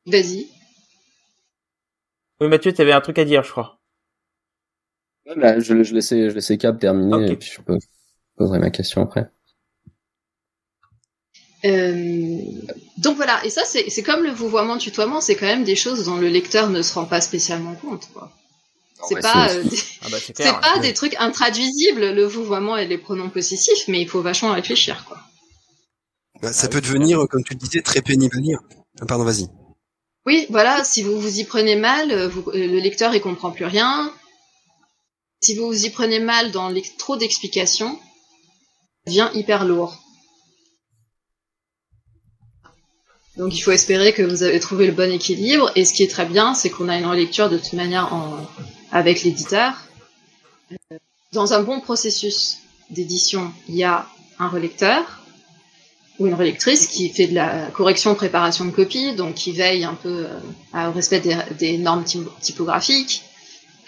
[0.07, 0.49] vas-y.
[2.41, 3.79] Oui, Mathieu, t'avais un truc à dire, je crois.
[5.27, 7.79] Ouais, bah, je, je laissais, je laissais Cap terminer et puis je peux
[8.39, 9.31] ma question après.
[11.65, 12.39] Euh,
[12.99, 16.05] donc voilà, et ça c'est c'est comme le vouvoiement tutoiement, c'est quand même des choses
[16.05, 18.09] dont le lecteur ne se rend pas spécialement compte.
[18.13, 18.31] quoi.
[19.09, 20.61] C'est pas, c'est- euh, des- Ah bah, clair.
[20.61, 25.05] pas des trucs intraduisibles, le vouvoiement et les pronoms possessifs, mais il faut vachement réfléchir.
[25.07, 25.19] Quoi.
[26.43, 28.61] Bah, ça Ah peut oui, devenir, comme tu le disais, très pénible à lire.
[29.01, 29.49] Ah, Pardon, vas-y.
[30.27, 33.53] Oui, voilà, si vous vous y prenez mal, euh, vous- euh, le lecteur il comprend
[33.53, 34.13] plus rien.
[35.41, 38.01] Si vous vous y prenez mal dans trop d'explications, ça
[39.07, 39.97] devient hyper lourd.
[43.37, 45.71] Donc il faut espérer que vous avez trouvé le bon équilibre.
[45.77, 48.39] Et ce qui est très bien, c'est qu'on a une relecture de toute manière en,
[48.91, 49.75] avec l'éditeur.
[50.93, 50.97] Euh,
[51.33, 52.59] Dans un bon processus
[52.91, 54.09] d'édition, il y a
[54.39, 55.23] un relecteur
[56.19, 59.95] ou une relectrice qui fait de la correction, préparation de copie, donc qui veille un
[59.95, 60.27] peu
[60.75, 63.23] euh, au respect des, des normes typo- typographiques,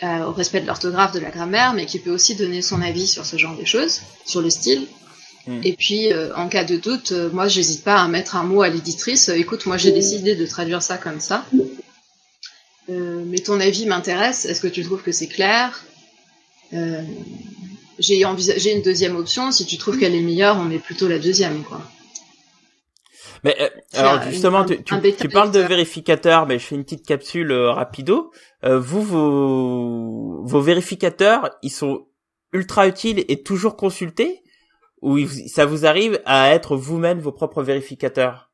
[0.02, 3.06] euh, au respect de l'orthographe, de la grammaire, mais qui peut aussi donner son avis
[3.06, 4.86] sur ce genre de choses, sur le style.
[5.46, 5.60] Mm.
[5.64, 8.68] Et puis, euh, en cas de doute, moi, j'hésite pas à mettre un mot à
[8.68, 9.28] l'éditrice.
[9.30, 11.44] écoute, moi, j'ai décidé de traduire ça comme ça.
[12.90, 14.46] Mais ton avis m'intéresse.
[14.46, 15.84] Est-ce que tu trouves que c'est clair?
[17.98, 19.52] J'ai envisagé une deuxième option.
[19.52, 21.82] Si tu trouves qu'elle est meilleure, on met plutôt la deuxième, quoi.
[23.44, 26.84] Mais euh, alors justement, tu, tu, un tu parles de vérificateurs, mais je fais une
[26.84, 28.32] petite capsule euh, rapido.
[28.64, 32.06] Euh, vous, vos, vos vérificateurs, ils sont
[32.52, 34.42] ultra utiles et toujours consultés?
[35.00, 38.50] Ou ils- ça vous arrive à être vous-même vos propres vérificateurs?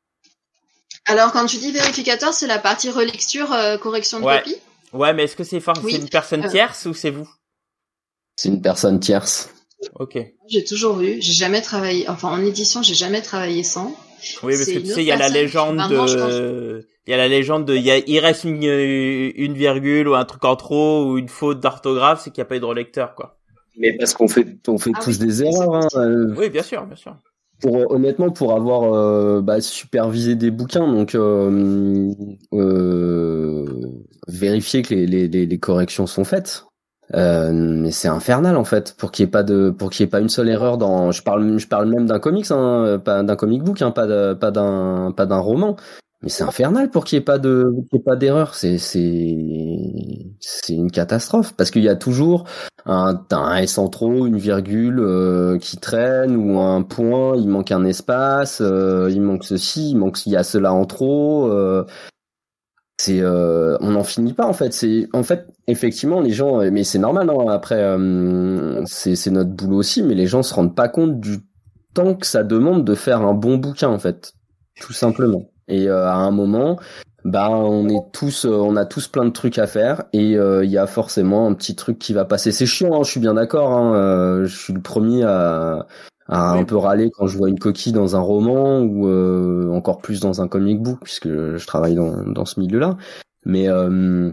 [1.07, 4.39] Alors, quand tu dis vérificateur, c'est la partie relecture, euh, correction de Ouais.
[4.43, 4.55] copie
[4.93, 7.29] Ouais, mais est-ce que c'est Oui, une personne euh, tierce ou c'est vous?
[8.35, 9.49] C'est une personne tierce.
[9.95, 10.17] Ok.
[10.47, 11.17] J'ai toujours vu.
[11.21, 12.07] J'ai jamais travaillé.
[12.09, 13.95] Enfin, en édition, j'ai jamais travaillé sans.
[14.43, 17.17] Oui, parce que tu sais, autre il y a la légende de, il y a
[17.17, 20.55] la légende de, il, y a, il reste une, une virgule ou un truc en
[20.55, 23.39] trop ou une faute d'orthographe, c'est qu'il n'y a pas eu de relecteur, quoi.
[23.77, 25.75] Mais parce qu'on fait, on fait Ah tous oui, des erreurs.
[25.75, 25.87] Hein.
[25.95, 27.15] euh, Oui, bien sûr, bien sûr.
[27.61, 32.11] pour honnêtement pour avoir euh, bah, supervisé des bouquins donc euh,
[32.53, 33.65] euh,
[34.27, 36.65] vérifier que les, les, les, les corrections sont faites
[37.13, 40.09] euh, mais c'est infernal en fait pour qu'il y ait pas de pour qu'il ait
[40.09, 43.35] pas une seule erreur dans je parle je parle même d'un comics hein, pas d'un
[43.35, 45.75] comic book hein, pas pas d'un pas d'un roman
[46.23, 47.65] mais c'est infernal pour qu'il y ait pas de
[48.03, 49.37] pas d'erreur c'est c'est
[50.39, 52.45] c'est une catastrophe parce qu'il y a toujours
[52.85, 57.71] un, un S en trop, une virgule euh, qui traîne ou un point, il manque
[57.71, 61.51] un espace, euh, il manque ceci, il manque il y a cela en trop.
[62.95, 64.73] Euh, c'est euh, on n'en finit pas en fait.
[64.73, 67.29] C'est en fait effectivement les gens, mais c'est normal.
[67.29, 71.39] Hein, après euh, c'est notre boulot aussi, mais les gens se rendent pas compte du
[71.93, 74.33] temps que ça demande de faire un bon bouquin en fait,
[74.79, 75.49] tout simplement.
[75.67, 76.77] Et euh, à un moment,
[77.25, 80.63] bah on est tous, euh, on a tous plein de trucs à faire et euh,
[80.63, 82.51] il y a forcément un petit truc qui va passer.
[82.51, 83.71] C'est chiant, hein, je suis bien d'accord.
[83.71, 85.87] Hein, euh, je suis le premier à,
[86.27, 86.59] à Oui.
[86.59, 90.19] un peu râler quand je vois une coquille dans un roman ou euh, encore plus
[90.19, 92.97] dans un comic book puisque je travaille dans, dans ce milieu-là.
[93.45, 94.31] Mais euh,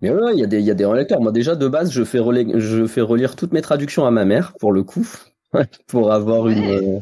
[0.00, 1.20] mais ouais, il y a des il y a des relecteurs.
[1.20, 4.24] Moi déjà de base, je fais relire, je fais relire toutes mes traductions à ma
[4.24, 5.06] mère pour le coup,
[5.86, 6.58] pour avoir une.
[6.60, 6.80] Ouais.
[6.82, 7.00] euh,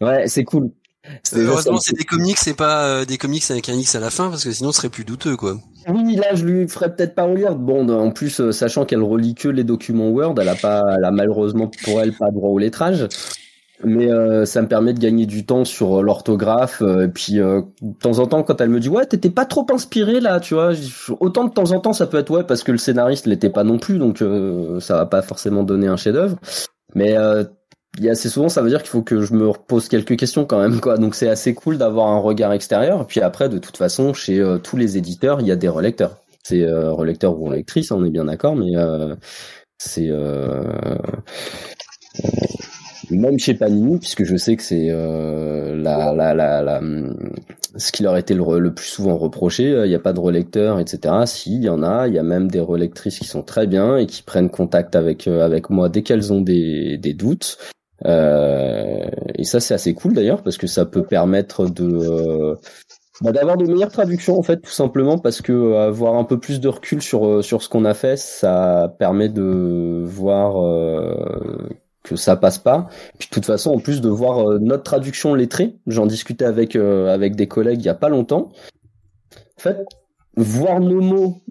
[0.00, 0.72] Ouais, c'est cool.
[1.34, 4.30] Heureusement, c'est des comics, c'est pas euh, des comics avec un X à la fin,
[4.30, 5.56] parce que sinon, ce serait plus douteux, quoi.
[5.88, 7.56] Oui, là, je lui ferais peut-être pas relire.
[7.56, 11.04] Bon, en plus, euh, sachant qu'elle relit que les documents Word, elle a pas, elle
[11.04, 13.06] a malheureusement pour elle pas droit au lettrage.
[13.82, 16.80] Mais euh, ça me permet de gagner du temps sur l'orthographe.
[16.80, 17.64] et puis, de
[18.00, 20.72] temps en temps, quand elle me dit ouais, t'étais pas trop inspiré là, tu vois.
[21.20, 23.64] Autant de temps en temps, ça peut être ouais parce que le scénariste l'était pas
[23.64, 24.24] non plus, donc
[24.80, 26.36] ça va pas forcément donner un chef-d'œuvre.
[26.94, 27.14] Mais
[27.98, 30.16] il y a assez souvent, ça veut dire qu'il faut que je me repose quelques
[30.16, 30.98] questions quand même, quoi.
[30.98, 33.06] Donc c'est assez cool d'avoir un regard extérieur.
[33.06, 36.18] Puis après, de toute façon, chez euh, tous les éditeurs, il y a des relecteurs.
[36.42, 39.14] C'est euh, relecteur ou relectrice, on est bien d'accord, mais euh,
[39.78, 40.10] c'est
[43.10, 46.80] même chez Panini, puisque je sais que c'est la, la, la, la,
[47.76, 49.70] ce qui leur était le, le plus souvent reproché.
[49.84, 51.14] Il n'y a pas de relecteur, etc.
[51.26, 52.08] Si, il y en a.
[52.08, 55.28] Il y a même des relectrices qui sont très bien et qui prennent contact avec
[55.28, 57.58] avec moi dès qu'elles ont des, des doutes.
[58.06, 59.06] Euh,
[59.36, 62.54] et ça, c'est assez cool d'ailleurs parce que ça peut permettre de euh,
[63.20, 66.38] bah, d'avoir de meilleures traductions en fait, tout simplement parce que euh, avoir un peu
[66.38, 70.54] plus de recul sur sur ce qu'on a fait, ça permet de voir
[72.02, 72.88] que ça passe pas.
[73.18, 77.36] Puis de toute façon, en plus de voir notre traduction lettrée, j'en discutais avec avec
[77.36, 78.50] des collègues il y a pas longtemps.
[79.56, 79.78] En fait,
[80.36, 81.42] voir nos mots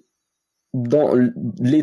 [0.73, 1.13] dans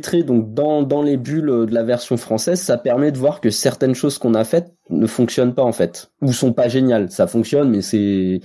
[0.03, 3.51] traits, donc dans, dans les bulles de la version française, ça permet de voir que
[3.51, 7.11] certaines choses qu'on a faites ne fonctionnent pas en fait, ou sont pas géniales.
[7.11, 8.41] Ça fonctionne, mais c'est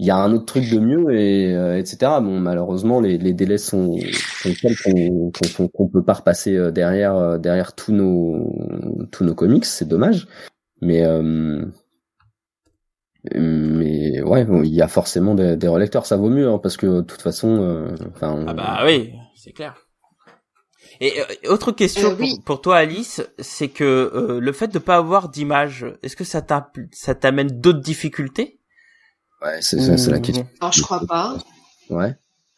[0.00, 1.98] il y a un autre truc de mieux et euh, etc.
[2.22, 3.96] Bon, malheureusement, les, les délais sont,
[4.42, 5.32] sont tels qu'on
[5.66, 8.48] qu'on peut pas repasser euh, derrière euh, derrière tous nos
[9.10, 9.64] tous nos comics.
[9.64, 10.28] C'est dommage,
[10.80, 11.02] mais
[13.34, 16.86] mais ouais, il y a forcément des, des relecteurs, ça vaut mieux hein, parce que
[16.86, 18.44] de toute façon, enfin.
[18.46, 19.76] ah bah oui, c'est clair.
[21.00, 24.96] Et euh, autre question euh, pour, toi, Alice, c'est que euh, le fait de pas
[24.96, 26.44] avoir d'image, est-ce que ça
[26.92, 28.58] ça t'amène d'autres difficultés?
[29.42, 30.48] Ouais, c'est c'est la question.
[30.60, 31.36] Alors je crois pas.
[31.90, 32.16] Ouais.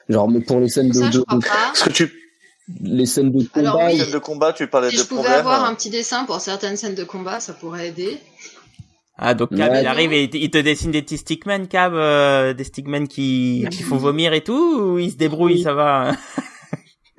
[0.09, 1.25] Genre mais pour les scènes de, de...
[1.73, 2.13] Est-ce que tu
[2.83, 3.93] les scènes de combat, Alors, oui.
[3.93, 6.41] les scènes de combat, tu parlais si de je pouvais avoir un petit dessin pour
[6.41, 8.19] certaines scènes de combat, ça pourrait aider.
[9.19, 11.93] Ah donc Cab il arrive et il te dessine des petits stickmen Cab
[12.57, 16.13] des stickmen qui qui font vomir et tout ou il se débrouille ça va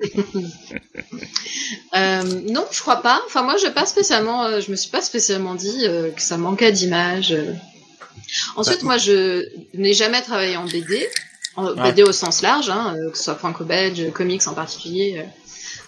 [1.94, 3.22] euh, non, je crois pas.
[3.26, 6.36] Enfin, moi, je pas spécialement, euh, je me suis pas spécialement dit euh, que ça
[6.36, 7.36] manquait d'images.
[8.56, 11.08] Ensuite, bah, moi, je n'ai jamais travaillé en BD,
[11.56, 15.24] en BD au sens large, hein, que ce soit franco-belge, comics en particulier.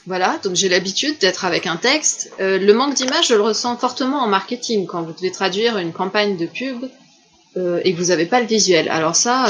[0.06, 2.32] voilà, donc j'ai l'habitude d'être avec un texte.
[2.38, 6.36] le manque d'images, je le ressens fortement en marketing quand vous devez traduire une campagne
[6.36, 6.84] de pub
[7.56, 8.88] et que vous n'avez pas le visuel.
[8.90, 9.46] Alors ça.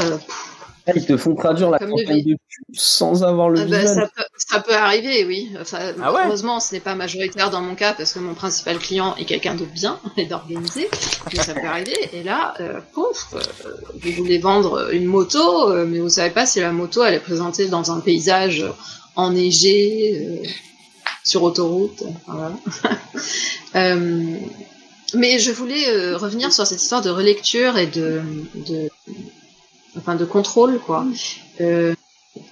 [0.87, 2.37] Ah, ils te font traduire la campagne de
[2.73, 5.51] sans avoir le ah bah, ça, peut, ça, peut, arriver, oui.
[5.59, 9.15] Enfin, ah heureusement, ce n'est pas majoritaire dans mon cas parce que mon principal client
[9.15, 10.87] est quelqu'un de bien et d'organisé.
[11.33, 11.95] Mais ça peut arriver.
[12.13, 13.39] Et là, euh, pouf, euh,
[13.95, 17.19] vous voulez vendre une moto, euh, mais vous savez pas si la moto elle est
[17.19, 18.63] présentée dans un paysage
[19.15, 20.47] enneigé, euh,
[21.23, 22.03] sur autoroute.
[22.27, 22.51] Voilà.
[25.15, 28.21] mais je voulais revenir sur cette histoire de relecture et de,
[28.67, 28.89] de
[29.97, 31.05] enfin de contrôle quoi.
[31.61, 31.93] Euh,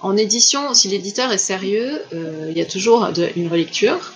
[0.00, 4.14] en édition, si l'éditeur est sérieux, euh, il y a toujours de, une relecture.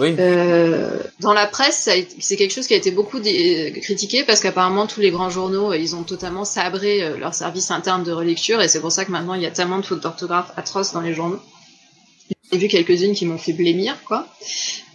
[0.00, 0.16] Oui.
[0.18, 1.88] Euh, dans la presse,
[2.18, 5.94] c'est quelque chose qui a été beaucoup critiqué parce qu'apparemment tous les grands journaux, ils
[5.94, 9.42] ont totalement sabré leur service interne de relecture et c'est pour ça que maintenant il
[9.42, 11.40] y a tellement de fautes d'orthographe atroces dans les journaux.
[12.52, 14.26] J'ai vu quelques-unes qui m'ont fait blêmir, quoi.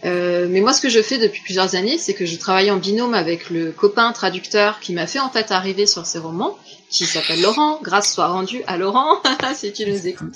[0.04, 2.78] Euh, mais moi, ce que je fais depuis plusieurs années, c'est que je travaille en
[2.78, 6.56] binôme avec le copain traducteur qui m'a fait en fait arriver sur ces romans
[6.90, 7.80] qui s'appelle Laurent.
[7.82, 9.22] Grâce soit rendue à Laurent,
[9.54, 10.34] si tu nous écoutes.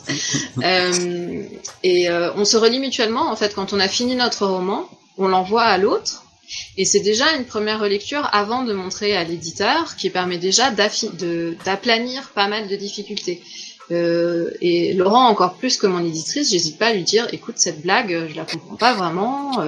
[0.62, 1.42] Euh,
[1.82, 3.30] et euh, on se relie mutuellement.
[3.30, 6.22] En fait, quand on a fini notre roman, on l'envoie à l'autre.
[6.76, 12.30] Et c'est déjà une première relecture avant de montrer à l'éditeur qui permet déjà d'aplanir
[12.30, 13.42] pas mal de difficultés.
[13.90, 17.82] Euh, et Laurent, encore plus que mon éditrice, j'hésite pas à lui dire, écoute, cette
[17.82, 19.64] blague, je la comprends pas vraiment,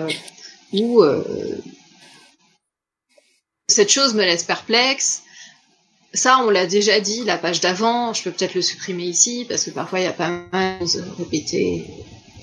[0.72, 1.02] ou
[3.68, 5.22] cette chose me laisse perplexe,
[6.16, 9.64] ça, on l'a déjà dit, la page d'avant, je peux peut-être le supprimer ici, parce
[9.64, 11.86] que parfois il y a pas mal de répéter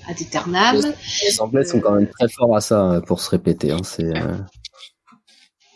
[0.08, 0.94] ad aeternam.
[1.24, 3.72] Les Anglais sont quand même très forts à ça hein, pour se répéter.
[3.72, 4.38] Hein, c'est, euh.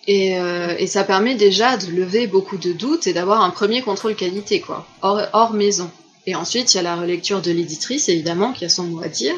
[0.08, 3.82] et, euh, et, ça permet déjà de lever beaucoup de doutes et d'avoir un premier
[3.82, 5.90] contrôle qualité, quoi, hors, hors maison.
[6.26, 9.08] Et ensuite, il y a la relecture de l'éditrice, évidemment, qui a son mot à
[9.08, 9.36] dire,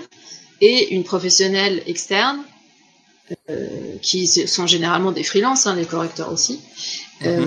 [0.60, 2.40] et une professionnelle externe,
[3.50, 3.68] euh,
[4.02, 6.62] qui sont généralement des freelances, hein, les correcteurs aussi,
[7.26, 7.46] euh,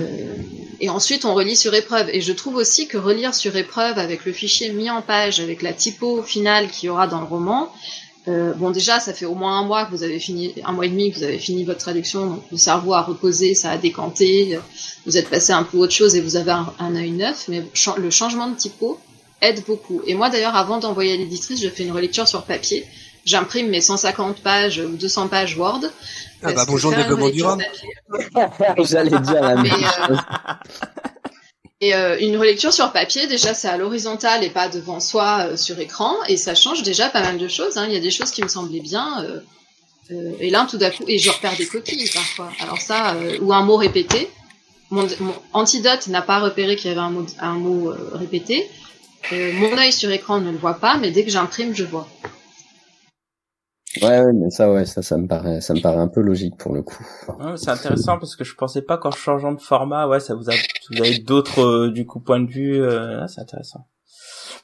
[0.83, 2.09] et ensuite, on relit sur épreuve.
[2.11, 5.61] Et je trouve aussi que relire sur épreuve avec le fichier mis en page, avec
[5.61, 7.71] la typo finale qu'il y aura dans le roman,
[8.29, 10.85] Euh, bon, déjà, ça fait au moins un mois que vous avez fini, un mois
[10.85, 13.77] et demi que vous avez fini votre traduction, donc le cerveau a reposé, ça a
[13.77, 14.57] décanté,
[15.05, 17.63] vous êtes passé un peu autre chose et vous avez un, œil neuf, mais
[17.97, 18.97] le changement de typo
[19.41, 20.01] aide beaucoup.
[20.07, 22.85] Et moi, d'ailleurs, avant d'envoyer à l'éditrice, je fais une relecture sur papier.
[23.25, 25.81] J'imprime mes 150 pages ou 200 pages Word.
[26.43, 27.65] Ah bah bonjour développement durable.
[28.83, 30.17] J'allais dire la même chose.
[31.79, 35.57] Et euh, une relecture sur papier, déjà, c'est à l'horizontale et pas devant soi euh,
[35.57, 37.77] sur écran, et ça change déjà pas mal de choses.
[37.77, 37.87] Hein.
[37.87, 39.39] Il y a des choses qui me semblaient bien, euh,
[40.11, 42.49] euh et là, tout d'un coup, et je repère des coquilles parfois.
[42.61, 44.29] Alors ça, euh, ou un mot répété.
[44.91, 48.69] Mon, mon antidote n'a pas repéré qu'il y avait un mot, un mot répété.
[49.31, 52.07] mon œil sur écran ne le voit pas, mais dès que j'imprime, je vois.
[54.01, 56.57] Ouais, ouais, mais ça, ouais, ça, ça me paraît, ça me paraît un peu logique
[56.57, 57.05] pour le coup.
[57.39, 60.49] Ouais, c'est intéressant parce que je pensais pas qu'en changeant de format, ouais, ça vous
[60.49, 60.53] a,
[60.91, 63.87] vous avez d'autres, euh, du coup, points de vue, euh, c'est intéressant.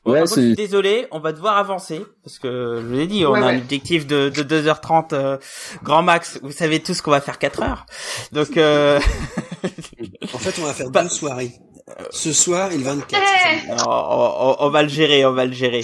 [0.05, 0.53] Bon, ouais, c'est...
[0.53, 3.55] désolé, on va devoir avancer parce que je vous l'ai dit, on ouais, a ouais.
[3.55, 5.37] un objectif de, de 2h30 euh,
[5.83, 6.39] grand max.
[6.41, 7.85] Vous savez tous qu'on va faire 4 heures.
[8.31, 8.99] Donc euh...
[10.33, 11.51] en fait, on va faire deux soirées.
[12.11, 13.21] Ce soir, il 24.
[13.21, 15.83] Hey on, on, on, va le gérer, on va le gérer.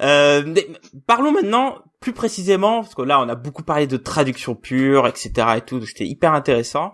[0.00, 0.66] Euh, mais
[1.06, 1.76] parlons maintenant
[2.06, 5.32] plus précisément, parce que là on a beaucoup parlé de traduction pure, etc.
[5.56, 6.92] et tout, c'était hyper intéressant.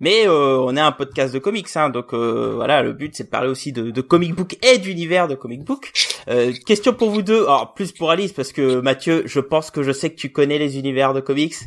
[0.00, 3.24] Mais euh, on est un podcast de comics, hein, donc euh, voilà, le but c'est
[3.24, 5.92] de parler aussi de, de comic book et d'univers de comic book.
[6.28, 9.82] Euh, question pour vous deux, alors plus pour Alice parce que Mathieu, je pense que
[9.82, 11.58] je sais que tu connais les univers de comics,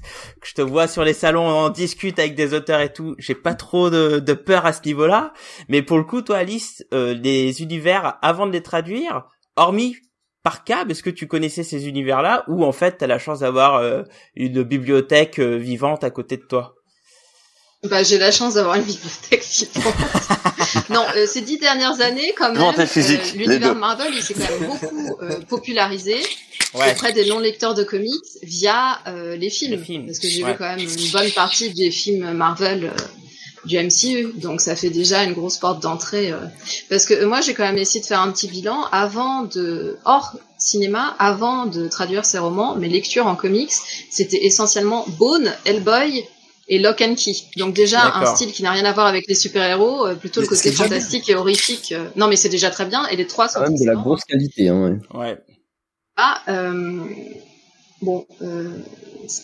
[0.41, 3.13] que je te vois sur les salons, on discute avec des auteurs et tout.
[3.19, 5.33] J'ai pas trop de, de peur à ce niveau-là,
[5.69, 9.97] mais pour le coup, toi Alice, euh, les univers avant de les traduire, hormis
[10.47, 13.39] par câble, est-ce que tu connaissais ces univers-là ou en fait tu as la chance
[13.39, 14.03] d'avoir euh,
[14.33, 16.75] une bibliothèque euh, vivante à côté de toi?
[17.83, 19.43] Bah, j'ai la chance d'avoir une bibliothèque
[19.75, 19.93] vivante.
[20.89, 22.85] non, euh, ces dix dernières années, quand même, euh,
[23.35, 25.17] l'univers Marvel, il s'est quand même beaucoup
[25.49, 26.15] popularisé
[26.75, 26.93] ouais.
[26.93, 29.71] auprès des non-lecteurs de comics via les films.
[29.71, 30.05] les, films.
[30.05, 30.53] Parce que j'ai ouais.
[30.53, 32.89] vu quand même une bonne partie des films Marvel
[33.67, 36.31] du MCU, donc ça fait déjà une grosse porte d'entrée.
[36.31, 36.37] Euh,
[36.89, 40.35] parce que moi, j'ai quand même essayé de faire un petit bilan avant de hors
[40.57, 42.75] cinéma, avant de traduire ces romans.
[42.75, 43.73] Mes lectures en comics,
[44.09, 46.25] c'était essentiellement Bone, Hellboy
[46.67, 47.35] et Lock and Key.
[47.57, 50.47] Donc déjà un style qui n'a rien à voir avec les super-héros, euh, plutôt le
[50.47, 51.91] côté fantastique et horrifique.
[51.91, 53.05] Euh, non, mais c'est déjà très bien.
[53.07, 54.69] Et les trois sont quand même de la grosse qualité.
[54.69, 55.19] Hein, ouais.
[55.19, 55.37] ouais.
[56.17, 57.03] Ah, euh,
[58.01, 58.25] bon.
[58.41, 58.69] Euh,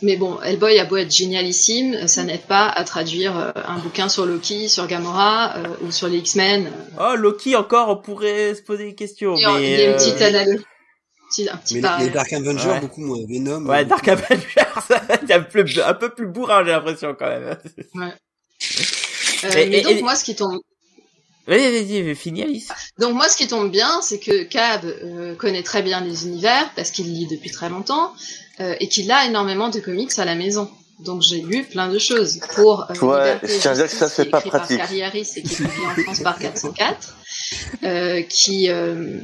[0.01, 4.09] mais bon, Hellboy a beau être génialissime, ça n'aide pas à traduire euh, un bouquin
[4.09, 6.71] sur Loki, sur Gamora euh, ou sur les X-Men.
[6.99, 9.35] Oh, Loki encore, on pourrait se poser des questions.
[9.35, 10.61] Il mais il y a une petite analyse.
[11.51, 12.79] Un petit mais les Dark Avengers, Ouais.
[12.79, 13.17] beaucoup moins.
[13.27, 13.65] Venom.
[13.65, 14.45] Ouais, euh, Dark Avengers,
[14.87, 17.57] c'est un peu, un peu plus bourrin, j'ai l'impression quand même.
[17.95, 18.13] Ouais.
[19.45, 20.59] Euh, Et- mais et- donc et- moi, ce qui tombe,
[21.45, 22.69] Vas-y, vas-y, fini Alice.
[22.97, 26.71] donc moi, ce qui tombe bien, c'est que Cab euh, connaît très bien les univers
[26.77, 28.13] parce qu'il lit depuis très longtemps
[28.59, 30.69] euh, et qu'il a énormément de comics à la maison.
[30.99, 34.07] Donc j'ai lu plein de choses pour euh, Ouais, je tiens à dire que ça,
[34.07, 34.77] c'est pas écrit par pratique.
[34.77, 37.15] Carriaris et qui est publié en France par 404,
[37.83, 39.19] euh, qui euh,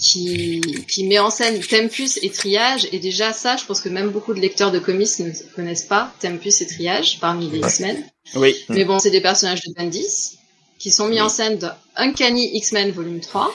[0.00, 4.08] qui qui met en scène Tempus et Triage et déjà ça, je pense que même
[4.08, 8.02] beaucoup de lecteurs de comics ne connaissent pas Tempus et Triage parmi les X-Men.
[8.34, 8.56] Oui.
[8.70, 10.38] Mais bon, c'est des personnages de Bendis
[10.78, 13.54] qui sont mis en scène dans Uncanny X-Men volume 3.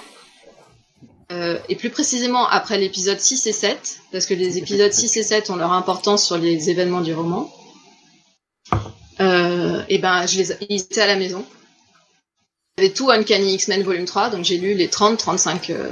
[1.31, 5.23] Euh, et plus précisément après l'épisode 6 et 7, parce que les épisodes 6 et
[5.23, 7.51] 7 ont leur importance sur les événements du roman.
[9.19, 11.43] Euh, et ben, je les, ils étaient à la maison.
[12.77, 15.89] J'avais tout Uncanny X-Men volume 3, donc j'ai lu les 30-35 euh,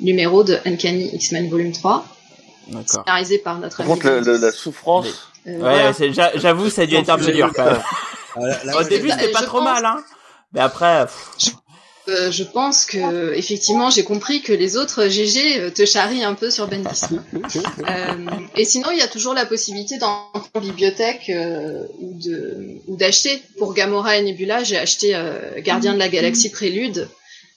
[0.00, 2.04] numéros de Uncanny X-Men volume 3,
[2.68, 2.86] D'accord.
[3.04, 5.06] scénarisés par notre Par ami contre, le- le- la souffrance,
[5.46, 6.30] Euh, Ouais, voilà.
[6.36, 7.82] j'avoue, ça a dû être un peu dur quand même.
[8.78, 9.96] Au début, c'était pas trop pense- mal, hein.
[10.52, 11.54] Mais après, pff,
[12.08, 16.34] Euh, je pense que effectivement j'ai compris que les autres GG euh, te charrient un
[16.34, 17.02] peu sur Bendis.
[17.88, 18.26] Euh,
[18.56, 22.96] et sinon il y a toujours la possibilité dans en bibliothèque euh, ou de ou
[22.96, 25.16] d'acheter pour Gamora et Nebula j'ai acheté
[25.58, 27.08] Gardien de la Galaxie Prélude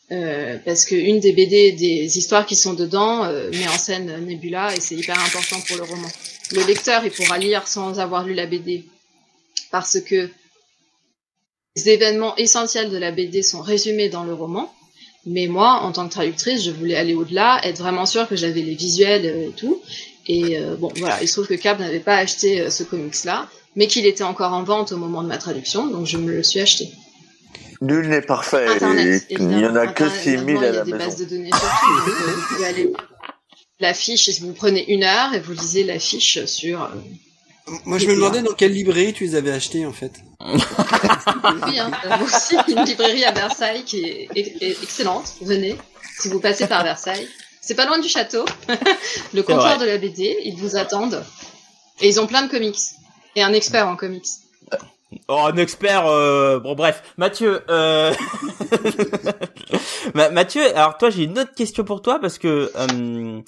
[0.09, 4.79] parce que une des BD des histoires qui sont dedans met en scène Nebula et
[4.79, 6.09] c'est hyper important pour le roman.
[6.51, 8.85] Le lecteur il pourra lire sans avoir lu la BD
[9.71, 10.29] parce que
[11.75, 14.71] les événements essentiels de la BD sont résumés dans le roman.
[15.27, 18.61] Mais moi, en tant que traductrice, je voulais aller au-delà, être vraiment sûre que j'avais
[18.61, 19.81] les visuels euh, et tout.
[20.27, 23.49] Et euh, bon, voilà, il se trouve que Cab n'avait pas acheté euh, ce comics-là,
[23.75, 26.43] mais qu'il était encore en vente au moment de ma traduction, donc je me le
[26.43, 26.89] suis acheté.
[27.81, 28.67] nul n'est parfait.
[28.67, 30.91] Internet, il n'y en a que Internet, 6000 maintenant, à Il y la a des
[30.93, 31.05] maison.
[31.05, 32.93] bases de données sur tout, donc, vous pouvez aller
[33.79, 36.89] la fiche, vous prenez une heure et vous lisez la fiche sur...
[37.85, 40.11] Moi, je me demandais dans quelle librairie tu les avais achetés, en fait.
[41.67, 41.91] Oui, hein,
[42.23, 45.33] aussi, une librairie à Versailles qui est, est- est excellente.
[45.41, 45.75] Venez,
[46.19, 47.27] si vous passez par Versailles.
[47.61, 48.45] c'est pas loin du château.
[49.33, 51.25] le comptoir de la BD, ils vous attendent.
[52.01, 52.77] Et ils ont plein de comics.
[53.35, 54.25] Et un expert en comics.
[55.27, 56.07] Oh, un expert.
[56.07, 56.59] Euh...
[56.59, 57.61] Bon, bref, Mathieu.
[57.69, 58.13] Euh...
[60.13, 62.71] Mathieu, alors toi, j'ai une autre question pour toi parce que.
[62.75, 63.41] Euh,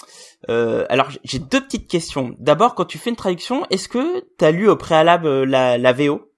[0.50, 2.36] euh, alors, j'ai deux petites questions.
[2.40, 5.78] D'abord, quand tu fais une traduction, est-ce que tu as lu au préalable euh, la,
[5.78, 6.32] la VO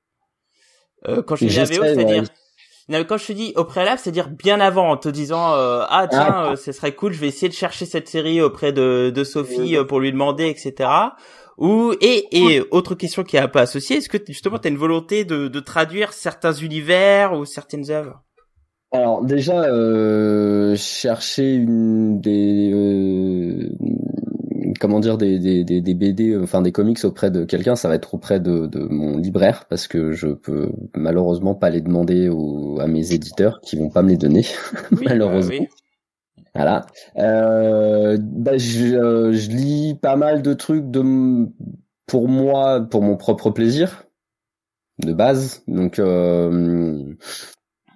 [1.08, 2.24] euh, Quand je dis la VO, c'est-à-dire.
[3.08, 6.52] quand je te dis au préalable, c'est-à-dire bien avant, en te disant euh, ah tiens,
[6.52, 6.56] ah.
[6.56, 10.00] ce serait cool, je vais essayer de chercher cette série auprès de, de Sophie pour
[10.00, 10.90] lui demander, etc.
[11.60, 14.72] Ou et et autre question qui est un peu associée, est-ce que justement tu as
[14.72, 18.23] une volonté de, de traduire certains univers ou certaines œuvres?
[18.91, 23.69] Alors déjà, euh, chercher une des euh,
[24.80, 28.14] comment dire des, des, des, BD, enfin des comics auprès de quelqu'un, ça va être
[28.14, 32.88] auprès de, de mon libraire parce que je peux malheureusement pas les demander aux, à
[32.88, 34.45] mes éditeurs qui vont pas me les donner
[35.03, 35.68] malheureusement.
[36.55, 36.88] Voilà.
[37.17, 41.47] Euh, bah, je, euh, je, lis pas mal de trucs de
[42.07, 44.05] pour moi, pour mon propre plaisir
[44.99, 45.63] de base.
[45.67, 47.13] Donc euh,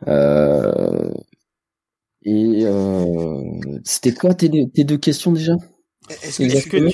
[0.08, 1.12] euh,
[2.26, 3.42] et euh,
[3.84, 5.54] c'était quoi tes, tes deux questions déjà?
[6.10, 6.90] Est-ce que,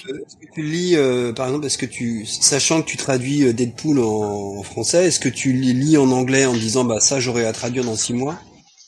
[0.53, 5.07] tu lis, euh, par exemple, est-ce que tu, sachant que tu traduis Deadpool en, français,
[5.07, 8.14] est-ce que tu lis en anglais en disant bah ça j'aurais à traduire dans six
[8.14, 8.40] mois?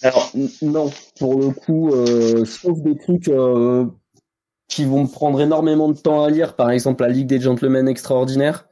[0.03, 3.85] Alors non, pour le coup, euh, sauf des trucs euh,
[4.67, 7.87] qui vont me prendre énormément de temps à lire, par exemple la Ligue des Gentlemen
[7.87, 8.67] Extraordinaires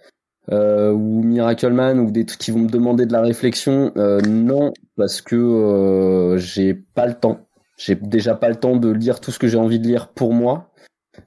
[0.52, 4.20] euh, ou Miracle Man ou des trucs qui vont me demander de la réflexion, euh,
[4.22, 7.42] non, parce que euh, j'ai pas le temps.
[7.78, 10.34] J'ai déjà pas le temps de lire tout ce que j'ai envie de lire pour
[10.34, 10.72] moi.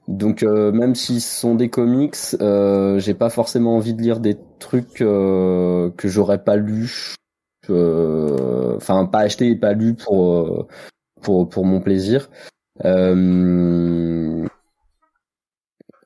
[0.07, 4.93] Donc même si ce sont des comics, j'ai pas forcément envie de lire des trucs
[4.93, 7.15] que j'aurais pas lu,
[7.69, 10.67] enfin pas acheté et pas lu pour
[11.21, 12.29] pour pour mon plaisir.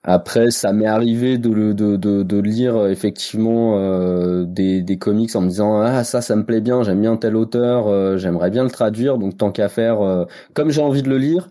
[0.09, 5.41] Après, ça m'est arrivé de, de, de, de, lire effectivement euh, des, des comics en
[5.41, 8.63] me disant ah ça ça me plaît bien, j'aime bien tel auteur, euh, j'aimerais bien
[8.63, 10.23] le traduire, donc tant qu'à faire, euh,
[10.53, 11.49] comme j'ai envie de le lire,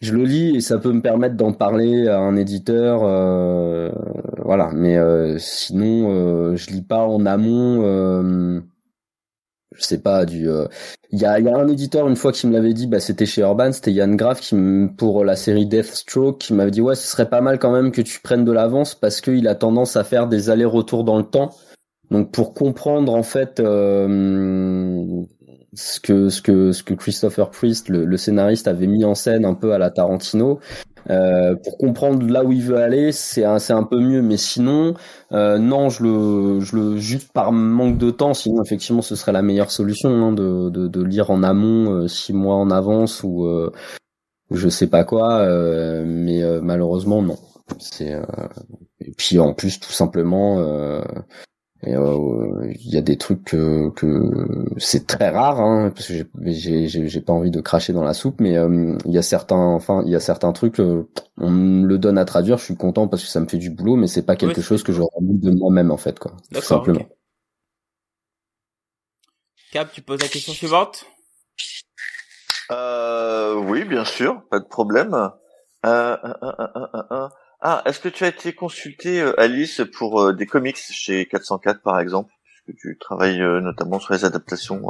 [0.00, 3.00] je le lis et ça peut me permettre d'en parler à un éditeur,
[4.44, 4.70] voilà.
[4.74, 4.98] Mais
[5.38, 8.62] sinon, je lis pas en amont
[9.80, 10.66] je sais pas du il euh,
[11.12, 13.40] y, a, y a un éditeur une fois qui me l'avait dit bah c'était chez
[13.40, 14.54] Urban c'était Yann Graff qui
[14.96, 18.02] pour la série Deathstroke qui m'avait dit ouais ce serait pas mal quand même que
[18.02, 21.50] tu prennes de l'avance parce qu'il a tendance à faire des allers-retours dans le temps.
[22.10, 25.22] Donc pour comprendre en fait euh,
[25.74, 29.44] ce que ce que ce que Christopher Priest le, le, scénariste avait mis en scène
[29.44, 30.58] un peu à la Tarantino
[31.08, 34.22] euh, pour comprendre là où il veut aller, c'est un, un peu mieux.
[34.22, 34.94] Mais sinon,
[35.32, 38.34] euh, non, je le, je le juste par manque de temps.
[38.34, 42.08] Sinon, effectivement, ce serait la meilleure solution hein, de, de, de, lire en amont, euh,
[42.08, 43.72] six mois en avance ou euh,
[44.50, 45.46] je sais pas quoi.
[46.04, 47.38] mais malheureusement, non.
[47.78, 48.20] C'est
[49.00, 50.58] et puis en plus, tout simplement,
[51.86, 53.92] euh, il y a des trucs que,
[54.76, 58.56] c'est très rare, hein, parce que j'ai pas envie de cracher dans la soupe, mais
[58.56, 61.08] euh, il y a certains, enfin, il y a certains trucs, euh,
[61.38, 63.70] on me le donne à traduire, je suis content parce que ça me fait du
[63.70, 66.32] boulot, mais c'est pas quelque chose que j'aurais envie de moi-même en fait, quoi.
[66.52, 67.08] Tout simplement.
[69.72, 71.06] Cap, tu poses la question suivante?
[72.70, 75.16] oui, bien sûr, pas de problème.
[75.86, 76.16] Euh,
[77.62, 81.82] ah, est-ce que tu as été consulté, euh, Alice, pour euh, des comics chez 404
[81.82, 84.80] par exemple, puisque tu travailles euh, notamment sur les adaptations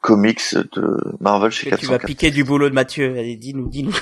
[0.00, 1.80] comics de Marvel chez 404.
[1.80, 3.16] Tu vas piquer du boulot de Mathieu.
[3.16, 3.94] Allez, dis-nous, dis-nous.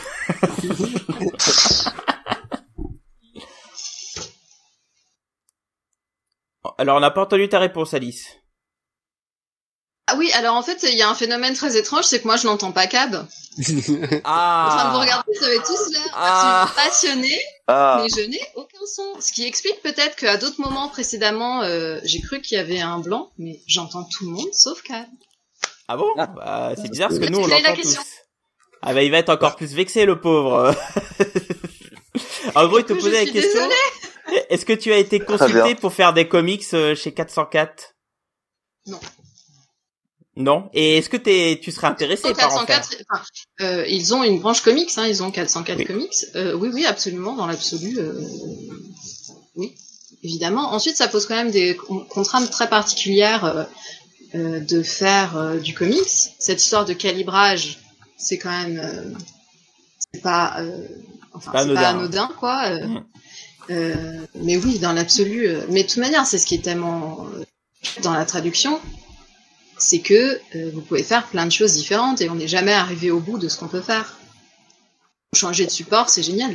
[6.79, 8.39] Alors, on n'a pas entendu ta réponse, Alice.
[10.11, 12.37] Ah oui, alors en fait, il y a un phénomène très étrange, c'est que moi,
[12.37, 13.27] je n'entends pas Cab.
[14.25, 14.69] ah.
[14.71, 16.73] En train de vous regarder, vous avez tous l'air ah.
[16.75, 18.01] passionnés, ah.
[18.03, 19.21] mais je n'ai aucun son.
[19.21, 23.01] Ce qui explique peut-être qu'à d'autres moments précédemment, euh, j'ai cru qu'il y avait un
[23.01, 25.05] blanc, mais j'entends tout le monde sauf Cab.
[25.89, 26.09] Ah bon?
[26.17, 26.27] Ah.
[26.27, 27.99] bah, C'est bizarre parce que nous, on l'entend tous.
[28.81, 30.75] Ah bah, il va être encore plus vexé, le pauvre.
[32.55, 33.61] en gros, il te posait la question.
[34.49, 37.95] Est-ce que tu as été consulté pour faire des comics euh, chez 404
[38.87, 39.01] Non.
[40.39, 40.71] Non.
[40.73, 41.17] Et est-ce que
[41.57, 42.89] tu serais intéressé par en faire?
[43.61, 46.15] Euh, Ils ont une branche comics, hein, ils ont 404 comics.
[46.37, 47.99] Euh, oui, oui, absolument, dans l'absolu.
[47.99, 48.13] Euh,
[49.57, 49.75] oui,
[50.23, 50.73] évidemment.
[50.73, 51.77] Ensuite, ça pose quand même des
[52.09, 53.67] contraintes très particulières
[54.33, 56.07] de faire euh, du comics.
[56.39, 57.81] Cette histoire de calibrage,
[58.17, 59.17] c'est quand même,
[60.13, 60.63] c'est pas,
[61.33, 62.71] enfin, c'est pas, anodin, quoi.
[62.79, 63.05] Mm.
[64.37, 65.49] mais oui, dans l'absolu.
[65.71, 67.27] mais de toute manière, c'est ce qui est tellement
[68.03, 68.81] dans la traduction
[69.79, 73.11] c'est que euh, vous pouvez faire plein de choses différentes et on n'est jamais arrivé
[73.11, 74.19] au bout de ce qu'on peut faire.
[75.35, 76.55] changer de support, c'est génial.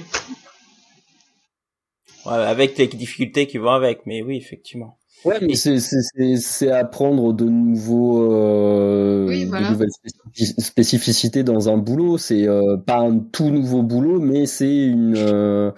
[2.26, 4.98] Ouais, avec les difficultés qui vont avec, mais oui, effectivement.
[5.26, 9.90] Ouais, mais c'est c'est apprendre de nouveaux euh, de nouvelles
[10.34, 12.18] spécificités dans un boulot.
[12.18, 15.72] C'est euh, pas un tout nouveau boulot, mais c'est une euh,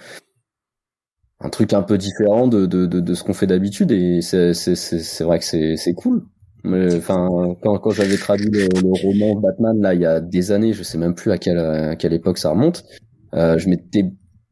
[1.40, 4.56] un truc un peu différent de de de, de ce qu'on fait d'habitude et c'est
[4.56, 6.26] c'est c'est vrai que c'est c'est cool.
[6.98, 10.74] Enfin, quand quand j'avais traduit le, le, roman Batman là il y a des années,
[10.74, 12.84] je sais même plus à quelle à quelle époque ça remonte.
[13.34, 14.06] Euh, je m'étais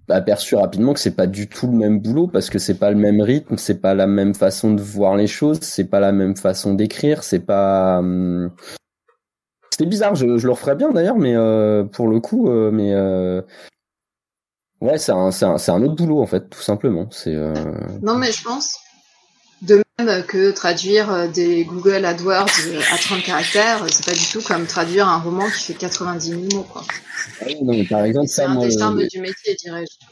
[0.10, 2.98] aperçu rapidement que c'est pas du tout le même boulot parce que c'est pas le
[2.98, 6.36] même rythme, c'est pas la même façon de voir les choses, c'est pas la même
[6.36, 8.00] façon d'écrire, c'est pas.
[8.00, 8.52] Hum,
[9.72, 12.94] c'était bizarre, je, je, le referais bien d'ailleurs, mais euh, pour le coup, euh, mais
[12.94, 13.42] euh,
[14.82, 17.08] ouais, c'est un, un, un, autre boulot en fait, tout simplement.
[17.10, 17.34] C'est.
[17.34, 17.54] Euh,
[18.04, 18.78] non, mais je pense
[19.64, 22.50] de même que traduire des Google AdWords
[22.92, 26.42] à 30 caractères, c'est pas du tout comme traduire un roman qui fait 90 000
[26.54, 26.84] mots, quoi.
[27.42, 27.46] Ah
[27.90, 30.06] par exemple, c'est un des charmes du métier, dirais-je.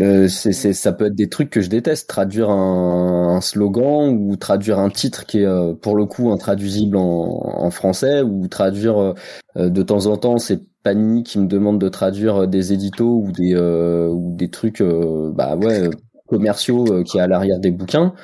[0.00, 4.36] Euh, c'est, ça peut être des trucs que je déteste, traduire un, un slogan ou
[4.36, 8.98] traduire un titre qui est euh, pour le coup intraduisible en, en français ou traduire
[8.98, 9.14] euh,
[9.56, 13.56] de temps en temps c'est Panini qui me demande de traduire des éditos ou des
[13.56, 15.90] ou des trucs bah ouais
[16.28, 18.14] commerciaux qui est à l'arrière des bouquins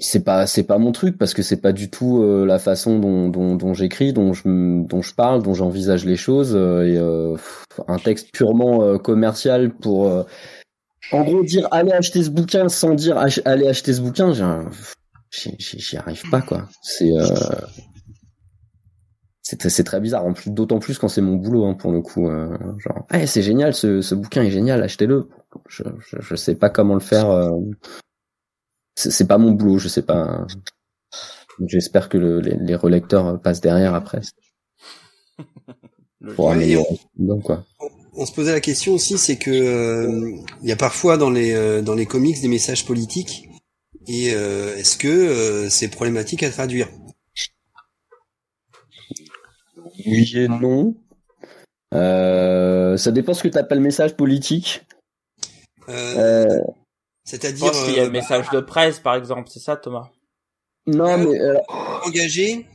[0.00, 2.98] c'est pas c'est pas mon truc parce que c'est pas du tout euh, la façon
[2.98, 6.96] dont dont, dont j'écris, dont je dont je parle, dont j'envisage les choses euh, et
[6.96, 7.36] euh,
[7.88, 10.26] un texte purement commercial pour
[11.12, 14.32] en gros dire allez acheter ce bouquin sans dire allez acheter ce bouquin,
[15.30, 16.68] j'y arrive pas quoi.
[16.82, 17.10] C'est
[19.42, 22.28] c'est très bizarre plus d'autant plus quand c'est mon boulot hein, pour le coup
[22.78, 25.28] genre hey, c'est génial ce, ce bouquin est génial achetez-le
[25.68, 27.28] je, je, je sais pas comment le faire
[28.96, 30.46] c'est pas mon boulot, je sais pas.
[31.66, 34.20] J'espère que le, les, les, relecteurs passent derrière après.
[36.34, 36.98] Pour améliorer.
[37.18, 37.64] On, quoi.
[38.14, 40.32] On, se posait la question aussi, c'est que euh,
[40.62, 43.48] il y a parfois dans les euh, dans les comics des messages politiques.
[44.08, 46.88] Et euh, est-ce que c'est problématique à traduire?
[50.06, 50.94] Oui et non.
[51.92, 54.86] ça dépend ce que tu appelles message politique.
[55.88, 56.60] Euh,
[57.26, 57.70] c'est-à-dire.
[57.72, 60.08] qu'il y a le euh, message de presse, par exemple, c'est ça, Thomas?
[60.86, 61.58] Non, mais euh...
[62.04, 62.66] engagé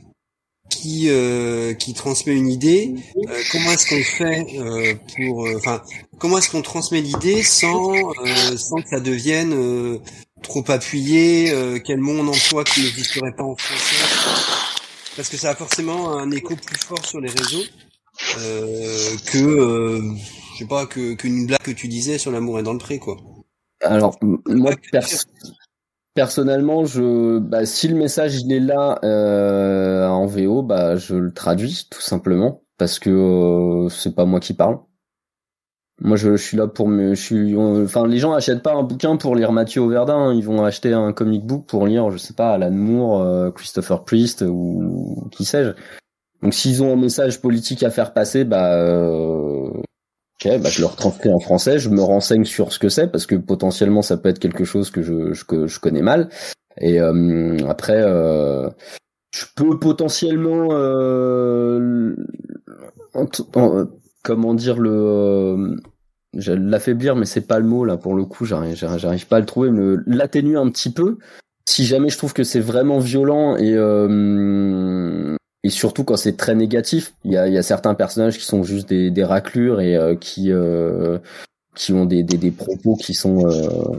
[0.68, 2.94] qui euh, qui transmet une idée.
[3.16, 5.82] Euh, comment est-ce qu'on fait euh, pour, enfin,
[6.18, 7.92] comment est-ce qu'on transmet l'idée sans
[8.56, 10.00] sans que ça devienne
[10.42, 11.52] trop appuyé,
[11.84, 14.04] quel mot on emploie qui n'existerait pas en français,
[15.16, 17.64] parce que ça a forcément un écho plus fort sur les réseaux
[19.26, 20.00] que
[20.52, 22.98] je sais pas que qu'une blague que tu disais sur l'amour est dans le pré,
[22.98, 23.16] quoi.
[23.82, 24.72] Alors moi
[26.14, 31.32] personnellement, je bah, si le message il est là euh, en VO, bah je le
[31.32, 34.78] traduis tout simplement parce que euh, c'est pas moi qui parle.
[36.00, 39.16] Moi je, suis là pour me je suis enfin les gens achètent pas un bouquin
[39.16, 40.34] pour lire Mathieu Auverdin, hein.
[40.34, 44.04] ils vont acheter un comic book pour lire je sais pas Alan Moore, euh, Christopher
[44.04, 45.70] Priest ou qui sais-je.
[46.42, 48.76] Donc s'ils ont un message politique à faire passer, bah
[50.46, 53.26] euh, bah, je le retranscris en français, je me renseigne sur ce que c'est parce
[53.26, 56.28] que potentiellement ça peut être quelque chose que je, je connais mal.
[56.80, 58.68] Et euh, après, euh,
[59.34, 62.14] je peux potentiellement euh,
[64.22, 65.76] comment dire le
[66.34, 68.46] l'affaiblir, mais c'est pas le mot là pour le coup.
[68.46, 71.18] J'arrive, pas à le trouver, mais l'atténuer un petit peu.
[71.68, 73.76] Si jamais je trouve que c'est vraiment violent et
[75.64, 78.62] et surtout quand c'est très négatif, il y a, y a, certains personnages qui sont
[78.64, 81.18] juste des, des raclures et euh, qui euh,
[81.74, 83.96] qui ont des, des, des, propos qui sont euh,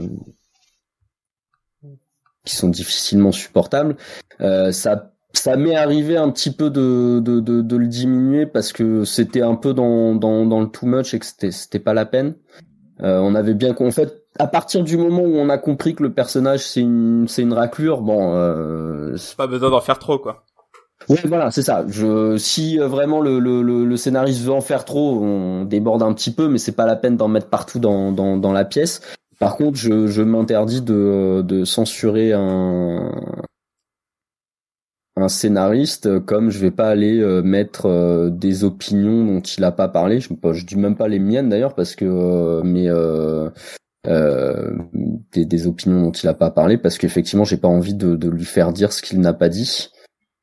[2.44, 3.96] qui sont difficilement supportables.
[4.38, 9.04] ça ça m'est arrivé un petit peu de, de, de, de le diminuer parce que
[9.04, 12.06] c'était un peu dans, dans, dans le too much et que c'était c'était pas la
[12.06, 12.36] peine.
[13.00, 16.12] on avait bien qu'en fait à partir du moment où on a compris que le
[16.12, 20.44] personnage c'est une c'est une raclure, bon, euh, pas besoin d'en faire trop quoi.
[21.08, 21.84] Oui, voilà, c'est ça.
[21.88, 26.12] Je, si euh, vraiment le, le, le, scénariste veut en faire trop, on déborde un
[26.14, 29.00] petit peu, mais c'est pas la peine d'en mettre partout dans, dans, dans la pièce.
[29.38, 33.10] Par contre, je, je m'interdis de, de censurer un,
[35.16, 39.72] un scénariste comme je vais pas aller euh, mettre euh, des opinions dont il a
[39.72, 40.20] pas parlé.
[40.20, 43.50] Je, je dis même pas les miennes d'ailleurs parce que mais euh,
[45.32, 48.28] des, des, opinions dont il a pas parlé parce qu'effectivement j'ai pas envie de, de
[48.28, 49.90] lui faire dire ce qu'il n'a pas dit.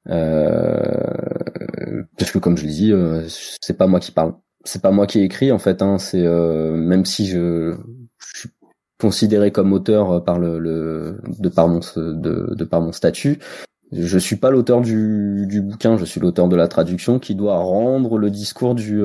[0.10, 3.23] Euh, parce que comme je l'ai dit, euh,
[3.61, 4.34] c'est pas moi qui parle,
[4.64, 5.82] c'est pas moi qui écrit en fait.
[5.82, 7.76] Hein, c'est euh, même si je,
[8.18, 8.49] je, suis
[8.99, 13.40] considéré comme auteur par le, le de par mon de, de par mon statut,
[13.91, 17.57] je suis pas l'auteur du, du bouquin, je suis l'auteur de la traduction qui doit
[17.57, 19.02] rendre le discours du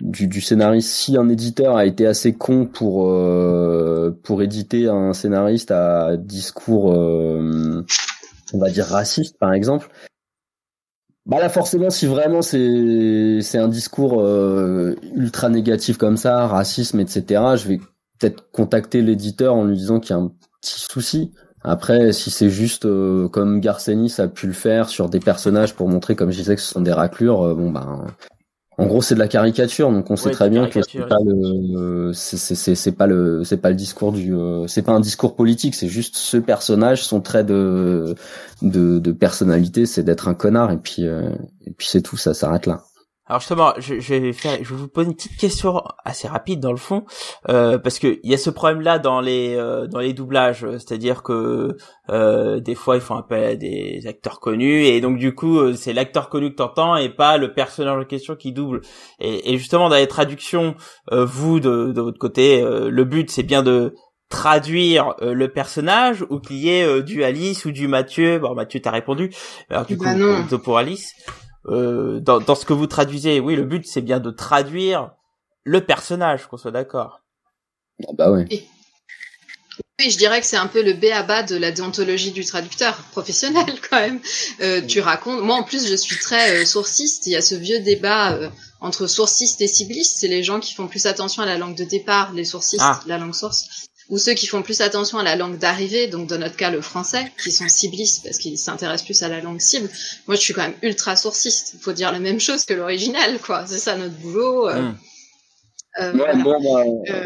[0.00, 0.88] du, du, scénariste.
[0.88, 3.14] Si un éditeur a été assez con pour
[4.22, 6.92] pour éditer un scénariste à discours,
[8.52, 9.88] on va dire raciste par exemple,
[11.26, 14.24] bah là forcément si vraiment c'est c'est un discours
[15.16, 17.40] ultra négatif comme ça, racisme etc.
[17.56, 17.80] Je vais
[18.22, 21.32] peut-être contacter l'éditeur en lui disant qu'il y a un petit souci.
[21.64, 25.88] Après, si c'est juste euh, comme Garcenis a pu le faire sur des personnages pour
[25.88, 28.06] montrer, comme je disais, que ce sont des raclures, euh, bon ben,
[28.78, 32.12] en gros, c'est de la caricature, donc on sait très bien que c'est pas le,
[32.14, 35.88] c'est pas le, c'est pas le discours du, euh, c'est pas un discours politique, c'est
[35.88, 38.14] juste ce personnage, son trait de,
[38.62, 42.66] de, de personnalité, c'est d'être un connard, et puis, et puis c'est tout, ça s'arrête
[42.66, 42.84] là.
[43.32, 46.60] Alors justement, je, je, vais faire, je vais vous poser une petite question assez rapide
[46.60, 47.06] dans le fond,
[47.48, 51.22] euh, parce que il y a ce problème-là dans les euh, dans les doublages, c'est-à-dire
[51.22, 51.78] que
[52.10, 55.72] euh, des fois ils font appel à des acteurs connus et donc du coup euh,
[55.72, 58.82] c'est l'acteur connu que t'entends et pas le personnage en question qui double.
[59.18, 60.74] Et, et justement dans les traductions,
[61.10, 63.94] euh, vous de, de votre côté, le but c'est bien de
[64.28, 68.38] traduire le personnage ou qu'il y ait du Alice ou du Mathieu.
[68.40, 69.30] Bon Mathieu t'as répondu,
[69.70, 70.12] alors du bah
[70.50, 71.14] coup pour Alice.
[71.66, 75.12] Euh, dans, dans, ce que vous traduisez, oui, le but c'est bien de traduire
[75.64, 77.22] le personnage, qu'on soit d'accord.
[78.08, 78.66] Ah bah oui.
[80.00, 82.44] Oui, je dirais que c'est un peu le B à bas de la déontologie du
[82.44, 84.20] traducteur professionnel quand même.
[84.60, 85.42] Euh, tu racontes.
[85.42, 87.26] Moi en plus, je suis très euh, sourciste.
[87.26, 88.48] Il y a ce vieux débat euh,
[88.80, 90.18] entre sourciste et cibliste.
[90.18, 93.00] C'est les gens qui font plus attention à la langue de départ, les sourcistes, ah.
[93.06, 96.38] la langue source ou ceux qui font plus attention à la langue d'arrivée, donc dans
[96.38, 99.88] notre cas le français, qui sont ciblistes parce qu'ils s'intéressent plus à la langue cible.
[100.26, 101.72] Moi, je suis quand même ultra sourciste.
[101.74, 103.66] Il faut dire la même chose que l'original, quoi.
[103.66, 104.68] C'est ça notre boulot.
[104.68, 104.96] Euh, hmm.
[106.00, 107.24] euh, bah, euh,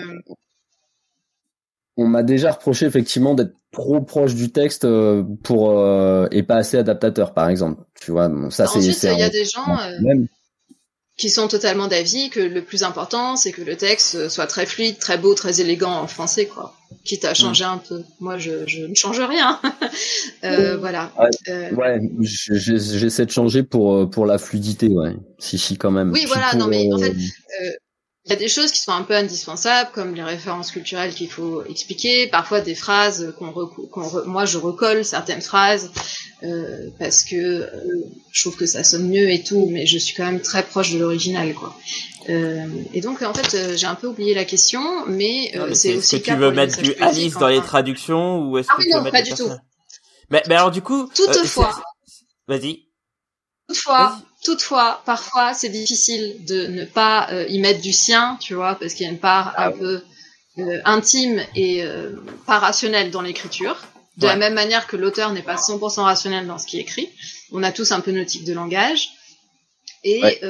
[1.97, 4.87] on m'a déjà reproché effectivement d'être trop proche du texte
[5.43, 7.83] pour et pas assez adaptateur, par exemple.
[8.01, 8.79] Tu vois, ça c'est.
[8.79, 9.77] Ensuite, il y a des gens
[11.17, 14.99] qui sont totalement d'avis que le plus important, c'est que le texte soit très fluide,
[14.99, 16.75] très beau, très élégant en français, quoi.
[17.05, 17.69] Quitte à changer mm.
[17.69, 18.03] un peu.
[18.21, 19.59] Moi, je, je ne change rien.
[20.45, 21.13] euh, voilà.
[21.19, 21.71] Ouais, euh...
[21.75, 25.17] ouais j'essaie de changer pour euh, pour la fluidité, ouais.
[25.39, 26.13] Si, si, quand même.
[26.13, 26.55] Oui, voilà.
[26.55, 27.71] non, mais en fait, euh,
[28.27, 31.31] il y a des choses qui sont un peu indispensables, comme les références culturelles qu'il
[31.31, 33.55] faut expliquer, parfois des phrases qu'on,
[34.27, 35.93] moi je recolle certaines phrases
[36.43, 37.71] euh, parce que euh,
[38.33, 40.93] je trouve que ça sonne mieux et tout, mais je suis quand même très proche
[40.93, 41.77] de l'original, quoi.
[42.29, 45.95] Euh, et donc en fait euh, j'ai un peu oublié la question, mais, euh, c'est
[45.95, 46.17] aussi.
[46.17, 48.89] Est-ce que tu veux mettre du Alice dans les traductions ou est-ce ah que oui,
[48.91, 49.49] tu non, veux pas du tout.
[50.31, 51.09] Mais, mais alors du coup.
[51.15, 51.81] Toutefois.
[52.49, 52.89] Vas-y.
[53.69, 58.77] Toutefois, toutefois, parfois, c'est difficile de ne pas euh, y mettre du sien, tu vois,
[58.77, 60.03] parce qu'il y a une part un ah peu
[60.59, 62.13] euh, intime et euh,
[62.47, 63.77] pas rationnelle dans l'écriture.
[64.19, 67.11] De la même manière que l'auteur n'est pas 100% rationnel dans ce qu'il écrit.
[67.53, 69.11] On a tous un peu notique de langage.
[70.05, 70.41] Et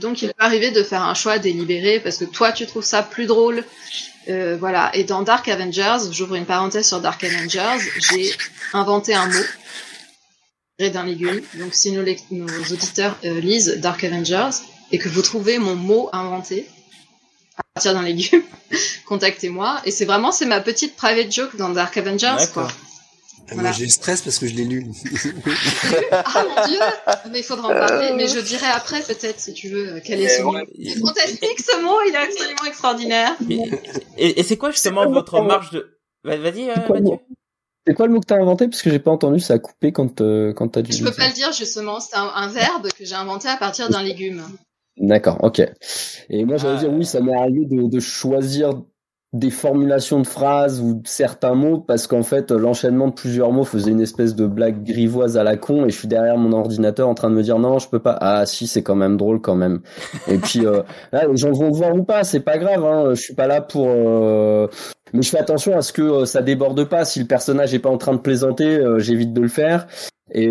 [0.00, 3.04] donc, il peut arriver de faire un choix délibéré parce que toi, tu trouves ça
[3.04, 3.64] plus drôle.
[4.26, 4.90] voilà.
[4.94, 7.78] Et dans Dark Avengers, j'ouvre une parenthèse sur Dark Avengers,
[8.10, 8.32] j'ai
[8.72, 9.44] inventé un mot
[10.90, 11.40] d'un légume.
[11.54, 14.50] Donc si nos, nos auditeurs euh, lisent Dark Avengers
[14.90, 16.68] et que vous trouvez mon mot inventé
[17.56, 18.42] à partir d'un légume,
[19.06, 19.80] contactez-moi.
[19.84, 22.68] Et c'est vraiment c'est ma petite private joke dans Dark Avengers quoi.
[23.50, 24.86] Ah, moi j'ai stress parce que je l'ai lu.
[26.12, 26.78] ah mon dieu
[27.30, 28.12] Mais il faudra en parler.
[28.16, 30.54] Mais je dirai après peut-être si tu veux quel est ce mot.
[31.00, 33.36] Fantastique ce mot, il est absolument extraordinaire.
[34.16, 35.98] Et, et c'est quoi justement votre marge de...
[36.24, 37.18] Vas-y euh, Mathieu.
[37.86, 38.68] C'est quoi le mot que t'as inventé?
[38.68, 40.92] Parce que j'ai pas entendu, ça a coupé quand, euh, quand t'as dit.
[40.92, 44.02] Je peux pas le dire justement, c'est un, verbe que j'ai inventé à partir d'un
[44.02, 44.42] légume.
[44.98, 45.62] D'accord, ok.
[46.28, 48.82] Et moi j'allais dire oui, ça m'est arrivé de, de choisir
[49.32, 53.90] des formulations de phrases ou certains mots parce qu'en fait l'enchaînement de plusieurs mots faisait
[53.90, 57.14] une espèce de blague grivoise à la con et je suis derrière mon ordinateur en
[57.14, 59.54] train de me dire non je peux pas ah si c'est quand même drôle quand
[59.54, 59.80] même
[60.28, 60.82] et puis euh,
[61.12, 63.62] là les gens vont voir ou pas c'est pas grave hein, je suis pas là
[63.62, 64.68] pour euh,
[65.12, 67.78] mais je fais attention à ce que euh, ça déborde pas si le personnage est
[67.78, 69.86] pas en train de plaisanter euh, j'évite de le faire
[70.30, 70.50] et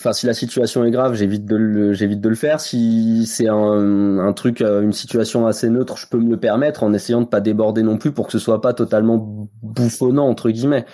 [0.00, 2.58] Enfin, si la situation est grave, j'évite de le, j'évite de le faire.
[2.58, 6.84] Si c'est un, un truc, euh, une situation assez neutre, je peux me le permettre
[6.84, 10.48] en essayant de pas déborder non plus pour que ce soit pas totalement bouffonnant entre
[10.48, 10.86] guillemets.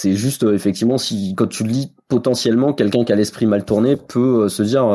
[0.00, 3.66] C'est juste euh, effectivement si quand tu le lis potentiellement quelqu'un qui a l'esprit mal
[3.66, 4.86] tourné peut euh, se dire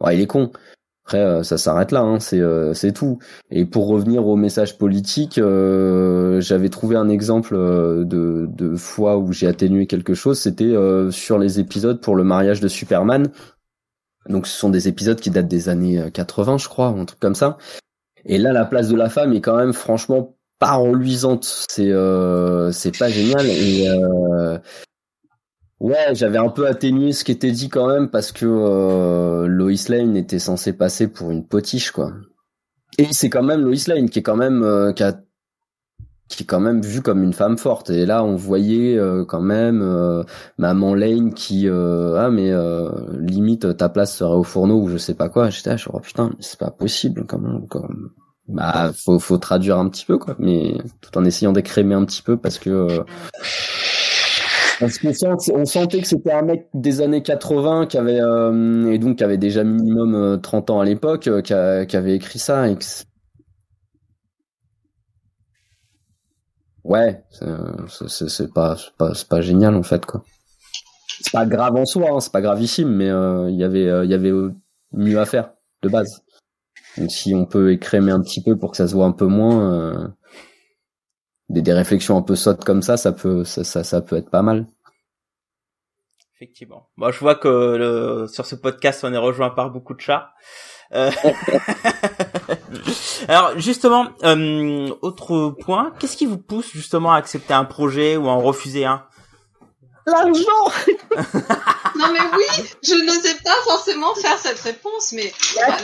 [0.00, 0.50] ouais, il est con.
[1.04, 3.18] Après, euh, ça s'arrête là, hein, c'est euh, tout.
[3.50, 9.32] Et pour revenir au message politique, euh, j'avais trouvé un exemple de, de fois où
[9.32, 10.38] j'ai atténué quelque chose.
[10.38, 10.74] C'était
[11.10, 13.30] sur les épisodes pour le mariage de Superman.
[14.28, 17.34] Donc, ce sont des épisodes qui datent des années 80, je crois, un truc comme
[17.34, 17.58] ça.
[18.24, 21.44] Et là, la place de la femme est quand même franchement pas reluisante.
[21.68, 21.92] C'est
[22.72, 23.46] c'est pas génial.
[23.46, 23.88] Et
[25.82, 29.72] Ouais, j'avais un peu atténué ce qui était dit quand même parce que euh, Lois
[29.88, 32.12] Lane était censée passer pour une potiche quoi.
[32.98, 35.20] et c'est quand même Lois Lane qui est quand même qui a
[36.36, 37.90] qui est quand même vue comme une femme forte.
[37.90, 40.24] Et là, on voyait euh, quand même euh,
[40.58, 42.52] Maman Lane qui euh, ah mais
[43.18, 45.50] limite ta place serait au fourneau ou je sais pas quoi.
[45.50, 47.66] J'étais là, je oh putain, c'est pas possible quand même.
[48.48, 52.22] Bah faut faut traduire un petit peu quoi, mais tout en essayant d'écrémer un petit
[52.22, 53.04] peu parce que
[55.00, 59.38] qu'on sentait que c'était un mec des années 80 qui avait et donc qui avait
[59.38, 62.84] déjà minimum 30 ans à l'époque qui, qui, avait écrit ça et que
[66.84, 67.22] ouais,
[68.08, 70.22] c'est pas, pas, pas génial en fait quoi.
[71.22, 74.30] C'est pas grave en soi, hein, c'est pas gravissime, mais euh, il y avait,
[74.92, 75.52] mieux à faire
[75.82, 76.22] de base.
[77.08, 79.72] Si on peut écrémer un petit peu pour que ça se voit un peu moins,
[79.72, 80.08] euh,
[81.48, 84.30] des, des réflexions un peu sottes comme ça, ça peut, ça, ça, ça peut être
[84.30, 84.66] pas mal.
[86.36, 86.88] Effectivement.
[86.96, 90.30] Bon, je vois que sur ce podcast, on est rejoint par beaucoup de chats.
[90.94, 91.10] Euh,
[93.28, 98.28] Alors justement, euh, autre point, qu'est-ce qui vous pousse justement à accepter un projet ou
[98.28, 99.04] à en refuser un?
[100.06, 100.72] L'argent
[101.96, 105.32] Non mais oui, je n'osais pas forcément faire cette réponse, mais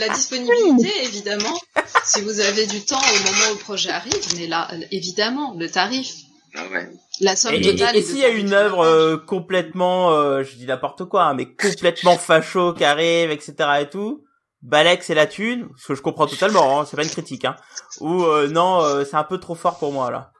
[0.00, 1.60] la disponibilité évidemment,
[2.04, 5.70] si vous avez du temps au moment où le projet arrive, mais là évidemment le
[5.70, 6.14] tarif.
[6.54, 6.90] Ah ouais.
[7.20, 7.96] La somme totale.
[7.96, 11.46] Et, s'il y a une œuvre euh, complètement, euh, je dis n'importe quoi, hein, mais
[11.54, 13.54] complètement facho qui arrive, etc.
[13.80, 14.24] et tout,
[14.62, 17.56] Balek c'est la thune, ce que je comprends totalement, hein, c'est pas une critique, hein.
[18.00, 20.32] Ou euh, non, euh, c'est un peu trop fort pour moi là.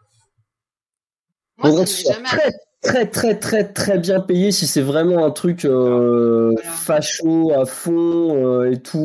[1.59, 2.29] Moi, ça jamais...
[2.29, 2.53] très
[2.83, 8.65] très très très très bien payé si c'est vraiment un truc euh, facho à fond
[8.65, 8.99] et tout,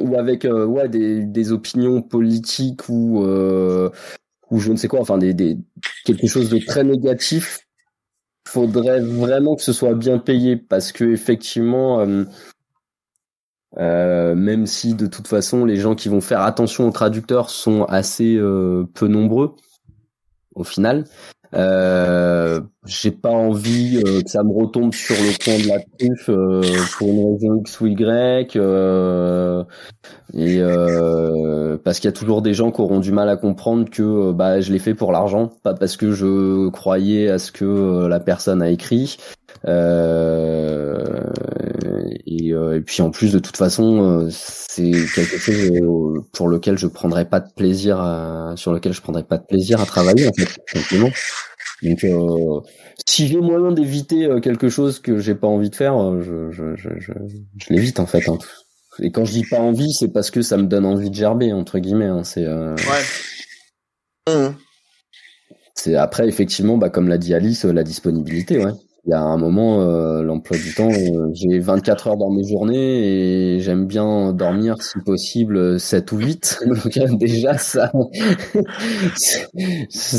[0.00, 3.24] ou avec ouais des, des opinions politiques ou
[4.50, 5.58] ou je ne sais quoi, enfin des, des
[6.04, 7.60] quelque chose de très négatif.
[8.46, 12.06] Faudrait vraiment que ce soit bien payé parce que effectivement
[13.78, 17.84] euh, même si de toute façon les gens qui vont faire attention aux traducteurs sont
[17.84, 19.56] assez euh, peu nombreux
[20.54, 21.04] au final.
[21.54, 26.26] Euh, j'ai pas envie euh, que ça me retombe sur le coin de la truffe
[26.98, 28.56] pour une raison X ou Y
[30.34, 30.60] et
[31.84, 34.60] parce qu'il y a toujours des gens qui auront du mal à comprendre que bah
[34.60, 38.60] je l'ai fait pour l'argent pas parce que je croyais à ce que la personne
[38.60, 39.16] a écrit
[39.66, 40.94] euh,
[42.26, 45.70] et, euh, et, puis en plus de toute façon, euh, c'est quelque chose
[46.32, 49.80] pour lequel je prendrais pas de plaisir, à, sur lequel je prendrais pas de plaisir
[49.80, 51.10] à travailler en fait, simplement.
[51.82, 52.60] Donc, euh,
[53.06, 56.88] si j'ai moyen d'éviter quelque chose que j'ai pas envie de faire, je, je, je,
[56.98, 57.12] je,
[57.56, 58.28] je l'évite en fait.
[58.28, 58.38] Hein.
[59.00, 61.52] Et quand je dis pas envie, c'est parce que ça me donne envie de gerber
[61.52, 62.06] entre guillemets.
[62.06, 62.24] Hein.
[62.24, 62.74] C'est euh...
[62.74, 64.32] ouais.
[64.32, 64.54] Mmh.
[65.74, 68.72] C'est après effectivement, bah comme l'a dit Alice, la disponibilité, ouais
[69.06, 72.42] il y a un moment, euh, l'emploi du temps, euh, j'ai 24 heures dans mes
[72.42, 76.60] journées et j'aime bien dormir si possible 7 ou 8.
[76.66, 77.92] Donc euh, déjà ça,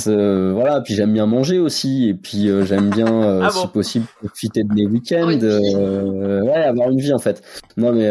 [0.05, 0.81] voilà.
[0.81, 4.85] Puis j'aime bien manger aussi et puis j'aime bien ah si possible profiter de mes
[4.85, 5.39] week-ends,
[6.45, 7.41] ouais, avoir une vie en fait.
[7.77, 8.07] Non mais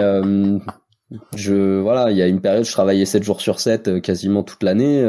[1.36, 4.64] je voilà, il y a une période je travaillais 7 jours sur 7 quasiment toute
[4.64, 5.04] l'année.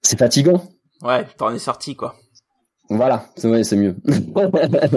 [0.00, 0.62] c'est fatigant.
[1.02, 2.16] Ouais, t'en es sorti quoi.
[2.90, 3.96] Voilà, c'est c'est mieux.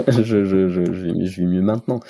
[0.08, 2.00] je, je, je, je, vis mieux maintenant.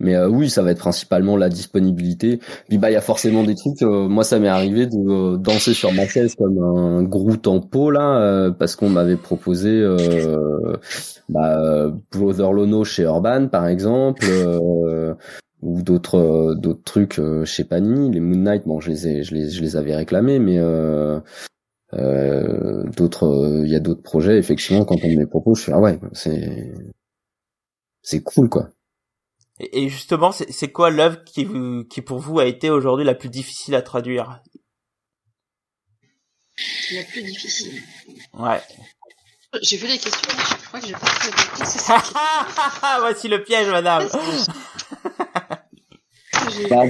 [0.00, 2.40] Mais euh, oui, ça va être principalement la disponibilité.
[2.68, 3.82] Puis bah il y a forcément des trucs.
[3.82, 7.60] Euh, moi, ça m'est arrivé de euh, danser sur ma chaise comme un Groot en
[7.90, 9.84] là, parce qu'on m'avait proposé
[11.28, 14.26] bah, Brother Lono chez Urban par exemple,
[15.62, 18.10] ou d'autres d'autres trucs chez Panini.
[18.10, 21.20] Les Moon Knight, bon, je les ai, je les, je les avais réclamés, mais euh,
[21.92, 24.38] d'autres, il euh, y a d'autres projets.
[24.38, 26.72] Effectivement, quand on me les propose, je fais ah ouais, c'est
[28.02, 28.70] c'est cool quoi.
[29.60, 33.28] Et justement, c'est quoi l'œuvre qui, vous, qui pour vous a été aujourd'hui la plus
[33.28, 34.40] difficile à traduire?
[36.94, 37.82] La plus difficile.
[38.34, 38.60] Ouais.
[39.62, 41.32] J'ai vu les questions, je crois que j'ai pas fait
[43.00, 44.06] Voici le piège, madame.
[46.70, 46.84] bah,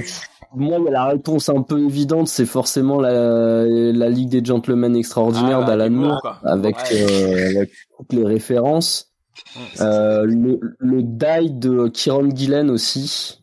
[0.55, 5.65] moi, la réponse un peu évidente, c'est forcément la, la Ligue des Gentlemen extraordinaires ah,
[5.65, 9.11] d'Alan Moore, avec, euh, avec, toutes les références.
[9.79, 13.41] Euh, le, le die de Kieron Gillen aussi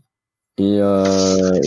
[0.58, 1.60] est, euh,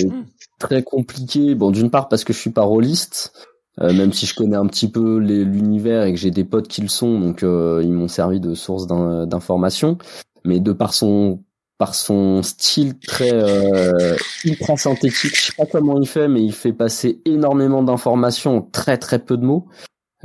[0.60, 1.56] très compliqué.
[1.56, 3.34] Bon, d'une part parce que je suis pas rôliste,
[3.82, 6.82] euh, même si je connais un petit peu l'univers et que j'ai des potes qui
[6.82, 9.98] le sont, donc euh, ils m'ont servi de source d'information.
[10.46, 11.42] Mais de par son
[11.80, 15.36] par son style très euh, ultra synthétique.
[15.36, 19.38] Je sais pas comment il fait, mais il fait passer énormément d'informations très très peu
[19.38, 19.66] de mots.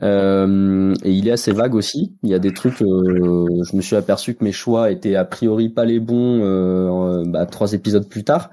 [0.03, 2.17] Euh, et il est assez vague aussi.
[2.25, 2.83] Il y a des trucs.
[2.83, 6.43] Euh, je me suis aperçu que mes choix étaient a priori pas les bons.
[6.43, 8.51] Euh, bah, trois épisodes plus tard.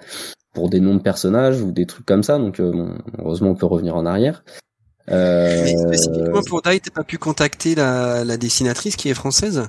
[0.53, 2.38] pour des noms de personnages ou des trucs comme ça.
[2.38, 4.44] Donc bon, heureusement on peut revenir en arrière.
[5.10, 5.64] Euh...
[5.64, 9.68] Mais spécifiquement pour Die, t'as pas pu contacter la, la dessinatrice qui est française?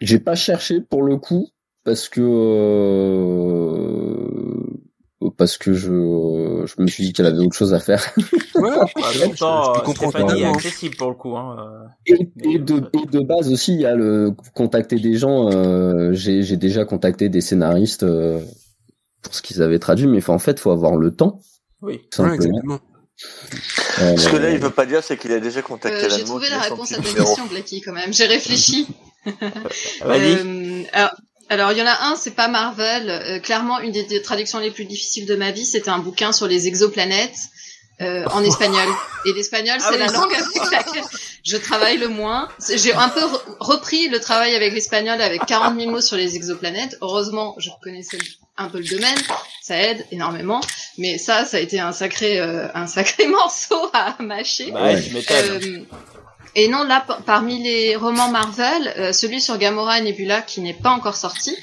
[0.00, 1.48] J'ai pas cherché pour le coup
[1.84, 4.16] parce que euh,
[5.36, 8.04] parce que je je me suis dit qu'elle avait autre chose à faire.
[8.56, 11.34] Ouais, en même temps, je, Stéphanie est accessible pour le coup.
[11.34, 11.86] Hein.
[12.04, 15.50] Et, et, de, et, de, base aussi, il y a le contacter des gens.
[15.50, 18.42] Euh, j'ai j'ai déjà contacté des scénaristes euh,
[19.22, 21.40] pour ce qu'ils avaient traduit, mais en fait, faut avoir le temps.
[21.80, 22.80] Oui, exactement.
[24.00, 26.24] Euh, ce que là, il veut pas dire, c'est qu'il a déjà contacté euh, J'ai
[26.24, 28.12] trouvé la réponse à ta question, Blacky, quand même.
[28.12, 28.86] J'ai réfléchi.
[29.26, 31.14] euh, alors,
[31.50, 33.10] alors, il y en a un, c'est pas Marvel.
[33.10, 36.46] Euh, clairement, une des, traductions les plus difficiles de ma vie, c'était un bouquin sur
[36.46, 37.38] les exoplanètes
[38.00, 38.88] euh, en espagnol.
[39.26, 41.02] Et l'espagnol, ah c'est la langue avec laquelle
[41.44, 42.48] je travaille le moins.
[42.72, 43.22] J'ai un peu
[43.58, 46.96] repris le travail avec l'espagnol avec 40 000 mots sur les exoplanètes.
[47.00, 48.18] Heureusement, je connaissais
[48.56, 49.18] un peu le domaine,
[49.62, 50.60] ça aide énormément.
[50.98, 54.70] Mais ça, ça a été un sacré, euh, un sacré morceau à mâcher.
[54.70, 55.78] Bah ouais, euh,
[56.54, 60.74] et non, là, parmi les romans Marvel, euh, celui sur Gamora et Nebula qui n'est
[60.74, 61.56] pas encore sorti,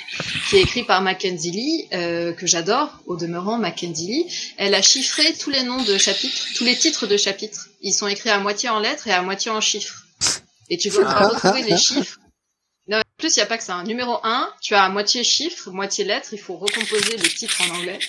[0.49, 4.81] qui est écrit par Mackenzie Lee, euh, que j'adore, au demeurant Mackenzie Lee, elle a
[4.81, 7.67] chiffré tous les noms de chapitres, tous les titres de chapitres.
[7.81, 10.03] Ils sont écrits à moitié en lettres et à moitié en chiffres.
[10.69, 11.27] Et tu peux ah.
[11.27, 12.19] retrouver les chiffres.
[12.87, 13.75] Non, en plus, il n'y a pas que ça.
[13.75, 13.83] Hein.
[13.83, 17.75] Numéro 1, tu as à moitié chiffres, moitié lettres, il faut recomposer les titres en
[17.75, 17.99] anglais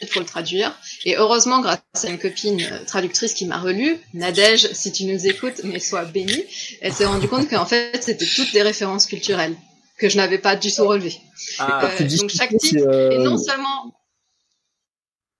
[0.00, 0.76] il faut le traduire.
[1.04, 5.26] Et heureusement, grâce à une copine euh, traductrice qui m'a relu, Nadège, si tu nous
[5.26, 6.44] écoutes, mais sois bénie,
[6.80, 9.56] elle s'est rendue compte qu'en fait, c'était toutes des références culturelles
[9.98, 11.20] que je n'avais pas du tout relevées.
[11.58, 13.10] Ah, euh, donc chaque titre, euh...
[13.10, 13.94] et non seulement...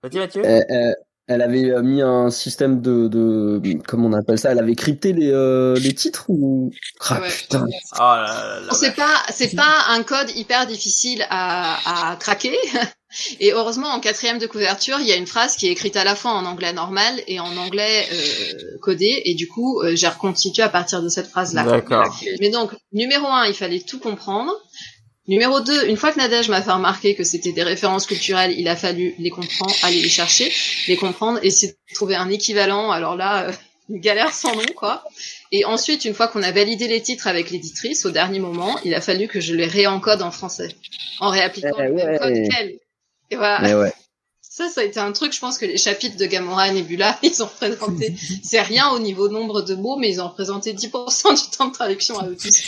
[0.03, 0.43] Vas-y Mathieu.
[0.45, 0.93] Euh, euh
[1.31, 4.51] elle avait euh, mis un système de, de comment on appelle ça?
[4.51, 6.73] Elle avait crypté les, euh, les titres ou?
[7.09, 7.67] Ah, putain.
[8.01, 12.57] Oh c'est pas c'est pas un code hyper difficile à, à craquer.
[13.41, 16.05] Et heureusement, en quatrième de couverture, il y a une phrase qui est écrite à
[16.05, 19.23] la fois en anglais normal et en anglais euh, codé.
[19.25, 21.65] Et du coup, euh, j'ai reconstitué à partir de cette phrase-là.
[21.65, 22.17] D'accord.
[22.41, 24.53] Mais donc, numéro un, il fallait tout comprendre.
[25.27, 28.67] Numéro 2, une fois que Nadège m'a fait remarquer que c'était des références culturelles, il
[28.69, 30.53] a fallu les comprendre, aller les chercher,
[30.89, 32.91] les comprendre, et essayer de trouver un équivalent.
[32.91, 33.53] Alors là, euh,
[33.91, 35.05] une galère sans nom, quoi.
[35.53, 38.95] Et ensuite, une fois qu'on a validé les titres avec l'éditrice, au dernier moment, il
[38.95, 40.69] a fallu que je les réencode en français,
[41.21, 42.79] en réappliquant eh le code qu'elle.
[43.31, 43.79] Et voilà.
[43.79, 43.93] Ouais.
[44.53, 47.17] Ça, ça a été un truc, je pense que les chapitres de Gamora et Nebula,
[47.23, 51.51] ils ont présenté, c'est rien au niveau nombre de mots, mais ils ont représenté 10%
[51.51, 52.61] du temps de traduction à eux tous.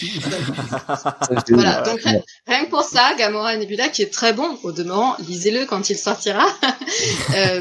[1.50, 2.00] voilà, donc
[2.46, 5.90] rien que pour ça, Gamora et Nebula, qui est très bon, au demeurant, lisez-le quand
[5.90, 6.46] il sortira,
[7.34, 7.60] euh,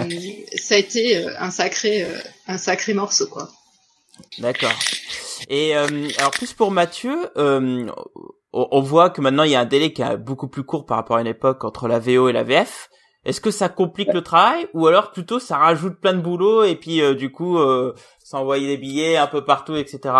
[0.55, 3.49] ça a été euh, un sacré, euh, un sacré morceau, quoi.
[4.37, 4.77] D'accord.
[5.49, 7.31] Et alors plus pour Mathieu,
[8.53, 10.97] on voit que maintenant il y a un délai qui est beaucoup plus court par
[10.97, 12.89] rapport à une époque entre la VO et la VF.
[13.23, 16.75] Est-ce que ça complique le travail ou alors plutôt ça rajoute plein de boulot et
[16.75, 17.93] puis euh, du coup euh,
[18.31, 20.15] s'envoyer des billets un peu partout, etc.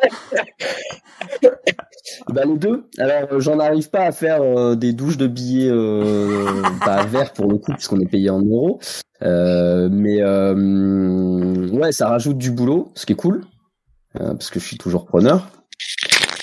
[2.32, 2.84] bah les deux.
[2.98, 7.32] Alors euh, j'en arrive pas à faire euh, des douches de billets euh, bah, verts
[7.32, 8.78] pour le coup puisqu'on est payé en euros.
[9.20, 13.44] mais ouais, ça rajoute du boulot, ce qui est cool
[14.14, 15.46] parce que je suis toujours preneur.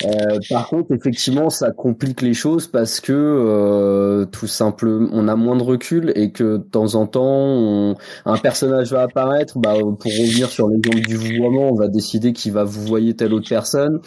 [0.04, 5.36] Euh, par contre, effectivement, ça complique les choses parce que euh, tout simplement, on a
[5.36, 7.96] moins de recul et que de temps en temps,
[8.26, 9.58] un personnage va apparaître.
[9.58, 13.34] Bah, pour revenir sur l'exemple du vouvoiement, on va décider qu'il va vous voyer telle
[13.34, 14.02] autre personne.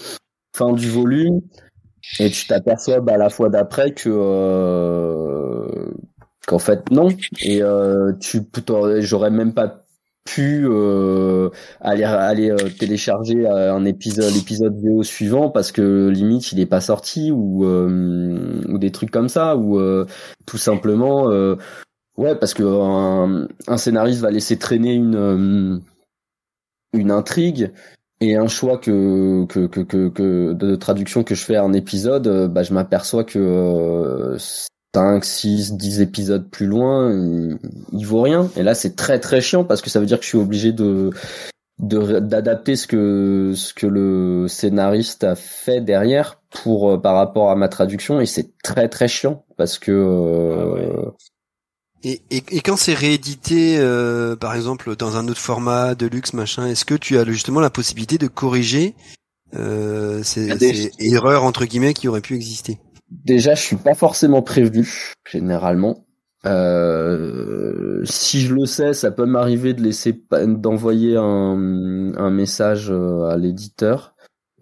[0.54, 1.40] Fin du volume,
[2.20, 5.90] et tu t'aperçois bah, à la fois d'après que euh,
[6.46, 7.08] qu'en fait non.
[7.42, 8.40] Et euh, tu,
[9.00, 9.77] j'aurais même pas
[10.28, 11.48] pu euh,
[11.80, 16.66] aller aller euh, télécharger euh, un épisode l'épisode vidéo suivant parce que limite il est
[16.66, 19.80] pas sorti ou ou des trucs comme ça ou
[20.46, 21.26] tout simplement
[22.16, 25.82] ouais parce que un, scénariste va laisser traîner une
[26.92, 27.72] une intrigue
[28.20, 32.50] et un choix que, que, que, que, de traduction que je fais à un épisode,
[32.52, 34.36] bah, je m'aperçois que
[34.94, 37.12] 5, 6, 10 épisodes plus loin,
[37.92, 38.50] il, vaut rien.
[38.56, 40.72] Et là, c'est très très chiant parce que ça veut dire que je suis obligé
[40.72, 41.10] de
[41.78, 47.56] d'adapter ce que ce que le scénariste a fait derrière pour euh, par rapport à
[47.56, 48.20] ma traduction.
[48.20, 51.12] Et c'est très très chiant parce que euh, ah
[52.04, 56.32] et, et, et, quand c'est réédité, euh, par exemple, dans un autre format, de luxe,
[56.32, 58.94] machin, est-ce que tu as justement la possibilité de corriger
[59.56, 62.78] euh, ces, ces erreurs entre guillemets qui auraient pu exister?
[63.10, 66.04] Déjà, je suis pas forcément prévenu généralement.
[66.46, 71.56] Euh, si je le sais, ça peut m'arriver de laisser d'envoyer un,
[72.30, 74.14] message euh, à l'éditeur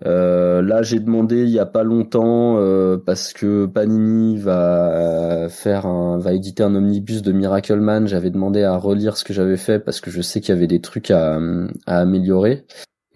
[0.05, 5.87] Euh, là, j'ai demandé il y a pas longtemps euh, parce que Panini va faire
[5.87, 8.07] un, va éditer un omnibus de Miracle Man.
[8.07, 10.67] J'avais demandé à relire ce que j'avais fait parce que je sais qu'il y avait
[10.67, 11.39] des trucs à,
[11.87, 12.67] améliorer.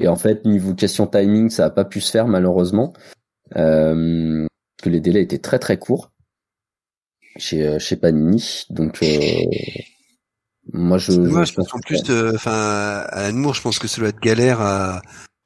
[0.01, 2.95] Et en fait, niveau question timing, ça a pas pu se faire malheureusement
[4.81, 6.11] que les délais étaient très très courts
[7.37, 8.65] chez euh, chez Panini.
[8.71, 9.17] Donc euh,
[10.73, 12.03] moi je, moi, je, pense en plus,
[12.35, 15.03] enfin à Amour, je pense que ça doit être galère à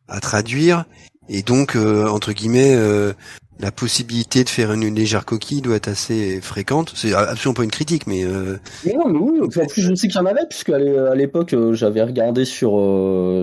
[0.09, 0.85] à traduire
[1.28, 3.12] et donc, euh, entre guillemets, euh,
[3.61, 6.93] la possibilité de faire une, légère coquille doit être assez fréquente.
[6.95, 8.25] C'est absolument pas une critique, mais.
[8.25, 8.57] Euh...
[8.87, 9.41] non, mais oui.
[9.43, 12.73] En plus, je sais qu'il y en avait, puisque à l'époque, euh, j'avais regardé sur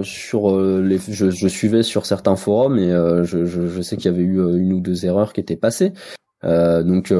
[0.03, 4.13] sur les, je, je, suivais sur certains forums et je, je, je, sais qu'il y
[4.13, 5.93] avait eu une ou deux erreurs qui étaient passées.
[6.43, 7.13] donc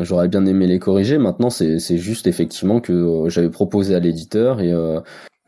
[0.00, 1.18] j'aurais bien aimé les corriger.
[1.18, 4.72] Maintenant, c'est juste effectivement que j'avais proposé à l'éditeur et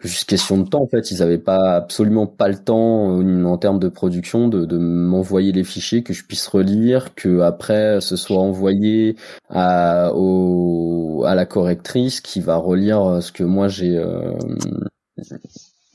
[0.01, 1.11] juste question de temps en fait.
[1.11, 5.53] Ils avaient pas absolument pas le temps euh, en termes de production de, de m'envoyer
[5.53, 9.17] les fichiers que je puisse relire que après ce soit envoyé
[9.49, 14.33] à au, à la correctrice qui va relire euh, ce que moi j'ai euh,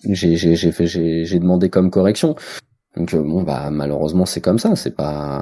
[0.10, 2.36] j'ai j'ai fait j'ai demandé comme correction.
[2.98, 4.76] Donc bon bah malheureusement c'est comme ça.
[4.76, 5.42] C'est pas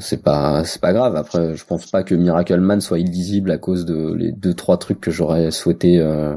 [0.00, 1.14] c'est pas c'est pas grave.
[1.14, 4.78] Après je pense pas que Miracle Man soit illisible à cause de les deux trois
[4.78, 6.34] trucs que j'aurais souhaité euh,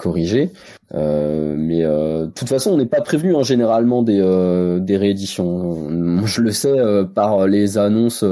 [0.00, 0.50] corriger.
[0.94, 4.80] Euh, mais euh, de toute façon, on n'est pas prévenu en hein, généralement des, euh,
[4.80, 6.24] des rééditions.
[6.24, 6.74] Je le sais
[7.14, 8.24] par les annonces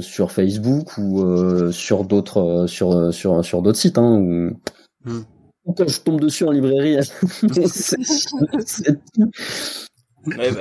[0.00, 3.98] sur Facebook ou sur d'autres sur sur sur d'autres sites.
[3.98, 4.52] Hein,
[5.04, 5.22] hmm.
[5.76, 6.96] Quand je tombe dessus en librairie,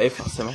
[0.09, 0.51] forcément.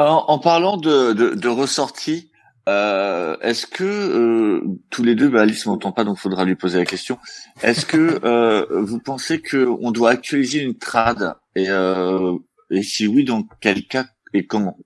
[0.00, 2.27] Alors, en parlant de, de, de ressorties,
[2.68, 6.78] euh, est-ce que euh, tous les deux, bah Alice m'entend pas, donc faudra lui poser
[6.78, 7.18] la question.
[7.62, 12.36] Est-ce que euh, vous pensez que on doit actualiser une trad et, euh,
[12.70, 14.78] et si oui, dans quel cas et comment?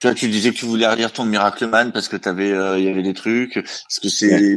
[0.00, 2.84] Tu vois, tu disais que tu voulais relire ton Miracle Man parce que t'avais, il
[2.84, 3.56] y avait des trucs.
[3.58, 4.56] Est-ce que c'est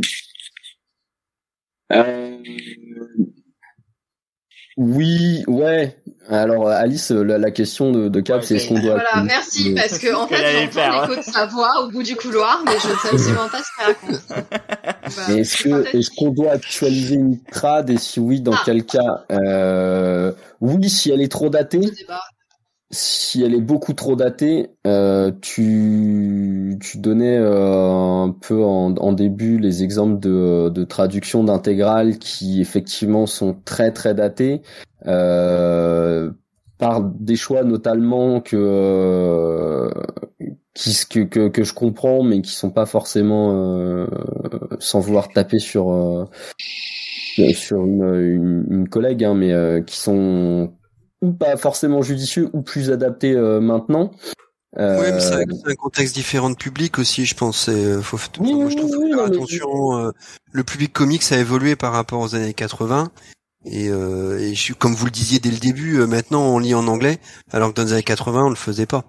[4.82, 5.96] oui, ouais.
[6.28, 8.94] Alors Alice, la, question de, de Cap, c'est est-ce qu'on doit.
[8.96, 12.64] Voilà, merci, parce que en fait, j'entends l'écho de sa voix au bout du couloir,
[12.66, 15.38] mais je ne sais absolument pas ce qu'elle raconte.
[15.38, 18.62] est-ce que est-ce qu'on doit actualiser une trad et si oui, dans ah.
[18.66, 20.32] quel cas euh,
[20.62, 21.92] Oui, si elle est trop datée
[22.92, 29.14] si elle est beaucoup trop datée, euh, tu, tu donnais euh, un peu en, en,
[29.14, 34.62] début les exemples de, de traduction d'intégrales qui effectivement sont très très datés
[35.08, 36.32] euh,
[36.78, 39.90] par des choix notamment que, euh,
[40.74, 44.08] qui, que, que, que je comprends mais qui sont pas forcément euh,
[44.80, 46.26] sans vouloir taper sur euh,
[47.54, 50.74] sur une, une, une collègue hein, mais qui sont
[51.22, 54.12] ou pas forcément judicieux ou plus adapté euh, maintenant.
[54.78, 55.00] Euh...
[55.00, 57.68] Ouais, c'est un, contexte différent de public aussi, je pense.
[57.68, 59.98] Euh, faut, moi, je trouve faire attention.
[59.98, 60.12] Euh,
[60.52, 63.12] le public comics a évolué par rapport aux années 80.
[63.66, 66.88] Et, euh, et je, comme vous le disiez dès le début, maintenant on lit en
[66.88, 67.20] anglais,
[67.52, 69.04] alors que dans les années 80 on le faisait pas.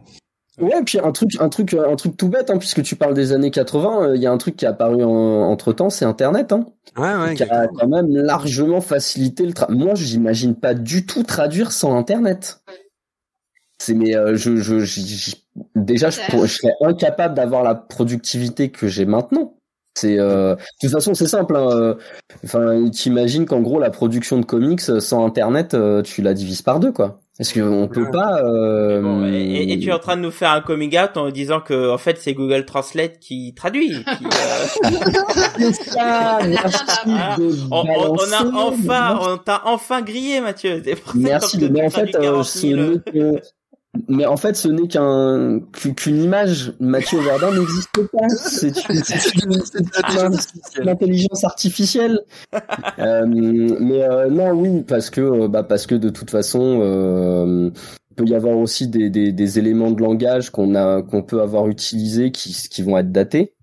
[0.63, 3.15] Ouais, et puis un truc, un truc, un truc tout bête, hein, puisque tu parles
[3.15, 6.05] des années 80, il euh, y a un truc qui est apparu entre temps, c'est
[6.05, 6.67] Internet, hein,
[6.97, 9.77] ouais, ouais, qui a quand même largement facilité le travail.
[9.77, 12.63] Moi, j'imagine pas du tout traduire sans Internet.
[13.79, 15.35] C'est mais euh, je, je,
[15.75, 19.57] déjà je, je, serais incapable d'avoir la productivité que j'ai maintenant.
[19.95, 21.57] C'est euh, de toute façon c'est simple.
[21.57, 21.97] Hein,
[22.45, 26.93] enfin, t'imagines qu'en gros la production de comics sans Internet, tu la divises par deux
[26.93, 27.22] quoi.
[27.39, 28.43] Parce qu'on peut pas.
[28.45, 29.25] Euh...
[29.33, 31.97] et, tu es en train de nous faire un coming out en disant que en
[31.97, 33.89] fait c'est Google Translate qui traduit.
[33.89, 35.73] Qui, euh...
[35.73, 37.37] ça, merci ah,
[37.71, 40.83] on, on, a enfin, on t'a enfin grillé, Mathieu.
[41.15, 42.43] Merci, mais en fait, euh,
[44.09, 45.61] mais en fait, ce n'est qu'un
[45.97, 46.73] qu'une image.
[46.81, 48.29] Mathieu Verdun n'existe pas.
[48.29, 48.73] C'est
[50.79, 52.21] une, intelligence artificielle.
[52.99, 57.71] euh, mais euh, non, oui, parce que euh, bah parce que de toute façon, euh,
[58.11, 61.43] il peut y avoir aussi des, des, des éléments de langage qu'on a qu'on peut
[61.43, 63.55] avoir utilisés qui qui vont être datés.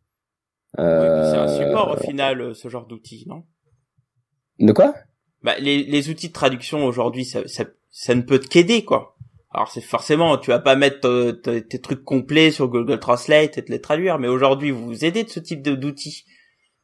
[0.77, 3.45] C'est un support au final, ce genre d'outils, non?
[4.59, 4.93] De quoi?
[5.41, 9.15] Bah les les outils de traduction aujourd'hui, ça, ça ça ne peut qu'aider quoi.
[9.51, 13.65] Alors c'est forcément, tu vas pas mettre euh, tes trucs complets sur Google Translate et
[13.65, 16.25] te les traduire, mais aujourd'hui vous vous aidez de ce type d'outils.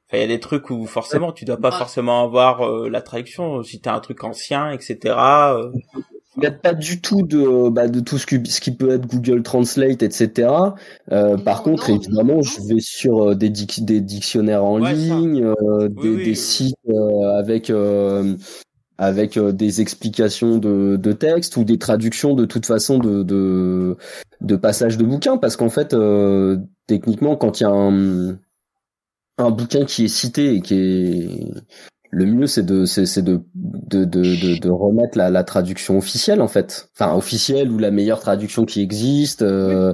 [0.07, 3.01] Enfin, il y a des trucs où forcément tu dois pas forcément avoir euh, la
[3.01, 5.15] traduction si t'as un truc ancien, etc.
[5.15, 5.71] Euh.
[6.37, 8.89] Il n'y a pas du tout de, bah, de tout ce qui, ce qui peut
[8.89, 10.49] être Google Translate, etc.
[11.07, 15.53] par contre, évidemment, je vais sur des, des dictionnaires en ligne,
[16.01, 16.75] des, des, sites
[17.37, 17.71] avec
[18.97, 23.97] avec des explications de, de texte ou des traductions de toute façon de de,
[24.41, 25.37] de passages de bouquins.
[25.37, 25.95] Parce qu'en fait
[26.87, 28.37] techniquement quand il y a un
[29.37, 31.53] un bouquin qui est cité et qui est
[32.11, 36.47] le mieux c'est de c'est de de, de de, remettre la, la traduction officielle en
[36.47, 36.89] fait.
[36.97, 39.93] Enfin officielle ou la meilleure traduction qui existe euh,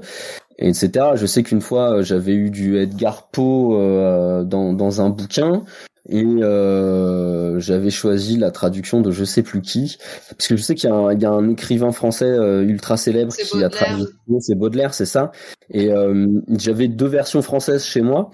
[0.59, 5.63] etc je sais qu'une fois j'avais eu du Edgar Poe euh, dans dans un bouquin
[6.09, 9.97] et euh, j'avais choisi la traduction de je sais plus qui.
[10.29, 13.63] Parce que je sais qu'il y, y, a un écrivain français euh, ultra célèbre qui
[13.63, 14.07] a traduit.
[14.39, 15.31] C'est Baudelaire c'est ça.
[15.69, 18.31] Et euh, j'avais deux versions françaises chez moi.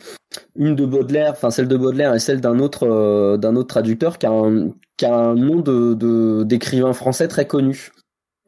[0.56, 4.18] Une de Baudelaire enfin celle de Baudelaire et celle d'un autre euh, d'un autre traducteur
[4.18, 7.91] qui a un qui a un nom de d'écrivain français très connu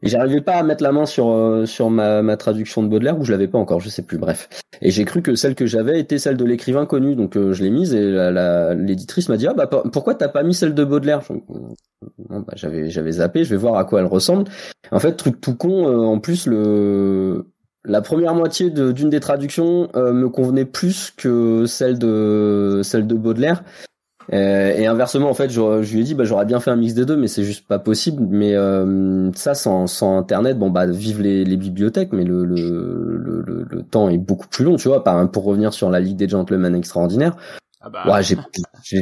[0.03, 3.25] j'arrivais pas à mettre la main sur euh, sur ma, ma traduction de Baudelaire ou
[3.25, 4.17] je l'avais pas encore, je sais plus.
[4.17, 4.47] Bref.
[4.81, 7.63] Et j'ai cru que celle que j'avais était celle de l'écrivain connu, donc euh, je
[7.63, 8.31] l'ai mise et
[8.77, 11.21] l'éditrice m'a dit ah bah pourquoi t'as pas mis celle de Baudelaire?
[12.29, 14.45] Bah, J'avais j'avais zappé, je vais voir à quoi elle ressemble.
[14.91, 15.87] En fait, truc tout con.
[15.87, 17.45] Euh, en plus le
[17.85, 23.63] la première moitié d'une des traductions me convenait plus que celle de celle de Baudelaire
[23.63, 23.88] euh,
[24.31, 26.93] et inversement, en fait, je, je, lui ai dit, bah, j'aurais bien fait un mix
[26.93, 28.23] des deux, mais c'est juste pas possible.
[28.29, 33.17] Mais euh, ça, sans, sans Internet, bon, bah, vive les, les bibliothèques, mais le, le,
[33.17, 35.03] le, le, temps est beaucoup plus long, tu vois.
[35.03, 37.35] Par, pour revenir sur la Ligue des Gentlemen extraordinaire,
[37.81, 38.03] ah bah.
[38.11, 38.37] ouais, j'ai,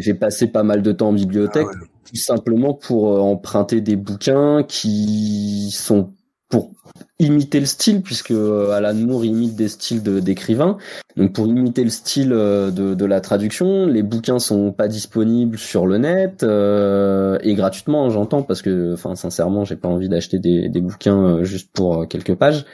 [0.02, 3.98] j'ai passé pas mal de temps en bibliothèque, ah tout simplement pour euh, emprunter des
[3.98, 6.12] bouquins qui sont
[6.50, 6.72] pour
[7.20, 10.78] imiter le style puisque euh, Alan Moore imite des styles d'écrivains
[11.16, 15.88] donc pour imiter le style euh, de, la traduction les bouquins sont pas disponibles sur
[15.88, 20.70] le net euh, et gratuitement j'entends parce que enfin sincèrement j'ai pas envie d'acheter des,
[20.70, 22.66] des, bouquins juste pour quelques pages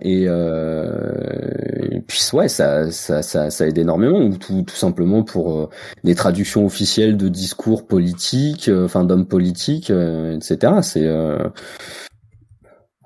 [0.00, 5.70] et, et, puis ouais ça, ça ça ça aide énormément ou tout tout simplement pour
[6.04, 11.06] des traductions officielles de discours politiques enfin d'hommes politiques etc c'est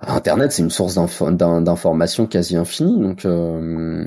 [0.06, 3.24] Internet, c'est une source d'information quasi infinie, donc.
[3.24, 4.04] Euh...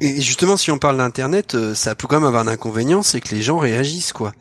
[0.00, 3.20] Et justement, si on parle d'Internet, euh, ça peut quand même avoir un inconvénient, c'est
[3.20, 4.32] que les gens réagissent, quoi.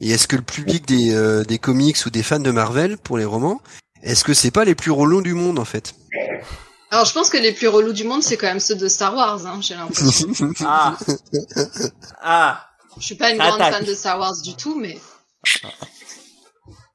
[0.00, 3.16] Et est-ce que le public des, euh, des comics ou des fans de Marvel pour
[3.16, 3.60] les romans,
[4.02, 5.94] est-ce que c'est pas les plus relous du monde en fait?
[6.94, 9.16] Alors je pense que les plus relous du monde, c'est quand même ceux de Star
[9.16, 10.28] Wars, hein, j'ai l'impression.
[10.64, 10.96] ah.
[12.22, 12.68] ah.
[12.98, 15.00] Je suis pas une grande fan de Star Wars du tout, mais.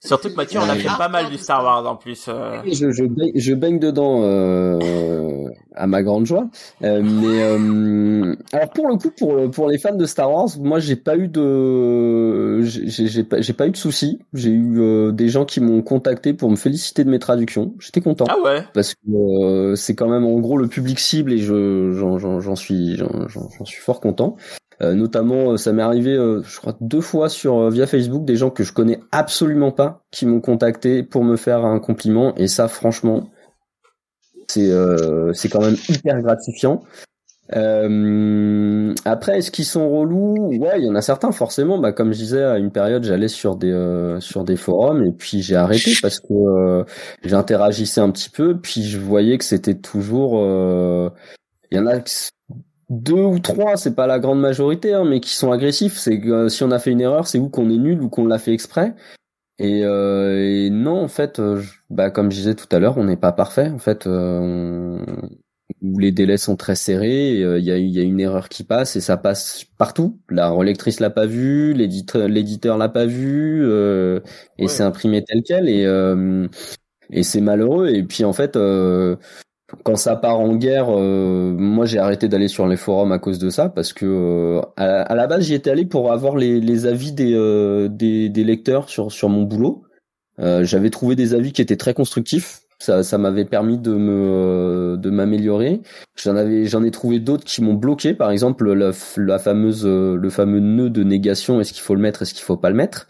[0.10, 2.26] Surtout que Mathieu, on a fait pas mal du Star Wars en plus.
[2.27, 2.61] Euh.
[2.65, 6.48] Je, je, baigne, je baigne dedans euh, à ma grande joie.
[6.84, 10.80] Euh, mais euh, alors pour le coup, pour pour les fans de Star Wars, moi
[10.80, 14.19] j'ai pas eu de j'ai pas j'ai pas eu de soucis.
[14.34, 17.73] J'ai eu euh, des gens qui m'ont contacté pour me féliciter de mes traductions.
[17.80, 18.26] J'étais content.
[18.30, 18.64] Ah ouais.
[18.73, 23.65] Parce que c'est quand même en gros le public cible et je j'en suis j'en
[23.65, 24.36] suis fort content.
[24.82, 28.38] Euh, notamment, euh, ça m'est arrivé, euh, je crois, deux fois sur via Facebook, des
[28.38, 32.34] gens que je connais absolument pas qui m'ont contacté pour me faire un compliment.
[32.36, 33.30] Et ça, franchement,
[34.48, 34.72] c'est
[35.34, 36.84] c'est quand même hyper gratifiant.
[37.56, 40.50] Euh, après, est-ce qu'ils sont relous?
[40.60, 41.78] Ouais, il y en a certains forcément.
[41.78, 45.42] Bah, comme je disais, à une période, j'allais sur des sur des forums et puis
[45.42, 46.86] j'ai arrêté parce que
[47.24, 48.58] j'interagissais un petit peu.
[48.60, 50.36] Puis je voyais que c'était toujours.
[51.72, 52.00] Il y en a
[52.90, 55.98] deux ou trois, c'est pas la grande majorité, hein, mais qui sont agressifs.
[55.98, 58.10] C'est que euh, si on a fait une erreur, c'est ou qu'on est nul ou
[58.10, 58.95] qu'on l'a fait exprès.
[59.60, 63.03] Et, euh, et, non, en fait, euh, bah, comme je disais tout à l'heure, on
[63.03, 63.70] n'est pas parfait.
[63.70, 64.98] En fait, euh,
[65.82, 67.34] les délais sont très serrés.
[67.34, 70.18] Il y, a, y a une erreur qui passe et ça passe partout.
[70.30, 73.66] La relectrice l'a pas vu, l'éditeur l'a pas vu
[74.57, 75.84] et c'est imprimé tel quel et
[77.11, 77.90] et c'est malheureux.
[77.90, 78.57] Et puis en fait
[79.84, 83.40] quand ça part en guerre, euh, moi j'ai arrêté d'aller sur les forums à cause
[83.40, 86.86] de ça parce que euh, à, la base j'y étais allé pour avoir les, les
[86.86, 89.84] avis des, euh, des, des lecteurs sur sur mon boulot.
[90.62, 92.62] J'avais trouvé des avis qui étaient très constructifs.
[92.80, 95.82] Ça, ça m'avait permis de me de m'améliorer.
[96.16, 98.14] J'en avais j'en ai trouvé d'autres qui m'ont bloqué.
[98.14, 101.60] Par exemple la, la fameuse le fameux nœud de négation.
[101.60, 103.08] Est-ce qu'il faut le mettre Est-ce qu'il faut pas le mettre?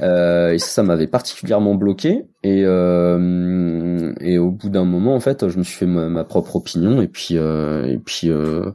[0.00, 2.24] Euh, et ça, ça m'avait particulièrement bloqué.
[2.42, 6.56] Et, euh, et au bout d'un moment, en fait, je me suis fait ma, propre
[6.56, 7.00] opinion.
[7.02, 8.70] Et puis, euh, et puis, euh,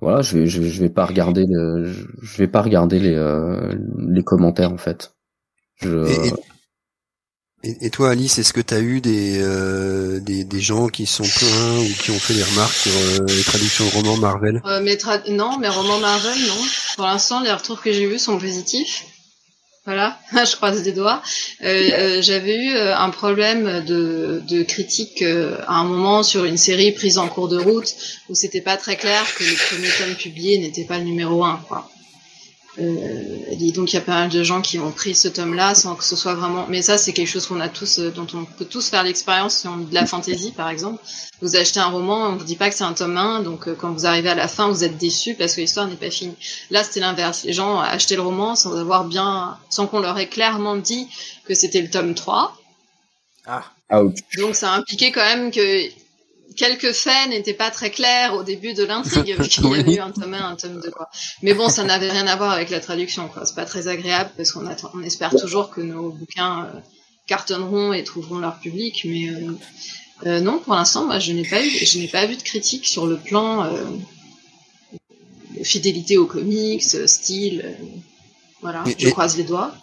[0.00, 3.74] voilà, je vais, je, vais pas regarder, je vais pas regarder les, euh,
[4.08, 5.14] les commentaires, en fait.
[5.76, 6.04] Je...
[7.62, 11.06] Et, et, toi, Alice, est-ce que tu as eu des, euh, des, des gens qui
[11.06, 14.62] sont pleins ou qui ont fait des remarques sur les traductions de romans Marvel?
[14.82, 14.98] Mes
[15.32, 16.62] Non, mes romans Marvel, non.
[16.96, 19.06] Pour l'instant, les retours que j'ai vus sont positifs.
[19.86, 21.22] Voilà, je croise des doigts.
[21.62, 26.56] Euh, euh, j'avais eu euh, un problème de, de critique à un moment sur une
[26.56, 27.94] série prise en cours de route
[28.28, 31.60] où c'était pas très clair que le premier tome publié n'était pas le numéro un,
[31.68, 31.88] quoi.
[32.78, 35.74] Euh, et donc il y a pas mal de gens qui ont pris ce tome-là
[35.74, 36.66] sans que ce soit vraiment.
[36.68, 39.56] Mais ça, c'est quelque chose qu'on a tous, euh, dont on peut tous faire l'expérience
[39.56, 41.02] si on de la fantasy, par exemple.
[41.40, 43.74] Vous achetez un roman, on vous dit pas que c'est un tome 1, donc euh,
[43.74, 46.36] quand vous arrivez à la fin, vous êtes déçu parce que l'histoire n'est pas finie.
[46.70, 47.44] Là, c'était l'inverse.
[47.44, 51.08] Les gens achetaient le roman sans avoir bien, sans qu'on leur ait clairement dit
[51.46, 52.56] que c'était le tome 3.
[53.46, 53.62] Ah.
[54.36, 55.88] Donc ça impliquait quand même que
[56.56, 60.00] quelques faits n'étaient pas très clairs au début de l'intrigue, vu qu'il y avait eu
[60.00, 61.08] un tome 1, un tome 2, quoi.
[61.42, 63.46] Mais bon, ça n'avait rien à voir avec la traduction, quoi.
[63.46, 66.80] C'est pas très agréable parce qu'on attend, on espère toujours que nos bouquins euh,
[67.26, 69.52] cartonneront et trouveront leur public, mais euh,
[70.26, 72.86] euh, non, pour l'instant, moi, je n'ai pas eu, je n'ai pas vu de critique
[72.86, 73.70] sur le plan
[75.62, 77.76] fidélité aux comics, style,
[78.60, 78.84] voilà.
[78.98, 79.74] je croise les doigts.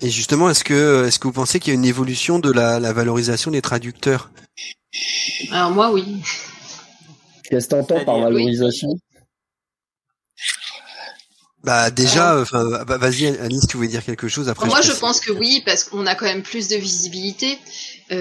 [0.00, 2.80] Et justement, est-ce que est-ce que vous pensez qu'il y a une évolution de la,
[2.80, 4.30] la valorisation des traducteurs?
[5.50, 6.22] Alors moi, oui.
[7.44, 8.90] Qu'est-ce que t'entends par valorisation?
[11.64, 14.48] Bah déjà, enfin, bah, vas-y Alice, tu voulais dire quelque chose?
[14.48, 14.66] Après.
[14.66, 17.56] Moi, je, je pense que oui, parce qu'on a quand même plus de visibilité.
[18.10, 18.16] Euh,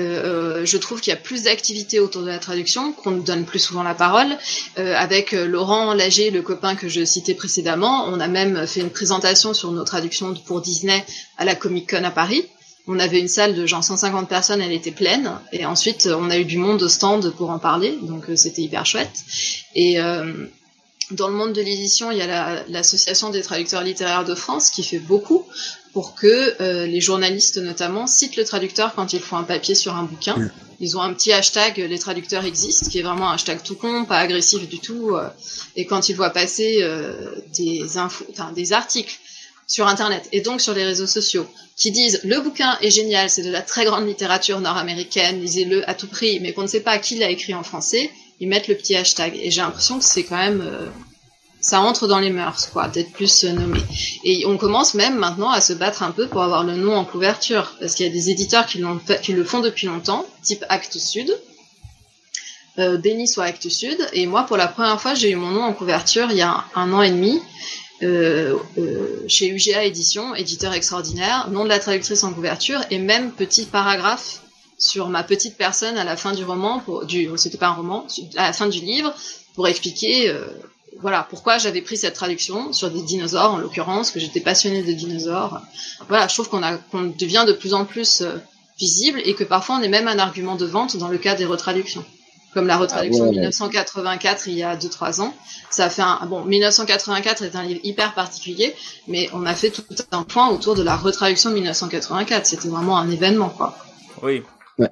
[0.61, 3.45] euh, je trouve qu'il y a plus d'activités autour de la traduction, qu'on nous donne
[3.45, 4.38] plus souvent la parole.
[4.77, 8.81] Euh, avec euh, Laurent Lager, le copain que je citais précédemment, on a même fait
[8.81, 11.03] une présentation sur nos traductions pour Disney
[11.38, 12.45] à la Comic Con à Paris.
[12.88, 15.32] On avait une salle de genre 150 personnes, elle était pleine.
[15.52, 18.62] Et ensuite, on a eu du monde au stand pour en parler, donc euh, c'était
[18.62, 19.12] hyper chouette.
[19.76, 19.99] Et
[21.12, 24.84] dans le monde de l'édition, il y a l'association des traducteurs littéraires de France qui
[24.84, 25.45] fait beaucoup
[25.94, 29.95] pour que euh, les journalistes notamment citent le traducteur quand ils font un papier sur
[29.95, 30.49] un bouquin.
[30.80, 34.06] Ils ont un petit hashtag les traducteurs existent qui est vraiment un hashtag tout con,
[34.06, 35.16] pas agressif du tout.
[35.16, 35.28] Euh,
[35.76, 38.26] et quand ils voient passer euh, des infos,
[38.56, 39.20] des articles
[39.72, 43.41] sur internet et donc sur les réseaux sociaux qui disent le bouquin est génial, c'est
[43.41, 46.99] de la très grande littérature nord-américaine, lisez-le à tout prix, mais qu'on ne sait pas
[46.99, 48.11] qui l'a écrit en français,
[48.41, 49.39] ils mettent le petit hashtag.
[49.41, 50.88] Et j'ai l'impression que c'est quand même euh,
[51.61, 53.80] ça entre dans les mœurs, quoi, d'être plus euh, nommé.
[54.26, 57.06] Et on commence même maintenant à se battre un peu pour avoir le nom en
[57.06, 61.31] couverture, parce qu'il y a des éditeurs qui, le font depuis longtemps, type Actes Sud,
[62.80, 65.73] euh, soit Actes Sud, et moi pour la première fois j'ai eu mon nom en
[65.73, 67.39] couverture il y a un, an et demi.
[68.03, 73.32] Euh, euh, chez UGA Édition, éditeur extraordinaire, nom de la traductrice en couverture et même
[73.32, 74.41] petit paragraphe
[74.80, 78.07] sur ma petite personne à la fin du roman, du, c'était pas un roman,
[78.38, 79.14] à la fin du livre,
[79.53, 80.48] pour expliquer, euh,
[80.99, 84.94] voilà, pourquoi j'avais pris cette traduction sur des dinosaures, en l'occurrence, que j'étais passionnée de
[84.94, 85.61] dinosaures.
[86.07, 86.61] Voilà, je trouve qu'on
[86.91, 88.23] qu'on devient de plus en plus
[88.80, 91.45] visible et que parfois on est même un argument de vente dans le cas des
[91.45, 92.03] retraductions.
[92.53, 95.34] Comme la retraduction Ah ouais, de 1984 il y a 2-3 ans.
[95.69, 98.76] Ça a fait un, bon, 1984 est un livre hyper particulier,
[99.07, 102.45] mais on a fait tout un point autour de la retraduction de 1984.
[102.45, 103.78] C'était vraiment un événement, quoi.
[104.22, 104.44] Oui.
[104.78, 104.90] Ouais.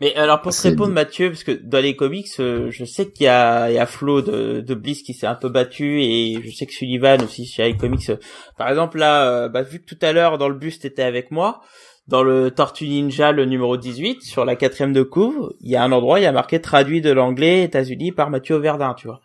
[0.00, 3.24] Mais alors pour te répondre Mathieu, parce que dans les comics, euh, je sais qu'il
[3.26, 6.38] y a, il y a Flo de, de Bliss qui s'est un peu battu et
[6.44, 8.10] je sais que Sullivan aussi chez les comics.
[8.10, 8.16] euh,
[8.58, 11.30] Par exemple là, euh, bah, vu que tout à l'heure dans le bus t'étais avec
[11.30, 11.60] moi,
[12.08, 15.82] dans le Tortue Ninja le numéro 18 sur la quatrième de couvre, il y a
[15.84, 19.20] un endroit il y a marqué traduit de l'anglais États-Unis par Mathieu Verdun, tu vois.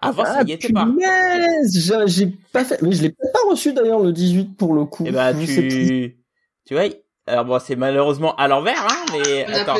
[0.00, 0.88] Avant ça Ah, y était pas.
[1.72, 5.04] j'ai- j'ai pas fait, mais je l'ai pas reçu d'ailleurs le 18 pour le coup.
[5.06, 5.68] Et bah Je sais plus.
[5.68, 6.16] tu,
[6.66, 6.84] tu vois.
[7.26, 9.76] Alors bon, c'est malheureusement à l'envers, hein, mais On attends.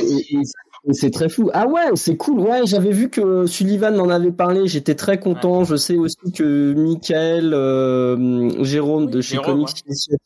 [0.93, 1.51] c'est- très fou.
[1.53, 2.41] Ah ouais, c'est cool.
[2.41, 4.67] Ouais, j'avais vu que Sullivan en avait parlé.
[4.67, 5.65] J'étais très content.
[5.65, 9.83] Je sais aussi que Michael, euh, Jérôme Oui, de chez Jérôme, Comics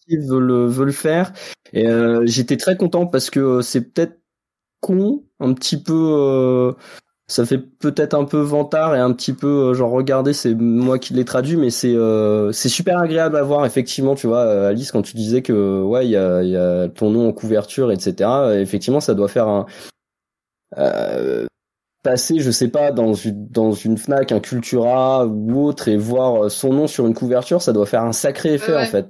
[0.08, 1.32] Initiative veut le, veut le faire.
[1.72, 4.18] Et euh, j'étais très content parce que euh, c'est peut-être
[4.80, 5.94] con, un petit peu.
[5.94, 6.72] euh,
[7.30, 11.12] ça fait peut-être un peu vantard et un petit peu genre regardez c'est moi qui
[11.12, 15.02] l'ai traduit mais c'est euh, c'est super agréable à voir effectivement tu vois Alice quand
[15.02, 19.00] tu disais que ouais il y a, y a ton nom en couverture etc effectivement
[19.00, 19.66] ça doit faire un
[20.78, 21.46] euh,
[22.02, 26.50] passer je sais pas dans une dans une Fnac un Cultura ou autre et voir
[26.50, 28.82] son nom sur une couverture ça doit faire un sacré effet ouais.
[28.82, 29.06] en fait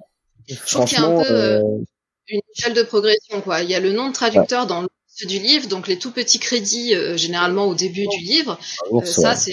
[0.56, 1.78] trouve qu'il y a un peu, euh, euh,
[2.28, 3.62] une échelle de progression quoi.
[3.62, 4.88] Il y a le nom de traducteur dans le
[5.26, 8.58] du livre, donc les tout petits crédits euh, généralement au début du livre.
[8.86, 9.52] Euh, ours, ça je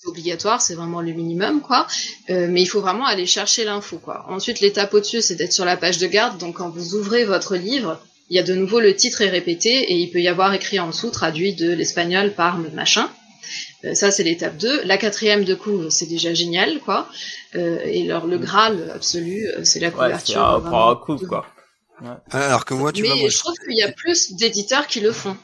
[0.00, 1.86] c'est obligatoire, c'est vraiment le minimum quoi.
[2.30, 4.26] Euh, mais il faut vraiment aller chercher l'info quoi.
[4.28, 7.56] Ensuite l'étape au-dessus c'est d'être sur la page de garde, donc quand vous ouvrez votre
[7.56, 8.00] livre,
[8.30, 10.78] il y a de nouveau le titre est répété et il peut y avoir écrit
[10.78, 13.10] en dessous traduit de l'espagnol par le machin.
[13.84, 14.82] Euh, ça c'est l'étape 2.
[14.84, 17.08] La quatrième de couve c'est déjà génial quoi.
[17.54, 20.02] Euh, et alors le graal absolu euh, c'est la Ouais, c'est
[20.34, 20.44] couverture.
[20.44, 20.70] un, vraiment.
[20.70, 21.46] prend un coup quoi.
[22.30, 25.00] Alors que moi, tu Mais vois, moi, je trouve qu'il y a plus d'éditeurs qui
[25.00, 25.36] le font.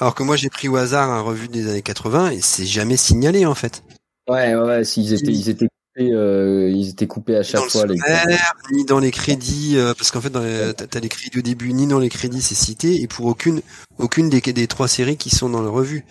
[0.00, 2.96] alors que moi j'ai pris au hasard un revue des années 80 et c'est jamais
[2.96, 3.82] signalé en fait.
[4.28, 7.68] ouais ouais, s'ils étaient ils étaient coupés euh, ils étaient coupés à dans chaque le
[7.68, 11.00] fois les sommaire, ni dans les crédits, euh, parce qu'en fait, dans les- t'as t'as
[11.00, 13.60] les crédits au début, ni dans les crédits c'est cité, et pour aucune,
[13.98, 16.04] aucune des, des trois séries qui sont dans la revue.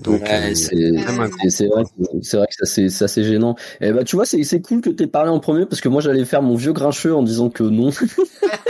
[0.00, 0.22] Donc
[0.54, 1.84] c'est vrai,
[2.22, 3.54] c'est vrai que ça c'est gênant.
[3.80, 5.88] Et eh bah tu vois c'est c'est cool que t'aies parlé en premier parce que
[5.88, 7.90] moi j'allais faire mon vieux grincheux en disant que non.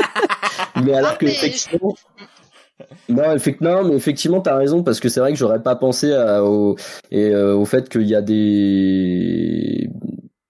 [0.84, 1.94] mais alors que effectivement
[3.08, 6.76] non, effectivement, mais effectivement, t'as raison parce que c'est vrai que j'aurais pas pensé au
[7.10, 9.88] et euh, au fait qu'il y a des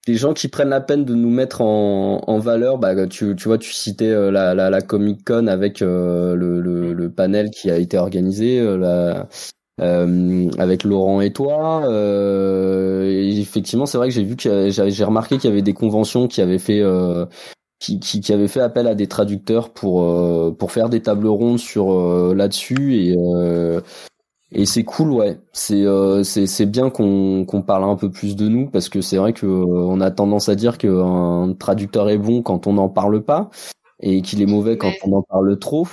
[0.07, 2.77] des gens qui prennent la peine de nous mettre en, en valeur.
[2.77, 6.61] Bah, tu, tu vois, tu citais euh, la, la, la Comic Con avec euh, le,
[6.61, 9.27] le, le, panel qui a été organisé, la,
[9.79, 11.83] avec Laurent et toi.
[11.89, 16.27] Et effectivement, c'est vrai que j'ai vu que j'ai remarqué qu'il y avait des conventions
[16.27, 16.81] qui avaient fait
[17.79, 21.27] qui, qui, qui, avait fait appel à des traducteurs pour euh, pour faire des tables
[21.27, 23.81] rondes sur euh, là-dessus et euh,
[24.51, 25.85] et c'est cool ouais c'est
[26.23, 29.33] c'est c'est bien qu'on qu'on parle un peu plus de nous parce que c'est vrai
[29.33, 33.49] que on a tendance à dire qu'un traducteur est bon quand on n'en parle pas
[34.01, 35.87] et qu'il est mauvais quand on en parle trop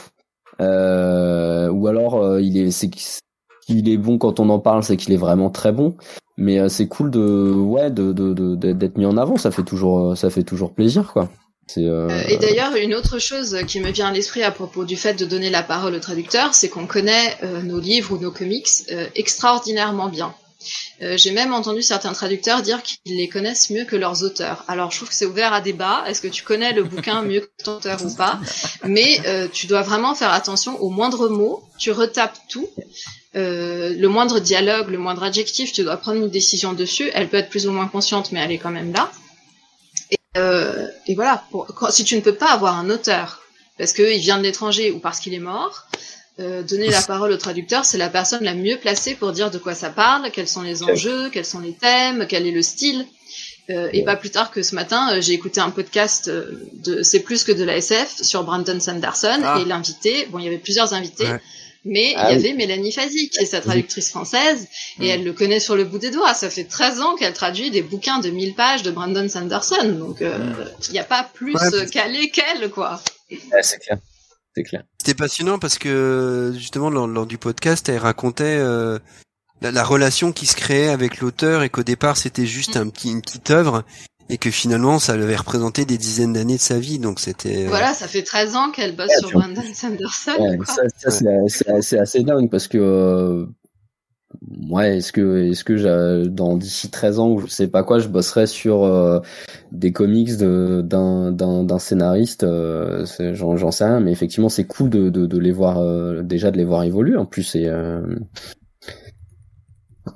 [0.61, 2.91] ou alors il est c'est
[3.67, 5.95] qu'il est bon quand on en parle c'est qu'il est vraiment très bon
[6.37, 10.31] mais c'est cool de ouais de de d'être mis en avant ça fait toujours ça
[10.31, 11.29] fait toujours plaisir quoi
[11.79, 14.97] euh, euh, et d'ailleurs, une autre chose qui me vient à l'esprit à propos du
[14.97, 18.31] fait de donner la parole au traducteur, c'est qu'on connaît euh, nos livres ou nos
[18.31, 18.69] comics
[19.15, 20.35] extraordinairement bien.
[21.01, 24.65] J'ai même entendu certains traducteurs dire qu'ils les connaissent mieux que leurs auteurs.
[24.69, 26.05] Alors je trouve que c'est ouvert à débat.
[26.07, 28.39] Est-ce que tu connais le bouquin mieux que ton auteur ou pas?
[28.85, 29.19] Mais
[29.53, 31.65] tu dois vraiment faire attention au moindre mot.
[31.79, 32.69] Tu retapes tout.
[33.35, 37.11] Le moindre dialogue, le moindre adjectif, tu dois prendre une décision dessus.
[37.15, 39.11] Elle peut être plus ou moins consciente, mais elle est quand même là.
[40.37, 43.43] Euh, et voilà, pour, si tu ne peux pas avoir un auteur
[43.79, 45.87] parce qu'il vient de l'étranger ou parce qu'il est mort,
[46.41, 49.59] euh, donner la parole au traducteur, c'est la personne la mieux placée pour dire de
[49.59, 53.07] quoi ça parle, quels sont les enjeux, quels sont les thèmes, quel est le style.
[53.71, 57.03] Euh, et pas plus tard que ce matin, euh, j'ai écouté un podcast euh, de
[57.03, 59.59] C'est plus que de la SF sur Brandon Sanderson ah.
[59.61, 61.29] et l'invité, bon il y avait plusieurs invités,
[61.85, 64.69] mais ah il y avait Mélanie Fazi, qui est sa traductrice française,
[65.01, 66.35] et elle le connaît sur le bout des doigts.
[66.35, 70.23] Ça fait 13 ans qu'elle traduit des bouquins de 1000 pages de Brandon Sanderson, donc
[70.23, 70.39] euh,
[70.89, 71.55] il n'y a pas plus
[71.91, 73.01] calé qu'elle, quoi.
[73.63, 73.99] c'est clair.
[74.55, 74.85] C'est clair.
[74.99, 78.99] C'était passionnant parce que justement lors, du podcast, elle racontait euh,
[79.63, 83.23] la, relation qui se créait avec l'auteur et qu'au départ c'était juste un petit, une
[83.23, 83.83] petite œuvre
[84.29, 87.69] et que finalement ça avait représenté des dizaines d'années de sa vie donc c'était euh,
[87.69, 90.33] voilà ça fait 13 ans qu'elle bosse sur Brandon Sanderson
[90.65, 90.83] ça,
[91.49, 93.47] ça c'est assez dingue parce que euh,
[94.71, 98.09] ouais est-ce que est-ce que dans d'ici 13 ans ou je sais pas quoi je
[98.09, 99.21] bosserai sur euh,
[99.73, 100.83] des comics d'un
[101.33, 106.23] d'un d'un scénariste j'en sais rien mais effectivement c'est cool de, de, de les voir
[106.23, 107.71] déjà de les voir évoluer en plus et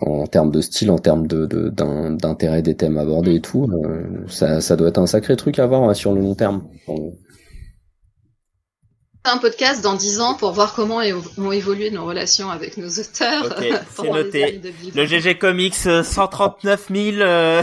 [0.00, 1.46] en termes de style, en termes de,
[2.10, 5.66] d'intérêt des thèmes abordés et tout, euh, ça, ça doit être un sacré truc à
[5.66, 6.64] voir sur le long terme.
[9.24, 11.00] Un podcast dans 10 ans pour voir comment
[11.38, 13.56] ont évolué nos relations avec nos auteurs.
[13.96, 14.60] c'est noté.
[14.94, 17.62] Le GG Comics 139 euh, 000 euh,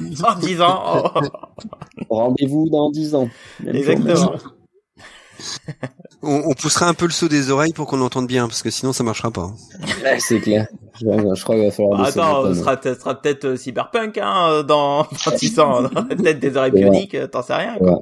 [0.00, 1.12] dans 10 ans.
[2.10, 3.28] Rendez-vous dans 10 ans.
[3.66, 4.34] Exactement.
[6.22, 8.92] on, poussera un peu le saut des oreilles pour qu'on entende bien, parce que sinon
[8.92, 9.50] ça marchera pas.
[10.18, 10.68] c'est clair.
[11.00, 12.00] Je, crois qu'il va falloir.
[12.02, 17.16] Attends, ce sera, sera peut-être euh, cyberpunk hein, dans, dans 600, peut-être des oreilles bioniques,
[17.30, 17.76] t'en sais rien.
[17.78, 18.00] Quoi.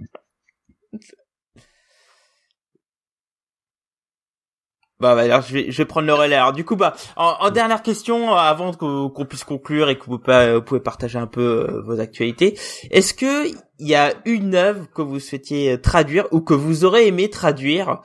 [4.98, 6.36] Bah, bah, alors je vais, je vais prendre le relais.
[6.36, 10.62] Alors du coup, bah, en, dernière question, avant qu'on puisse conclure et que vous, vous
[10.62, 12.58] pouvez partager un peu euh, vos actualités,
[12.90, 13.48] est-ce que
[13.78, 18.00] il y a une œuvre que vous souhaitiez traduire ou que vous aurez aimé traduire?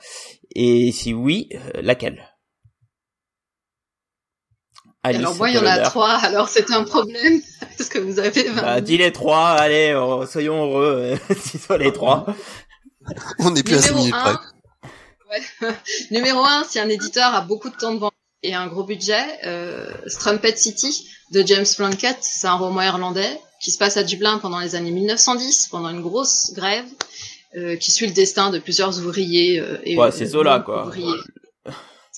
[0.54, 2.31] Et si oui, euh, laquelle?
[5.02, 7.40] Alors moi, il y en a trois, alors c'est un problème,
[7.78, 11.78] parce que vous avez 20 bah, dis les trois, allez, oh, soyons heureux, si soit
[11.78, 12.26] les trois.
[13.40, 14.34] On est plus à 6 minutes près.
[16.10, 19.24] Numéro 1, si un éditeur a beaucoup de temps de vente et un gros budget,
[19.44, 24.38] euh, Strumpet City de James Plunkett, c'est un roman irlandais qui se passe à Dublin
[24.38, 26.84] pendant les années 1910, pendant une grosse grève,
[27.56, 29.60] euh, qui suit le destin de plusieurs ouvriers.
[29.60, 30.90] Euh, et, ouais, c'est Zola, quoi.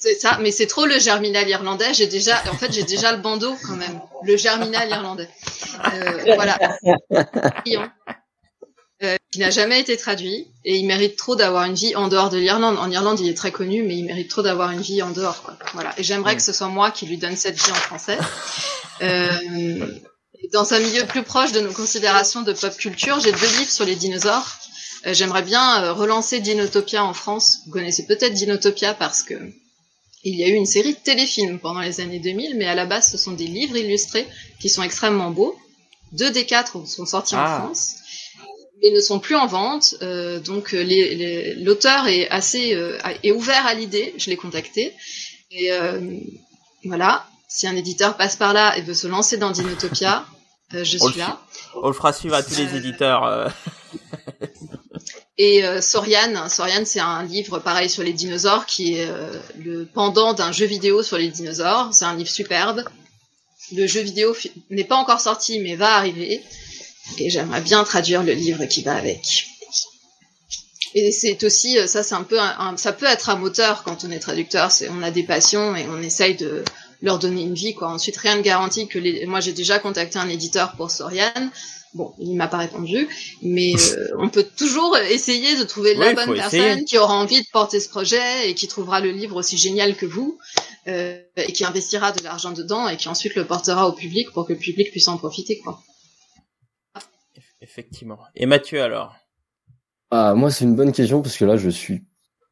[0.05, 1.95] C'est ça, mais c'est trop le germinal irlandais.
[1.95, 4.03] J'ai déjà, en fait, j'ai déjà le bandeau quand même.
[4.23, 5.31] Le germinal irlandais.
[5.95, 6.59] Euh, voilà.
[9.03, 12.29] Euh, qui n'a jamais été traduit et il mérite trop d'avoir une vie en dehors
[12.29, 12.77] de l'Irlande.
[12.79, 15.43] En Irlande, il est très connu, mais il mérite trop d'avoir une vie en dehors.
[15.43, 15.57] Quoi.
[15.73, 15.95] Voilà.
[15.97, 18.19] Et j'aimerais que ce soit moi qui lui donne cette vie en français.
[19.03, 19.87] Euh,
[20.53, 23.85] dans un milieu plus proche de nos considérations de pop culture, j'ai deux livres sur
[23.85, 24.59] les dinosaures.
[25.07, 27.61] Euh, j'aimerais bien euh, relancer Dinotopia en France.
[27.67, 29.35] Vous connaissez peut-être Dinotopia parce que
[30.25, 32.87] il y a eu une série de téléfilms pendant les années 2000, mais à la
[32.87, 34.27] base, ce sont des livres illustrés
[34.59, 35.55] qui sont extrêmement beaux.
[36.13, 37.61] Deux des quatre sont sortis en ah.
[37.61, 37.97] France
[38.83, 39.97] et ne sont plus en vente.
[40.03, 44.15] Euh, donc euh, l'auteur est assez euh, est ouvert à l'idée.
[44.17, 44.95] Je l'ai contacté
[45.51, 46.01] et euh,
[46.85, 47.27] voilà.
[47.49, 50.27] Si un éditeur passe par là et veut se lancer dans Dinotopia,
[50.73, 51.41] je suis là.
[51.81, 53.53] On le fera suivre à tous les éditeurs.
[55.37, 56.47] Et euh, Sorian,
[56.85, 59.09] c'est un livre pareil sur les dinosaures qui est
[59.59, 61.93] le pendant d'un jeu vidéo sur les dinosaures.
[61.93, 62.85] C'est un livre superbe.
[63.73, 64.37] Le jeu vidéo
[64.71, 66.41] n'est pas encore sorti mais va arriver.
[67.19, 69.21] Et j'aimerais bien traduire le livre qui va avec.
[70.95, 72.39] Et c'est aussi, ça c'est un peu,
[72.77, 74.71] ça peut être un moteur quand on est traducteur.
[74.91, 76.65] On a des passions et on essaye de
[77.03, 77.75] leur donner une vie.
[77.81, 81.33] Ensuite, rien ne garantit que les, moi j'ai déjà contacté un éditeur pour Sorian.
[81.95, 83.09] Bon, il m'a pas répondu,
[83.41, 87.47] mais euh, on peut toujours essayer de trouver la bonne personne qui aura envie de
[87.53, 90.37] porter ce projet et qui trouvera le livre aussi génial que vous
[90.89, 94.47] euh, et qui investira de l'argent dedans et qui ensuite le portera au public pour
[94.47, 95.81] que le public puisse en profiter, quoi.
[97.61, 98.19] Effectivement.
[98.35, 99.15] Et Mathieu alors?
[100.11, 102.05] Ah, moi, c'est une bonne question parce que là, je suis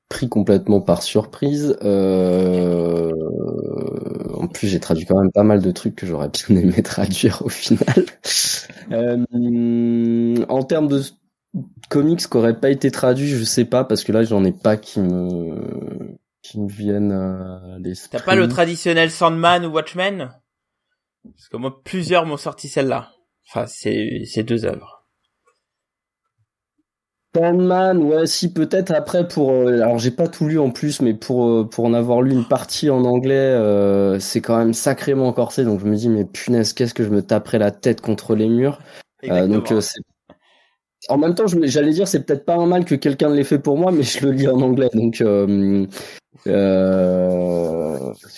[0.08, 1.76] pris complètement par surprise.
[1.82, 3.10] Euh...
[4.52, 7.40] En plus, j'ai traduit quand même pas mal de trucs que j'aurais bien aimé traduire
[7.42, 8.04] au final.
[8.90, 10.44] euh...
[10.46, 11.00] En termes de
[11.88, 14.76] comics qui n'auraient pas été traduits, je sais pas parce que là, j'en ai pas
[14.76, 18.18] qui me qui me viennent à l'esprit.
[18.18, 20.34] T'as pas le traditionnel Sandman ou Watchmen?
[21.24, 23.10] Parce que moi, plusieurs m'ont sorti celle-là.
[23.48, 25.01] Enfin, c'est ces deux œuvres.
[27.34, 29.52] Sandman, ouais, si peut-être après pour.
[29.52, 32.32] Euh, alors j'ai pas tout lu en plus, mais pour euh, pour en avoir lu
[32.32, 35.64] une partie en anglais, euh, c'est quand même sacrément corsé.
[35.64, 38.48] Donc je me dis mais punaise, qu'est-ce que je me taperais la tête contre les
[38.48, 38.80] murs.
[39.22, 39.72] donc
[41.08, 43.76] en même temps, j'allais dire c'est peut-être pas un mal que quelqu'un l'ait fait pour
[43.76, 44.90] moi, mais je le lis en anglais.
[44.92, 45.20] Donc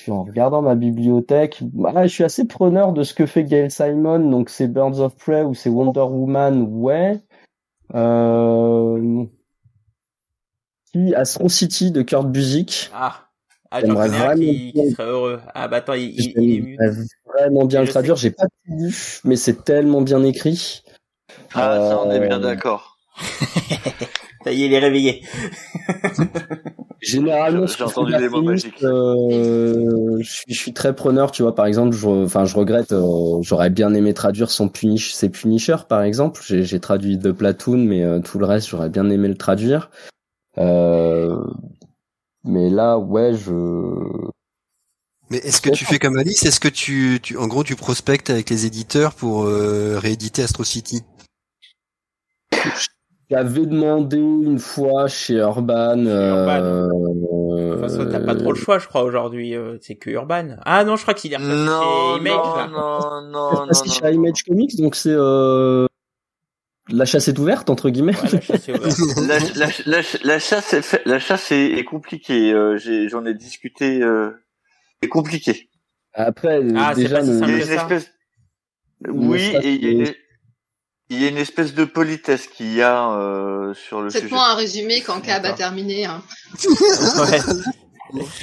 [0.09, 4.21] en regardant ma bibliothèque, bah, je suis assez preneur de ce que fait Gail Simon.
[4.21, 7.21] Donc c'est Birds of Prey ou c'est Wonder Woman, ouais.
[7.95, 9.25] Euh...
[10.93, 12.91] Qui Astro City de Kurt Busiek.
[12.95, 13.21] Ah.
[13.71, 15.41] Ah, j'en connais un qui, qui, serait heureux.
[15.53, 16.77] Ah, bah attends, il, il, est mieux.
[17.27, 18.15] vraiment bien le traduire.
[18.15, 18.95] J'ai pas tout lu,
[19.25, 20.85] mais c'est tellement bien écrit.
[21.55, 22.99] Ah, ça, on est bien euh, d'accord.
[24.45, 25.25] ça y est, il est réveillé.
[27.01, 28.83] Généralement, j'ai entendu des mots magiques.
[28.83, 31.55] Euh, je, suis, je suis très preneur, tu vois.
[31.55, 32.93] Par exemple, je, enfin, je regrette.
[32.93, 36.41] Euh, j'aurais bien aimé traduire son punish, ses Punisher, par exemple.
[36.45, 39.91] J'ai traduit The Platoon, mais euh, tout le reste, j'aurais bien aimé le traduire.
[40.59, 41.37] Euh,
[42.45, 43.53] mais là, ouais, je.
[45.31, 46.45] Mais est-ce que tu fais comme Alice?
[46.45, 51.03] Est-ce que tu, tu, en gros, tu prospectes avec les éditeurs pour rééditer Astro City
[53.31, 56.05] j'avais demandé une fois chez Urban.
[56.07, 56.89] Euh...
[57.83, 59.55] Enfin, t'as pas trop le choix, je crois, aujourd'hui.
[59.55, 60.57] Euh, c'est que Urban.
[60.65, 62.33] Ah non, je crois qu'il est repassé non, chez Image.
[62.35, 62.67] Non, là.
[62.69, 65.15] non, non, non, chez Image Comics, donc c'est...
[65.15, 65.87] Euh...
[66.91, 68.15] La chasse est ouverte entre guillemets.
[68.15, 68.99] Ouais, la chasse est ouverte.
[69.27, 72.53] la, la, la, la, chasse est fait, la chasse est, est compliquée.
[72.53, 72.77] Euh,
[73.09, 74.03] j'en ai, ai, discuté.
[74.03, 74.33] Euh,
[75.01, 75.71] est compliqué.
[76.13, 78.13] Après ah, déjà pas si il y a une espèce.
[79.09, 80.13] Oui, et il y a
[81.15, 84.23] il y a une espèce de politesse qu'il y a euh, sur le sujet.
[84.23, 86.05] Faites-moi un résumé quand Cab a terminé.
[86.05, 86.23] Hein.
[87.19, 87.41] ouais.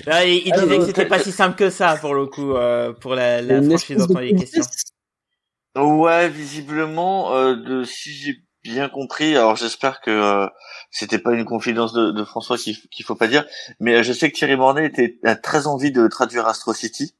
[0.06, 2.94] Là, il, il disait que c'était pas si simple que ça pour le coup, euh,
[2.94, 4.64] pour la, la franchise dont on est question.
[5.78, 10.48] Ouais, visiblement, euh, de, si j'ai bien compris, alors j'espère que euh,
[10.92, 13.46] c'était pas une confidence de, de François qu'il qu'il faut pas dire,
[13.80, 17.16] mais je sais que Thierry Mornay était, a très envie de traduire Astro City.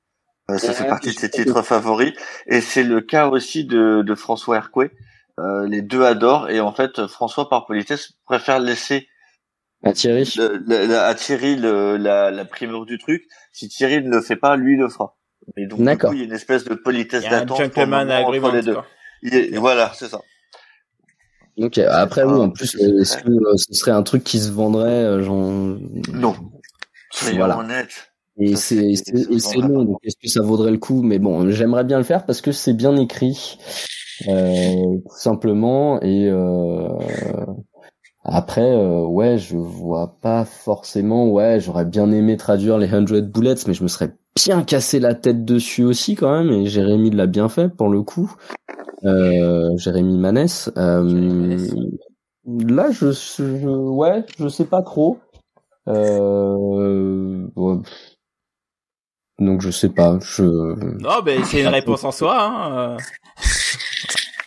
[0.50, 2.14] Euh, ça fait partie de ses titres favoris,
[2.48, 4.92] et c'est le cas aussi de, de François Hercouet.
[5.40, 9.08] Euh, les deux adorent et en fait François par politesse préfère laisser
[9.84, 13.24] à Thierry le, à Thierry la, la primeur du truc.
[13.52, 15.18] Si Thierry ne le fait pas, lui le fera.
[15.58, 18.78] Et donc du coup, il y a une espèce de politesse d'attente entre les deux.
[19.24, 20.20] Est, voilà, c'est ça.
[21.58, 21.78] Ok.
[21.80, 25.22] Après, oui, en plus, est-ce que euh, ce serait un truc qui se vendrait, euh,
[25.22, 25.52] genre...
[26.14, 26.36] Non.
[27.12, 27.58] Soyons voilà.
[27.58, 28.14] honnêtes.
[28.40, 31.02] Et c'est c'est long, donc est-ce que ça vaudrait le coup?
[31.04, 33.60] Mais bon, j'aimerais bien le faire parce que c'est bien écrit.
[34.28, 36.02] Euh, tout simplement.
[36.02, 36.88] Et euh,
[38.24, 41.30] après, euh, ouais, je vois pas forcément.
[41.30, 45.16] Ouais, j'aurais bien aimé traduire les 100 Bullets, mais je me serais bien cassé la
[45.16, 46.52] tête dessus aussi quand même.
[46.52, 48.34] Et Jérémy l'a bien fait pour le coup.
[49.04, 50.72] Euh, Jérémy Manès.
[50.78, 51.58] Euh,
[52.46, 55.20] là, je, je, ouais, je sais pas trop.
[55.88, 57.48] Euh,
[59.40, 60.20] Donc je sais pas.
[60.22, 60.44] Je.
[60.44, 62.38] Non, mais c'est une réponse en soi.
[62.40, 62.98] Hein.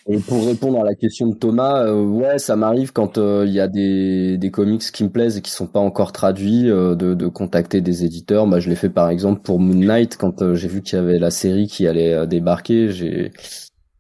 [0.07, 3.47] Et pour répondre à la question de Thomas, euh, ouais, ça m'arrive quand il euh,
[3.47, 6.95] y a des, des comics qui me plaisent et qui sont pas encore traduits, euh,
[6.95, 8.47] de, de contacter des éditeurs.
[8.47, 11.19] Bah, je l'ai fait par exemple pour Moon Knight quand j'ai vu qu'il y avait
[11.19, 12.91] la série qui allait débarquer.
[12.91, 13.33] J'ai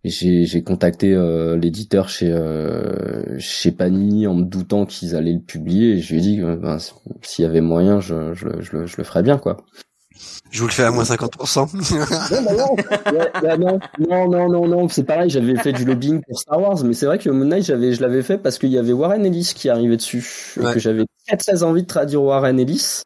[0.04, 1.16] j'ai, contacté
[1.58, 2.30] l'éditeur chez
[3.38, 5.92] chez Panini en me doutant qu'ils allaient le publier.
[5.92, 6.76] Et je lui ai dit ben,
[7.22, 9.56] s'il y avait moyen, je, je, je, je le ferais bien, quoi.
[10.50, 11.68] Je vous le fais à moins 50%.
[13.42, 16.84] Bah non, non, non, non, non, c'est pareil, j'avais fait du lobbying pour Star Wars,
[16.84, 19.24] mais c'est vrai que Moon Knight, j'avais, je l'avais fait parce qu'il y avait Warren
[19.26, 23.02] Ellis qui arrivait dessus, et que j'avais très très envie de traduire Warren Ellis.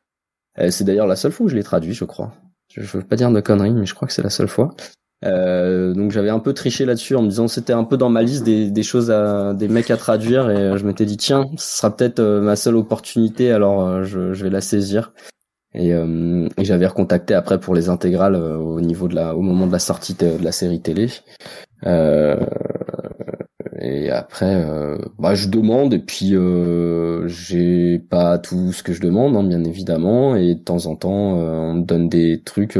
[0.59, 2.33] Euh, c'est d'ailleurs la seule fois où je l'ai traduit, je crois.
[2.71, 4.75] Je, veux pas dire de conneries, mais je crois que c'est la seule fois.
[5.25, 8.23] Euh, donc j'avais un peu triché là-dessus en me disant c'était un peu dans ma
[8.23, 11.79] liste des, des choses à des mecs à traduire et je m'étais dit tiens ce
[11.79, 15.13] sera peut-être ma seule opportunité alors je, je vais la saisir
[15.75, 19.67] et, euh, j'avais recontacté après pour les intégrales euh, au niveau de la, au moment
[19.67, 21.09] de la sortie de, la série télé.
[21.87, 22.37] Euh,
[23.81, 29.01] et après, euh, bah, je demande et puis euh, j'ai pas tout ce que je
[29.01, 30.35] demande, hein, bien évidemment.
[30.37, 32.79] Et de temps en temps, on me donne des trucs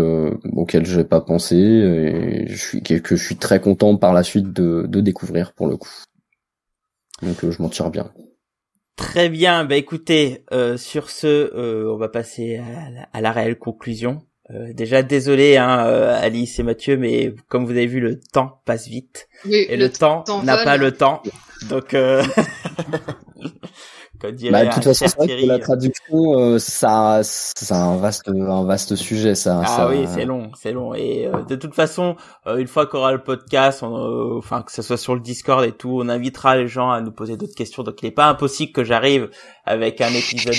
[0.53, 4.23] auxquels je n'ai pas pensé et je suis que je suis très content par la
[4.23, 5.93] suite de, de découvrir pour le coup.
[7.23, 8.11] Donc je m'en tire bien.
[8.99, 12.61] Très bien, bah écoutez, euh, sur ce, euh, on va passer
[13.13, 14.23] à la, réelle conclusion.
[14.51, 18.89] Euh, déjà désolé hein, Alice et Mathieu, mais comme vous avez vu, le temps passe
[18.89, 21.23] vite et le, temps n'a pas le temps.
[21.71, 21.95] Donc
[24.21, 28.65] bah, de toute façon, c'est vrai que la traduction, euh, ça, c'est un vaste, un
[28.65, 29.63] vaste sujet, ça.
[29.65, 30.93] Ah oui, c'est long, c'est long.
[30.95, 32.17] Et euh, de toute façon,
[32.47, 35.73] euh, une fois qu'on aura le podcast, enfin que ce soit sur le Discord et
[35.73, 37.85] tout, on invitera les gens à nous poser d'autres questions.
[37.85, 39.31] Donc, il n'est pas impossible que j'arrive
[39.65, 40.55] avec un épisode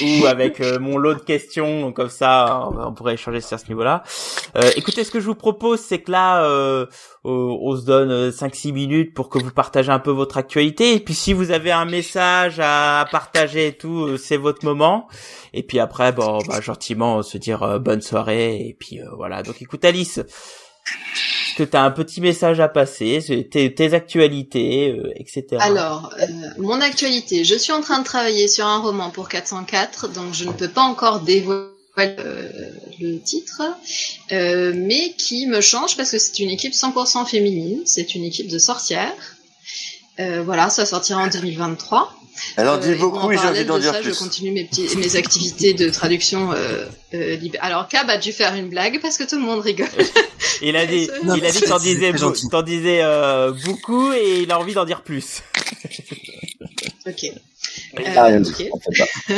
[0.00, 1.82] 2 ou avec mon lot de questions.
[1.82, 4.02] Donc, comme ça, on, pourrait échanger sur ce niveau-là.
[4.76, 6.86] écoutez, ce que je vous propose, c'est que là
[7.24, 10.94] on se donne 5-6 euh, minutes pour que vous partagez un peu votre actualité.
[10.94, 15.08] Et puis si vous avez un message à partager et tout, euh, c'est votre moment.
[15.52, 18.66] Et puis après, bon, on va gentiment se dire euh, bonne soirée.
[18.66, 19.42] Et puis voilà.
[19.42, 24.98] Donc écoute Alice, est-ce que tu as un petit message à passer, tes, tes actualités,
[25.16, 25.58] etc.
[25.60, 26.12] Alors,
[26.58, 30.44] mon actualité, je suis en train de travailler sur un roman pour 404, donc je
[30.44, 33.62] ne peux pas encore dévoiler euh, le titre,
[34.32, 38.48] euh, mais qui me change parce que c'est une équipe 100% féminine, c'est une équipe
[38.48, 39.12] de sorcières.
[40.20, 42.14] Euh, voilà, ça sortira en 2023.
[42.56, 44.14] Alors, dit beaucoup et j'ai envie d'en dire ça, plus.
[44.14, 48.54] Je continue mes, petits, mes activités de traduction euh, euh, Alors, Cab a dû faire
[48.54, 49.88] une blague parce que tout le monde rigole.
[50.62, 52.12] il a dit, il a dit que t'en disais,
[52.64, 55.42] disais euh, beaucoup et il a envie d'en dire plus.
[57.06, 57.32] ok.
[57.98, 58.44] Euh,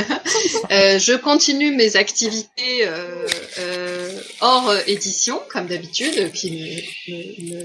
[0.70, 3.26] euh, je continue mes activités euh,
[3.58, 6.84] euh hors édition, comme d'habitude, qui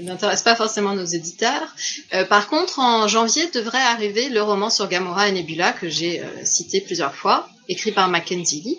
[0.02, 1.74] n'intéressent pas forcément nos éditeurs.
[2.14, 6.22] Euh, par contre, en janvier devrait arriver le roman sur Gamora et Nebula que j'ai
[6.44, 8.78] cité plusieurs fois écrit par Mackenzie Lee,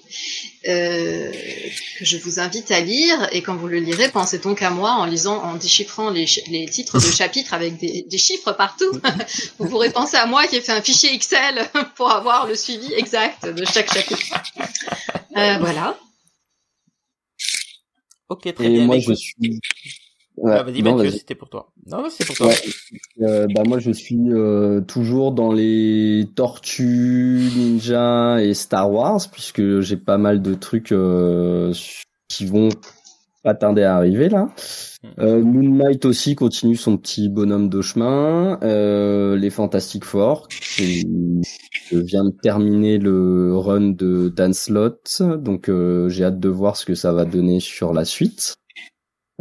[0.68, 1.32] euh,
[1.98, 3.30] que je vous invite à lire.
[3.32, 6.68] Et quand vous le lirez, pensez donc à moi en lisant, en déchiffrant les, les
[6.68, 8.92] titres de chapitres avec des, des chiffres partout.
[9.60, 12.94] vous pourrez penser à moi qui ai fait un fichier Excel pour avoir le suivi
[12.94, 14.36] exact de chaque chapitre.
[15.38, 15.98] Euh, voilà.
[18.30, 18.86] Ok, très bien.
[18.86, 19.62] Moi, je suis
[20.46, 21.72] ah, vas-y Mathieu, c'était pour toi.
[21.88, 22.52] Non, c'est pour toi.
[23.22, 29.82] Euh, bah moi je suis euh, toujours dans les Tortues, Ninja et Star Wars puisque
[29.82, 31.74] j'ai pas mal de trucs euh,
[32.28, 32.70] qui vont
[33.44, 34.50] pas tarder à arriver là.
[35.04, 35.08] Hmm.
[35.20, 38.60] Euh, Moon Knight aussi continue son petit bonhomme de chemin.
[38.64, 40.48] Euh, les Fantastic Four.
[40.78, 45.70] Je viens de terminer le run de Dan Slott, donc
[46.08, 48.56] j'ai hâte de voir ce que ça va donner sur la suite.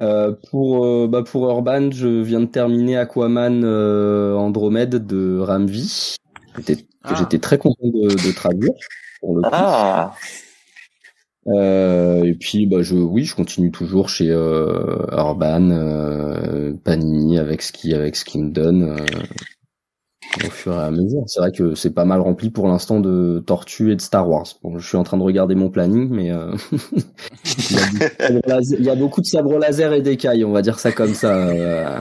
[0.00, 6.16] Euh, pour euh, bah pour Urban, je viens de terminer Aquaman euh, Andromède de Ramvi,
[6.54, 6.72] que
[7.02, 7.14] ah.
[7.18, 8.72] j'étais très content de, de, traduire
[9.20, 9.48] pour le coup.
[9.52, 10.14] Ah.
[11.46, 15.68] et puis bah je oui, je continue toujours chez Urban,
[16.82, 18.96] Panini avec ce qui avec ce qu'il me donne
[20.36, 21.22] au fur et à mesure.
[21.26, 24.46] C'est vrai que c'est pas mal rempli pour l'instant de Tortue et de Star Wars.
[24.62, 26.54] Bon, je suis en train de regarder mon planning, mais euh...
[28.78, 31.34] il, y a beaucoup de sabres laser et d'écailles, on va dire ça comme ça.
[31.34, 31.98] Euh,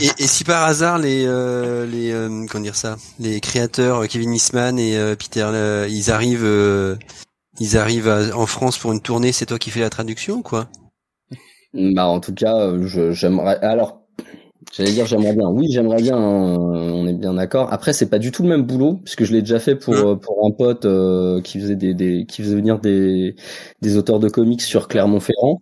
[0.00, 4.34] et, et, si par hasard les euh, les euh, comment dire ça, les créateurs Kevin
[4.34, 6.98] Eastman et Peter, ils arrivent
[7.60, 10.68] ils arrivent en France pour une tournée, c'est toi qui fais la traduction, quoi?
[11.72, 12.70] Bah en tout cas,
[13.12, 13.58] j'aimerais.
[13.60, 14.03] Alors
[14.76, 15.48] J'allais dire j'aimerais bien.
[15.48, 16.16] Oui, j'aimerais bien.
[16.16, 17.72] Hein, on est bien d'accord.
[17.72, 20.16] Après, c'est pas du tout le même boulot puisque je l'ai déjà fait pour euh,
[20.16, 23.36] pour un pote euh, qui faisait des, des, qui faisait venir des
[23.82, 25.60] des auteurs de comics sur Clermont-Ferrand.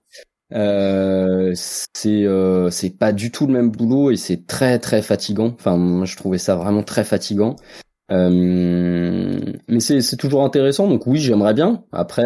[0.54, 5.54] Euh, c'est euh, c'est pas du tout le même boulot et c'est très très fatigant.
[5.54, 7.56] Enfin, moi, je trouvais ça vraiment très fatigant.
[8.10, 10.88] Euh, mais c'est c'est toujours intéressant.
[10.88, 11.84] Donc oui, j'aimerais bien.
[11.92, 12.24] Après.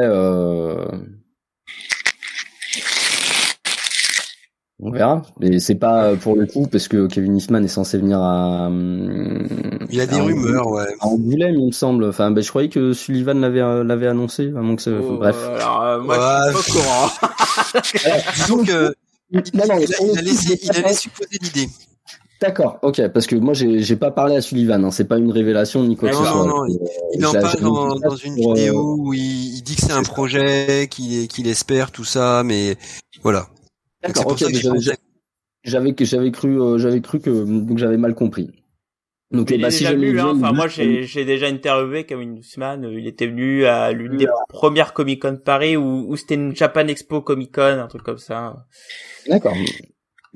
[4.79, 5.23] On verra.
[5.41, 8.69] Mais c'est pas euh, pour le coup parce que Kevin Eastman est censé venir à.
[8.71, 10.85] Il y a des rumeurs, ouais.
[11.01, 12.05] À Angoulême, il me semble.
[12.05, 14.53] Enfin, ben, je croyais que Sullivan l'avait euh, l'avait annoncé.
[14.57, 14.91] Avant que ça...
[14.91, 15.37] Oh, Bref.
[15.57, 17.09] Alors, euh, moi, je suis pas au courant.
[18.37, 18.95] Disons que
[19.33, 21.69] Non, non, il a, il a laissé, il a laissé poser l'idée.
[22.39, 25.31] D'accord, ok, parce que moi j'ai j'ai pas parlé à Sullivan, hein, c'est pas une
[25.33, 26.47] révélation ni quoi que Non, ce non, soit.
[26.47, 26.77] non, Euh,
[27.15, 30.03] Il en j'ai- parle dans, une euh, vidéo où il, il dit que c'est un
[30.03, 32.77] projet, qu'il qu'il espère tout ça, mais
[33.23, 33.47] voilà.
[34.07, 34.45] D'accord, ok,
[35.65, 38.51] j'avais cru euh, j'avais cru que donc j'avais mal compris.
[39.33, 40.35] Donc bah, si déjà jamais hein.
[40.37, 42.85] Enfin, moi, j'ai, j'ai déjà interviewé Kevin Eastman.
[42.85, 46.37] euh, Il était venu à l'une des premières Comic Con de Paris où, où c'était
[46.37, 48.67] une Japan Expo Comic Con, un truc comme ça.
[49.29, 49.57] D'accord.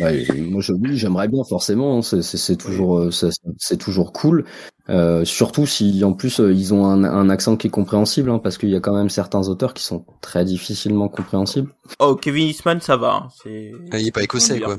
[0.00, 1.98] Ouais, moi je oui, j'aimerais bien forcément.
[1.98, 4.44] hein, C'est c'est- c'est toujours euh, c'est c'est toujours cool.
[4.88, 8.38] Euh, surtout si en plus euh, ils ont un, un accent qui est compréhensible, hein,
[8.42, 11.72] parce qu'il y a quand même certains auteurs qui sont très difficilement compréhensibles.
[12.00, 13.12] Oh, Kevin Eastman, ça va.
[13.14, 13.28] hein.
[13.42, 13.72] C'est.
[13.92, 14.76] Ah, il est pas écossais, quoi.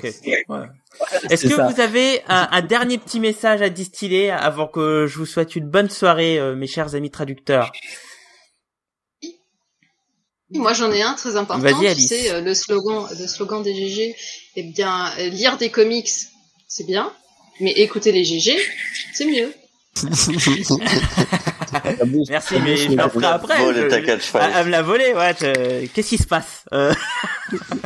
[0.50, 0.68] Ouais.
[1.30, 1.68] Est-ce que ça.
[1.70, 5.70] vous avez un, un dernier petit message à distiller avant que je vous souhaite une
[5.70, 7.72] bonne soirée, euh, mes chers amis traducteurs?
[10.54, 11.62] Moi, j'en ai un très important.
[11.64, 12.08] Vas-y, tu Alice.
[12.10, 14.16] sais, euh, le slogan, le slogan des GG.
[14.58, 16.10] Eh bien, lire des comics,
[16.68, 17.12] c'est bien,
[17.60, 18.58] mais écouter les GG,
[19.14, 19.54] c'est mieux.
[22.30, 23.58] Merci, mais je le ferai après.
[23.74, 25.34] Je- je à, à me la voler, ouais.
[25.40, 26.94] je- Qu'est-ce qui se passe euh,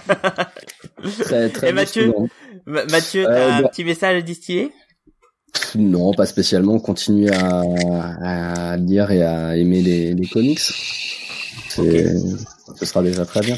[1.22, 2.14] Très très Et Mathieu.
[2.66, 4.72] Ma- Mathieu, Euh, t'as un bah- petit message à distiller?
[5.76, 6.80] Non, pas spécialement.
[6.80, 7.62] Continuer à,
[8.74, 10.60] à lire et à aimer les, les comics.
[11.70, 12.16] C'est-
[12.78, 13.58] Ce sera déjà très bien.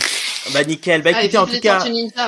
[0.53, 1.01] Bah nickel.
[1.01, 1.83] Bah ah, écoutez, en tout cas,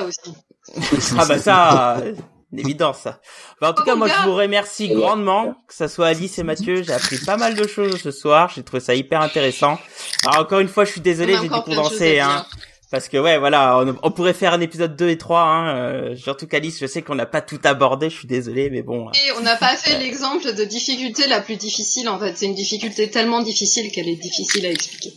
[0.05, 0.33] aussi.
[1.17, 2.13] ah bah ça, euh,
[2.53, 3.19] une évidence ça.
[3.59, 6.43] Bah en tout Oh, cas, moi je vous remercie grandement, que ça soit Alice et
[6.43, 6.83] Mathieu.
[6.83, 8.51] J'ai appris pas mal de choses ce soir.
[8.53, 9.77] J'ai trouvé ça hyper intéressant.
[10.25, 12.45] Alors encore une fois, je suis désolé, j'ai dû condenser, hein.
[12.91, 15.75] Parce que ouais, voilà, on, on pourrait faire un épisode 2 et 3, hein.
[15.75, 19.11] euh, surtout qu'Alice, je sais qu'on n'a pas tout abordé, je suis désolé, mais bon.
[19.11, 22.35] Et on n'a pas fait l'exemple de difficulté la plus difficile, en fait.
[22.35, 25.13] C'est une difficulté tellement difficile qu'elle est difficile à expliquer.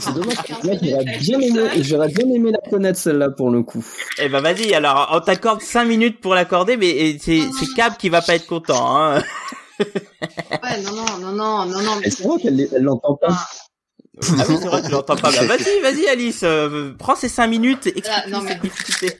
[0.00, 0.36] C'est dommage.
[0.62, 0.76] J'aurais
[1.20, 3.84] bien aimé, j'aurais bien aimé la connaître celle-là pour le coup.
[4.18, 8.08] Eh ben vas-y, alors on t'accorde 5 minutes pour l'accorder, mais c'est c'est Cab qui
[8.08, 8.96] va pas être content.
[8.96, 9.22] Hein.
[9.80, 11.96] Ouais, non, non, non, non, non, non.
[12.00, 13.28] mais Et c'est vrai qu'elle elle l'entend pas.
[13.32, 15.30] Ah oui, c'est vrai que tu l'entends pas.
[15.30, 19.18] Bah, vas-y, vas-y Alice, euh, prends ces 5 minutes, explique Ah, non, mais- cette difficulté.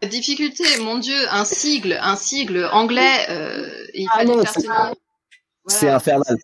[0.00, 4.52] La difficulté, mon dieu, un sigle, un sigle anglais, euh, il Ah fallait non, faire
[5.66, 6.36] c'est- infernal.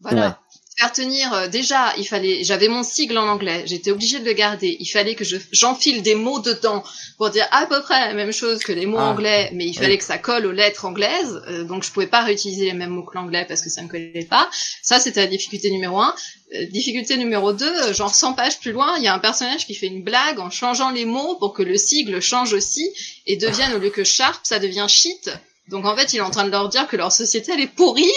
[0.00, 0.38] Voilà.
[0.76, 4.32] Faire tenir, euh, déjà, il fallait, j'avais mon sigle en anglais, j'étais obligée de le
[4.32, 4.76] garder.
[4.80, 6.82] Il fallait que je, j'enfile des mots dedans
[7.16, 9.10] pour dire à peu près la même chose que les mots Ah.
[9.10, 9.74] anglais, mais il Oui.
[9.76, 12.90] fallait que ça colle aux lettres anglaises, euh, donc je pouvais pas réutiliser les mêmes
[12.90, 14.50] mots que l'anglais parce que ça ne collait pas.
[14.82, 16.12] Ça, c'était la difficulté numéro un.
[16.54, 19.74] Euh, difficulté numéro deux, genre 100 pages plus loin, il y a un personnage qui
[19.76, 22.90] fait une blague en changeant les mots pour que le sigle change aussi
[23.26, 25.30] et devienne, au lieu que sharp, ça devient shit.
[25.68, 27.68] Donc en fait, il est en train de leur dire que leur société, elle est
[27.68, 28.10] pourrie.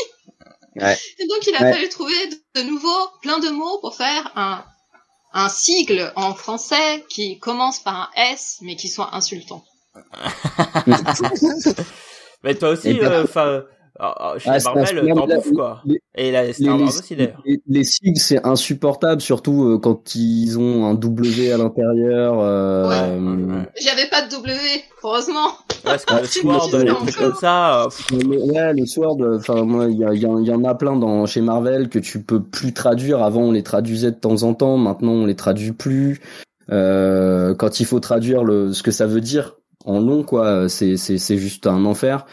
[0.81, 0.97] Ouais.
[1.19, 1.73] Et donc il a Ouais.
[1.73, 4.63] fallu trouver de, de nouveau plein de mots pour faire un,
[5.33, 9.63] un sigle en français qui commence par un S mais qui soit insultant.
[12.43, 13.61] Mais toi aussi, ben- euh,
[13.99, 15.81] enfin, chez Ah, c'est Marvel, t'en bouffes quoi.
[15.85, 17.43] les- Et là, c'est Les, un les, aussi d'ailleurs.
[17.67, 22.35] les, c'est insupportable, surtout euh, quand ils ont un W à l'intérieur.
[22.39, 23.69] Euh, Ouais.
[23.81, 24.53] J'avais pas de W,
[25.03, 25.49] heureusement.
[25.83, 27.87] Parce que le Sword, les trucs comme ça, euh,
[28.27, 30.63] Mais ouais, le Sword, enfin moi, il y, a- il y, a- il y en
[30.63, 33.21] a plein dans chez Marvel que tu peux plus traduire.
[33.23, 34.77] Avant, on les traduisait de temps en temps.
[34.77, 36.19] Maintenant, on les traduit plus.
[36.71, 40.97] Euh, quand il faut traduire le ce que ça veut dire en long, quoi, c'est
[40.97, 42.25] c'est c'est juste un enfer.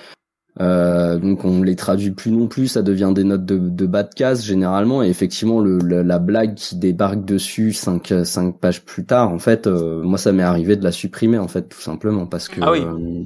[0.61, 4.05] Euh, donc on les traduit plus non plus, ça devient des notes de, de bas
[4.05, 8.85] de case généralement et effectivement le, le- la blague qui débarque dessus cinq cinq pages
[8.85, 11.81] plus tard en fait euh, moi ça m'est arrivé de la supprimer en fait tout
[11.81, 12.83] simplement parce que Ah oui.
[12.83, 13.25] euh,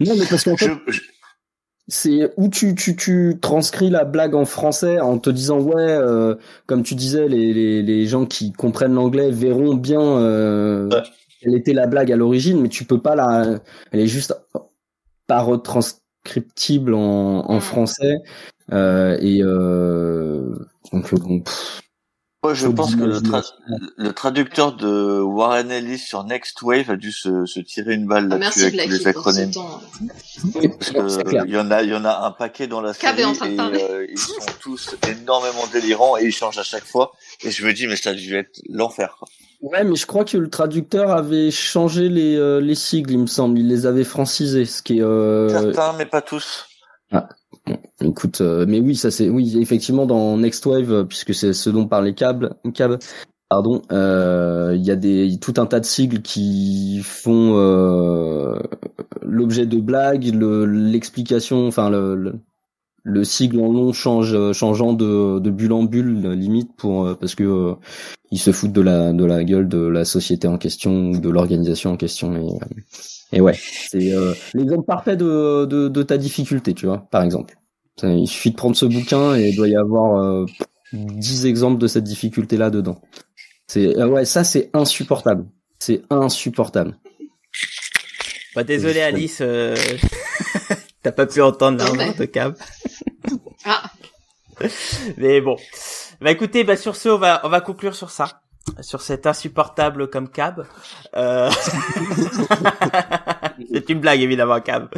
[0.00, 1.00] non mais parce qu'en fait Je, je-
[1.88, 6.34] c'est où tu, tu, tu transcris la blague en français en te disant ouais euh,
[6.66, 11.02] comme tu disais les, les, les gens qui comprennent l'anglais verront bien euh, Ouais.
[11.40, 13.58] quelle était la blague à l'origine mais tu peux pas la
[13.90, 14.34] elle est juste
[15.26, 15.40] pas
[16.24, 18.16] retranscriptible en, en français.
[18.72, 20.54] Euh, et euh,
[20.92, 21.82] donc bon, pff,
[22.42, 23.52] moi, je pense que le, tra-
[23.96, 28.28] le traducteur de Warren Ellis sur Next Wave a dû se, se tirer une balle
[28.28, 29.50] là-dessus Merci avec tous les acronymes.
[29.54, 31.44] Parce que clair.
[31.46, 34.06] il y en a, il y en a un paquet dans la série et euh,
[34.10, 37.12] ils sont tous énormément délirants et ils changent à chaque fois.
[37.44, 39.16] Et je me dis, mais ça a dû être l'enfer.
[39.60, 43.26] ouais mais je crois que le traducteur avait changé les, euh, les sigles il me
[43.28, 46.66] semble il les avait francisés ce qui est euh, Certains, mais pas tous.
[48.00, 51.70] Écoute, euh, mais oui, ça c'est oui, effectivement dans Next Wave, euh, puisque c'est ce
[51.70, 52.98] dont parlait Cab, Cab
[53.48, 58.58] pardon, euh, il y a des tout un tas de sigles qui font euh,
[59.22, 62.34] l'objet de blagues, l'explication, enfin le,
[63.04, 67.74] le, sigle en long change, changeant de, de bulle en bulle limite pour parce que
[68.32, 71.28] ils se foutent de la de la gueule de la société en question ou de
[71.28, 72.58] l'organisation en question et,
[73.32, 74.12] et ouais, c'est
[74.54, 77.54] l'exemple parfait de, de, de ta difficulté, tu vois, par exemple.
[78.02, 80.46] Il suffit de prendre ce bouquin et il doit y avoir
[80.92, 83.00] 10 exemples de cette difficulté là dedans.
[83.66, 85.46] C'est euh, ouais, ça c'est insupportable.
[85.78, 86.98] C'est insupportable.
[88.54, 89.74] Bah désolé Alice, euh...
[91.02, 92.54] t'as pas pu entendre la de Cab.
[93.64, 93.90] ah.
[95.16, 95.56] Mais bon.
[96.20, 98.41] Bah écoutez, bah sur ce, on va on va conclure sur ça,
[98.80, 100.66] sur cet insupportable comme Cab.
[101.16, 101.50] Euh...
[103.72, 104.88] C'est une blague évidemment, Cab.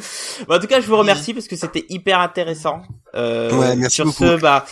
[0.48, 2.82] Bon, en tout cas, je vous remercie parce que c'était hyper intéressant.
[3.14, 4.24] Euh, ouais, merci sur beaucoup.
[4.24, 4.64] ce, bah,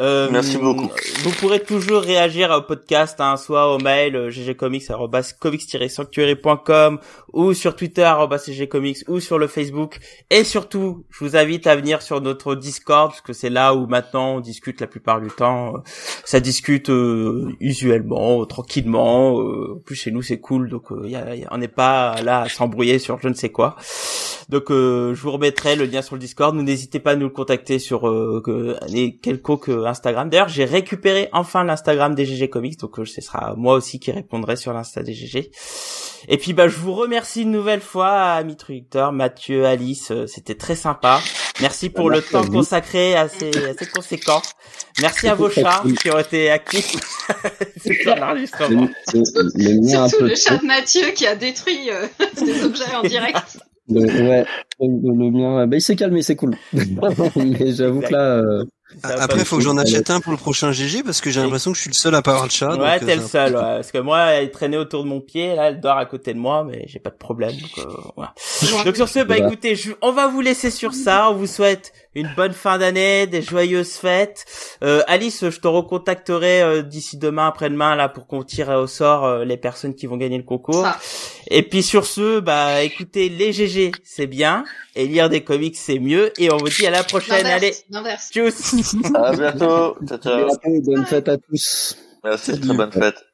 [0.00, 0.90] euh, merci beaucoup.
[1.22, 6.98] Vous pourrez toujours réagir au podcast, hein, soit au mail euh, ggcomics@comics-sanctuary.com
[7.32, 8.12] ou sur Twitter
[8.48, 10.00] @ggcomics ou sur le Facebook.
[10.30, 13.86] Et surtout, je vous invite à venir sur notre Discord parce que c'est là où
[13.86, 15.74] maintenant on discute la plupart du temps.
[16.24, 19.40] Ça discute euh, usuellement, tranquillement.
[19.40, 22.48] Euh, en plus chez nous c'est cool, donc y a, on n'est pas là à
[22.48, 23.76] s'embrouiller sur je ne sais quoi.
[24.48, 26.54] Donc je vous remettrai le lien sur le Discord.
[26.54, 30.28] N'hésitez pas à nous le contacter sur euh, les quelconques Instagram.
[30.28, 34.12] D'ailleurs, j'ai récupéré enfin l'Instagram des GG Comics, donc euh, ce sera moi aussi qui
[34.12, 35.14] répondrai sur l'Insta des.
[36.28, 40.54] Et puis bah je vous remercie une nouvelle fois, amis traducteurs, Mathieu, Alice, euh, c'était
[40.54, 41.20] très sympa.
[41.60, 44.42] Merci pour le temps consacré à ces, à ces conséquents.
[45.00, 46.96] Merci à vos chats qui ont été actifs
[48.02, 48.88] sur l'enregistrement.
[49.08, 52.06] Surtout le chat de Mathieu qui a détruit euh,
[52.44, 53.58] des objets en direct.
[53.88, 54.46] Le, ouais,
[54.80, 56.56] le, mien, bah, il s'est calmé, c'est cool.
[56.72, 58.38] Mais j'avoue que là.
[58.38, 58.64] Euh...
[59.02, 61.72] Après, il faut que j'en achète un pour le prochain GG parce que j'ai l'impression
[61.72, 62.76] que je suis le seul à pas avoir le chat.
[62.76, 63.54] Ouais, t'es euh, le seul.
[63.54, 63.60] Ouais.
[63.60, 66.38] Parce que moi, elle traînait autour de mon pied, là, elle dort à côté de
[66.38, 67.52] moi, mais j'ai pas de problème.
[67.52, 68.34] Donc, euh, voilà.
[68.84, 69.92] donc sur ce, bah écoutez, je...
[70.02, 71.30] on va vous laisser sur ça.
[71.30, 74.44] On vous souhaite une bonne fin d'année, des joyeuses fêtes.
[74.82, 79.24] Euh, Alice, je te recontacterai euh, d'ici demain, après-demain, là, pour qu'on tire au sort
[79.24, 80.86] euh, les personnes qui vont gagner le concours.
[81.48, 85.98] Et puis sur ce, bah, écoutez, les GG, c'est bien, et lire des comics, c'est
[85.98, 86.32] mieux.
[86.38, 87.46] Et on vous dit à la prochaine.
[87.46, 87.74] Allez,
[88.30, 88.74] tchuss.
[89.14, 89.96] À bientôt.
[90.06, 90.48] Ciao, ciao.
[90.84, 91.96] Bonne fête à tous.
[92.22, 93.33] Merci, très bonne fête.